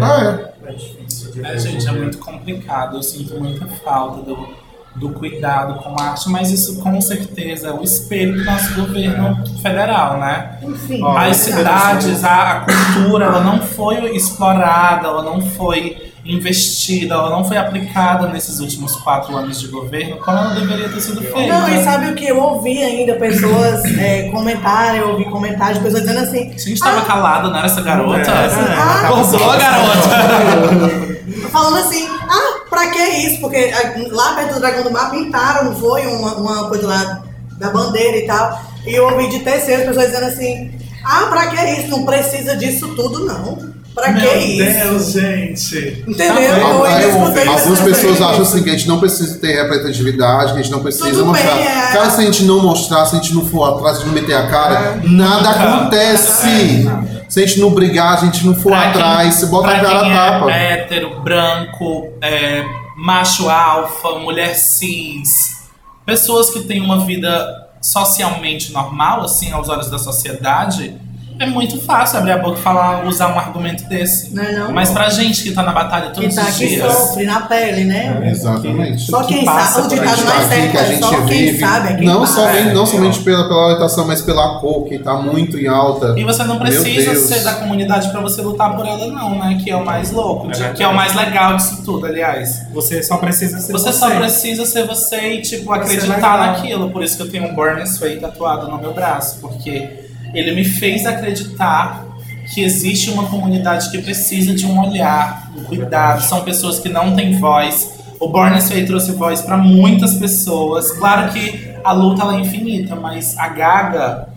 É. 0.64 0.68
É 0.70 0.72
difícil 0.72 1.32
de 1.32 1.40
É, 1.44 1.52
ver. 1.52 1.60
gente, 1.60 1.88
é 1.88 1.92
muito 1.92 2.18
complicado. 2.18 2.96
Eu 2.96 3.02
sinto 3.02 3.40
muita 3.40 3.66
falta 3.84 4.22
do, 4.22 4.48
do 4.96 5.10
cuidado 5.10 5.74
com 5.82 5.94
a 6.00 6.04
arte, 6.10 6.28
mas 6.28 6.50
isso 6.50 6.80
com 6.80 7.00
certeza 7.00 7.68
é 7.68 7.72
o 7.72 7.82
espelho 7.82 8.36
do 8.38 8.44
nosso 8.44 8.74
governo 8.74 9.44
federal, 9.62 10.18
né? 10.18 10.58
Enfim. 10.62 11.02
As 11.06 11.48
é 11.48 11.52
cidades, 11.52 12.24
a, 12.24 12.52
a 12.52 12.60
cultura, 12.60 13.26
ela 13.26 13.40
não 13.42 13.60
foi 13.60 14.14
explorada, 14.16 15.08
ela 15.08 15.22
não 15.22 15.40
foi 15.40 16.07
investida, 16.28 17.14
ela 17.14 17.30
não 17.30 17.42
foi 17.42 17.56
aplicada 17.56 18.28
nesses 18.28 18.60
últimos 18.60 18.94
quatro 18.96 19.34
anos 19.34 19.58
de 19.58 19.68
governo 19.68 20.18
como 20.18 20.36
ela 20.36 20.54
deveria 20.54 20.88
ter 20.90 21.00
sido 21.00 21.22
feita. 21.22 21.46
Não, 21.46 21.68
e 21.68 21.82
sabe 21.82 22.10
o 22.10 22.14
que? 22.14 22.26
Eu 22.26 22.38
ouvi 22.38 22.82
ainda 22.82 23.14
pessoas 23.14 23.82
é, 23.98 24.28
comentarem, 24.30 25.00
eu 25.00 25.10
ouvi 25.10 25.24
comentários 25.24 25.78
de 25.78 25.84
pessoas 25.84 26.02
dizendo 26.02 26.20
assim. 26.20 26.52
A 26.54 26.58
gente 26.58 26.80
tava 26.80 27.00
calado, 27.06 27.50
não 27.50 27.56
era 27.56 27.66
essa 27.66 27.80
garota? 27.80 28.30
É, 28.30 28.46
ah, 28.76 29.08
Acordou, 29.08 29.40
garota! 29.58 31.18
Falando 31.50 31.78
assim, 31.78 32.06
ah, 32.06 32.60
pra 32.68 32.90
que 32.90 32.98
isso? 32.98 33.40
Porque 33.40 33.72
ah, 33.74 33.94
lá 34.10 34.34
perto 34.34 34.54
do 34.54 34.60
Dragão 34.60 34.84
do 34.84 34.90
Mar 34.90 35.10
pintaram, 35.10 35.64
não 35.64 35.76
foi? 35.76 36.06
Uma, 36.06 36.34
uma 36.34 36.68
coisa 36.68 36.86
lá 36.86 37.22
da 37.56 37.70
bandeira 37.70 38.18
e 38.18 38.26
tal. 38.26 38.60
E 38.86 38.94
eu 38.94 39.04
ouvi 39.04 39.30
de 39.30 39.40
terceiras 39.40 39.86
pessoas 39.86 40.10
dizendo 40.10 40.26
assim, 40.26 40.78
ah, 41.04 41.26
pra 41.30 41.46
que 41.46 41.56
isso? 41.80 41.88
Não 41.88 42.04
precisa 42.04 42.54
disso 42.54 42.94
tudo, 42.94 43.24
não. 43.24 43.77
Pra 43.98 44.12
que 44.12 44.20
Meu 44.20 44.36
isso? 44.38 44.78
Deus, 44.88 45.12
gente. 45.12 46.04
Entendeu? 46.06 46.84
Ainda 46.84 47.06
escutei 47.08 47.46
algumas 47.48 47.80
pessoas 47.80 48.22
acham 48.22 48.42
assim 48.42 48.62
que 48.62 48.70
a 48.70 48.72
gente 48.72 48.88
não 48.88 48.98
precisa 49.00 49.38
ter 49.38 49.62
representatividade, 49.62 50.52
que 50.52 50.58
a 50.58 50.62
gente 50.62 50.72
não 50.72 50.80
precisa 50.82 51.10
Tudo 51.10 51.26
mostrar. 51.26 51.54
bem, 51.56 51.66
é. 51.66 51.92
Cara, 51.92 52.10
se 52.10 52.20
a 52.20 52.24
gente 52.24 52.44
não 52.44 52.60
mostrar, 52.62 53.04
se 53.06 53.16
a 53.16 53.18
gente 53.20 53.34
não 53.34 53.44
for 53.46 53.64
atrás, 53.74 53.96
se 53.98 54.02
a 54.02 54.06
gente 54.06 54.14
não 54.14 54.22
meter 54.22 54.34
a 54.36 54.46
cara, 54.46 55.00
nada 55.04 55.50
acontece. 55.50 56.88
Se 57.28 57.42
a 57.42 57.46
gente 57.46 57.60
não 57.60 57.70
brigar, 57.70 58.18
se 58.18 58.24
a 58.24 58.26
gente 58.26 58.46
não 58.46 58.54
for 58.54 58.70
Pra 58.70 58.80
quem- 58.92 59.02
atrás, 59.02 59.34
se 59.34 59.46
bota 59.46 59.68
a 59.68 59.80
cara 59.80 60.00
quem 60.00 60.12
a 60.12 60.30
tapa. 60.32 60.50
É 60.52 60.72
hétero, 60.72 61.20
branco, 61.20 62.08
é, 62.22 62.64
macho 62.96 63.48
alfa, 63.50 64.18
mulher 64.18 64.54
cis, 64.54 65.58
pessoas 66.06 66.50
que 66.50 66.60
têm 66.60 66.80
uma 66.80 67.04
vida 67.04 67.46
socialmente 67.82 68.72
normal, 68.72 69.22
assim, 69.22 69.52
aos 69.52 69.68
olhos 69.68 69.90
da 69.90 69.98
sociedade, 69.98 70.94
é 71.38 71.46
muito 71.46 71.80
fácil 71.80 72.18
abrir 72.18 72.32
a 72.32 72.38
boca 72.38 72.58
e 72.58 72.62
falar, 72.62 73.04
usar 73.06 73.34
um 73.34 73.38
argumento 73.38 73.84
desse. 73.84 74.34
Não 74.34 74.42
é 74.42 74.52
não? 74.52 74.72
Mas 74.72 74.90
pra 74.90 75.08
gente 75.08 75.42
que 75.42 75.52
tá 75.52 75.62
na 75.62 75.72
batalha 75.72 76.10
Que 76.10 76.20
todos 76.20 76.34
tá 76.34 76.42
os 76.42 76.48
aqui 76.48 76.66
dias. 76.68 76.92
sofre 76.92 77.24
na 77.26 77.40
pele, 77.42 77.84
né? 77.84 78.20
Exatamente. 78.30 79.02
Só 79.10 79.22
quem 79.22 79.44
passa 79.44 79.82
sabe, 79.82 79.86
o 79.86 79.88
ditado 80.00 80.06
mais 80.06 80.22
tá 80.24 80.36
aqui 80.38 80.48
certo 80.48 80.70
que 80.72 80.76
a 80.76 80.80
é 80.80 80.86
gente 80.86 81.00
só 81.00 81.10
quem 81.10 81.26
vive, 81.26 81.58
sabe, 81.60 81.88
é 81.88 81.96
quem 81.96 82.06
não, 82.06 82.20
passa. 82.20 82.32
somente, 82.34 82.74
não 82.74 82.82
É, 82.82 82.86
somente 82.86 83.18
pela, 83.20 83.44
pela 83.48 83.64
orientação, 83.66 84.06
mas 84.06 84.22
pela 84.22 84.58
cor, 84.60 84.84
que 84.88 84.98
tá 84.98 85.14
muito 85.14 85.58
em 85.58 85.66
alta. 85.68 86.14
E 86.18 86.24
você 86.24 86.44
não 86.44 86.58
precisa 86.58 87.14
ser 87.14 87.44
da 87.44 87.54
comunidade 87.54 88.10
pra 88.10 88.20
você 88.20 88.42
lutar 88.42 88.74
por 88.76 88.86
ela, 88.86 89.06
não, 89.06 89.38
né? 89.38 89.58
Que 89.62 89.70
é 89.70 89.76
o 89.76 89.84
mais 89.84 90.10
louco, 90.10 90.48
É 90.50 90.54
de- 90.54 90.72
que 90.74 90.82
é 90.82 90.88
o 90.88 90.94
mais 90.94 91.14
legal 91.14 91.56
disso 91.56 91.82
tudo, 91.84 92.06
aliás. 92.06 92.66
Você 92.72 93.02
só 93.02 93.16
precisa 93.16 93.58
ser 93.60 93.72
Você 93.72 93.92
só 93.92 94.10
precisa 94.10 94.64
ser 94.66 94.86
você 94.86 95.34
e, 95.34 95.42
tipo, 95.42 95.72
acreditar 95.72 96.38
naquilo. 96.38 96.90
Por 96.90 97.02
isso 97.02 97.16
que 97.16 97.22
eu 97.22 97.30
tenho 97.30 97.44
um 97.48 97.54
Born 97.54 97.80
This 97.82 97.98
Way 97.98 98.16
tatuado 98.18 98.68
no 98.68 98.78
meu 98.78 98.92
braço. 98.92 99.38
Porque 99.40 100.07
ele 100.34 100.52
me 100.52 100.64
fez 100.64 101.06
acreditar 101.06 102.06
que 102.52 102.62
existe 102.62 103.10
uma 103.10 103.26
comunidade 103.26 103.90
que 103.90 103.98
precisa 103.98 104.54
de 104.54 104.66
um 104.66 104.80
olhar, 104.80 105.50
um 105.56 105.64
cuidado. 105.64 106.22
São 106.22 106.42
pessoas 106.42 106.78
que 106.78 106.88
não 106.88 107.14
têm 107.14 107.38
voz. 107.38 107.98
O 108.18 108.28
Born 108.28 108.56
This 108.56 108.70
Way 108.70 108.86
trouxe 108.86 109.12
voz 109.12 109.42
para 109.42 109.56
muitas 109.56 110.14
pessoas. 110.14 110.90
Claro 110.92 111.32
que 111.32 111.74
a 111.84 111.92
luta 111.92 112.24
é 112.24 112.40
infinita, 112.40 112.96
mas 112.96 113.36
a 113.38 113.48
Gaga, 113.48 114.28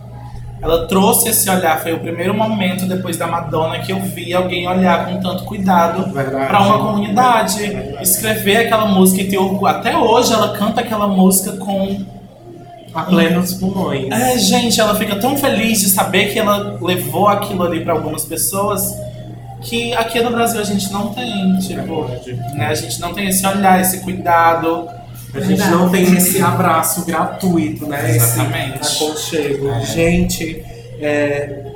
ela 0.60 0.86
trouxe 0.86 1.30
esse 1.30 1.48
olhar. 1.50 1.80
Foi 1.80 1.92
o 1.92 2.00
primeiro 2.00 2.34
momento 2.34 2.86
depois 2.86 3.16
da 3.16 3.26
Madonna 3.26 3.78
que 3.80 3.92
eu 3.92 4.00
vi 4.00 4.32
alguém 4.32 4.68
olhar 4.68 5.06
com 5.06 5.18
tanto 5.20 5.44
cuidado 5.44 6.12
para 6.12 6.62
uma 6.62 6.78
comunidade. 6.78 7.60
Escrever 8.00 8.66
aquela 8.66 8.86
música 8.86 9.22
e 9.22 9.28
ter 9.28 9.38
orgulho. 9.38 9.66
Até 9.66 9.96
hoje 9.96 10.32
ela 10.32 10.56
canta 10.56 10.82
aquela 10.82 11.08
música 11.08 11.56
com 11.56 12.04
a 12.94 13.02
plenos 13.04 13.54
pulmões. 13.54 14.10
é, 14.10 14.38
gente, 14.38 14.80
ela 14.80 14.94
fica 14.94 15.16
tão 15.16 15.36
feliz 15.36 15.80
de 15.80 15.88
saber 15.88 16.32
que 16.32 16.38
ela 16.38 16.78
levou 16.80 17.28
aquilo 17.28 17.64
ali 17.64 17.82
pra 17.82 17.92
algumas 17.92 18.24
pessoas 18.24 18.94
que 19.62 19.94
aqui 19.94 20.20
no 20.20 20.30
Brasil 20.30 20.60
a 20.60 20.64
gente 20.64 20.92
não 20.92 21.14
tem, 21.14 21.56
tipo, 21.58 22.04
né? 22.54 22.66
A 22.66 22.74
gente 22.74 23.00
não 23.00 23.14
tem 23.14 23.28
esse 23.28 23.46
olhar, 23.46 23.80
esse 23.80 24.00
cuidado. 24.00 24.88
A 25.34 25.40
gente 25.40 25.64
não 25.68 25.88
tem 25.88 26.02
esse 26.14 26.42
abraço 26.42 27.06
gratuito, 27.06 27.86
né? 27.86 28.10
Exatamente. 28.10 28.80
Esse 28.80 29.04
aconchego. 29.04 29.70
É. 29.70 29.80
Gente, 29.86 30.62
é, 31.00 31.72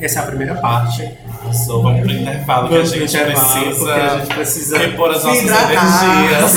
essa 0.00 0.20
é 0.20 0.22
a 0.22 0.26
primeira 0.26 0.54
parte. 0.56 1.08
Só 1.52 1.80
vamos 1.80 2.00
pro 2.00 2.10
intervalo 2.10 2.68
que 2.68 2.74
a 2.74 2.78
Vamos 2.78 2.90
gente 2.90 3.16
intervalo, 3.16 3.60
precisa 3.62 3.94
a 3.94 4.18
gente 4.18 4.34
precisa 4.34 4.78
repor 4.78 5.10
as 5.10 5.24
nossas 5.24 5.42
hidratar. 5.42 5.70
energias. 5.70 6.52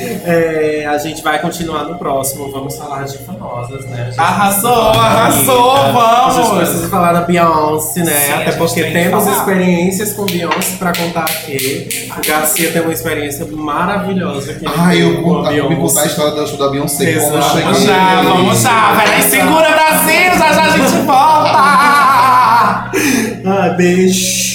É, 0.26 0.86
a 0.86 0.96
gente 0.98 1.22
vai 1.22 1.38
continuar 1.38 1.84
no 1.84 1.98
próximo. 1.98 2.50
Vamos 2.50 2.76
falar 2.76 3.04
de 3.04 3.18
famosas, 3.18 3.84
né? 3.86 4.10
Arrasou, 4.16 4.72
arrasou, 4.90 5.70
Anitta, 5.76 5.98
A 6.00 6.30
gente 6.30 6.46
vamos! 6.46 6.58
precisa 6.58 6.88
falar 6.88 7.12
da 7.12 7.20
Beyoncé, 7.22 8.00
né? 8.04 8.12
Sim, 8.12 8.32
Até 8.32 8.52
porque 8.52 8.82
tem 8.82 8.92
temos 8.92 9.26
experiências 9.26 10.12
com 10.14 10.24
Beyoncé 10.24 10.76
pra 10.78 10.92
contar 10.94 11.24
aqui. 11.24 12.08
O 12.16 12.26
Garcia 12.26 12.72
tem 12.72 12.80
uma 12.82 12.92
experiência 12.92 13.46
maravilhosa 13.50 14.52
ele 14.52 14.64
Ai, 14.76 15.02
eu 15.02 15.22
vou 15.22 15.44
eu 15.50 15.68
vou 15.68 15.76
contar 15.88 16.00
a 16.00 16.04
Beyoncé. 16.04 16.06
história 16.06 16.32
do 16.32 16.46
show 16.48 16.58
da 16.58 16.68
Beyoncé. 16.70 17.12
Como 17.20 17.36
eu 17.36 17.42
cheguei. 17.42 17.62
Vamos 17.64 17.82
já, 17.82 18.22
vamos 18.22 18.60
já. 18.62 18.96
Peraí, 19.04 19.22
segura 19.22 19.68
Brasil, 19.72 20.38
já 20.38 20.52
já 20.52 20.62
a 20.64 20.70
gente 20.70 20.96
volta! 21.06 21.54
Ah, 23.46 23.68
beijo. 23.76 24.53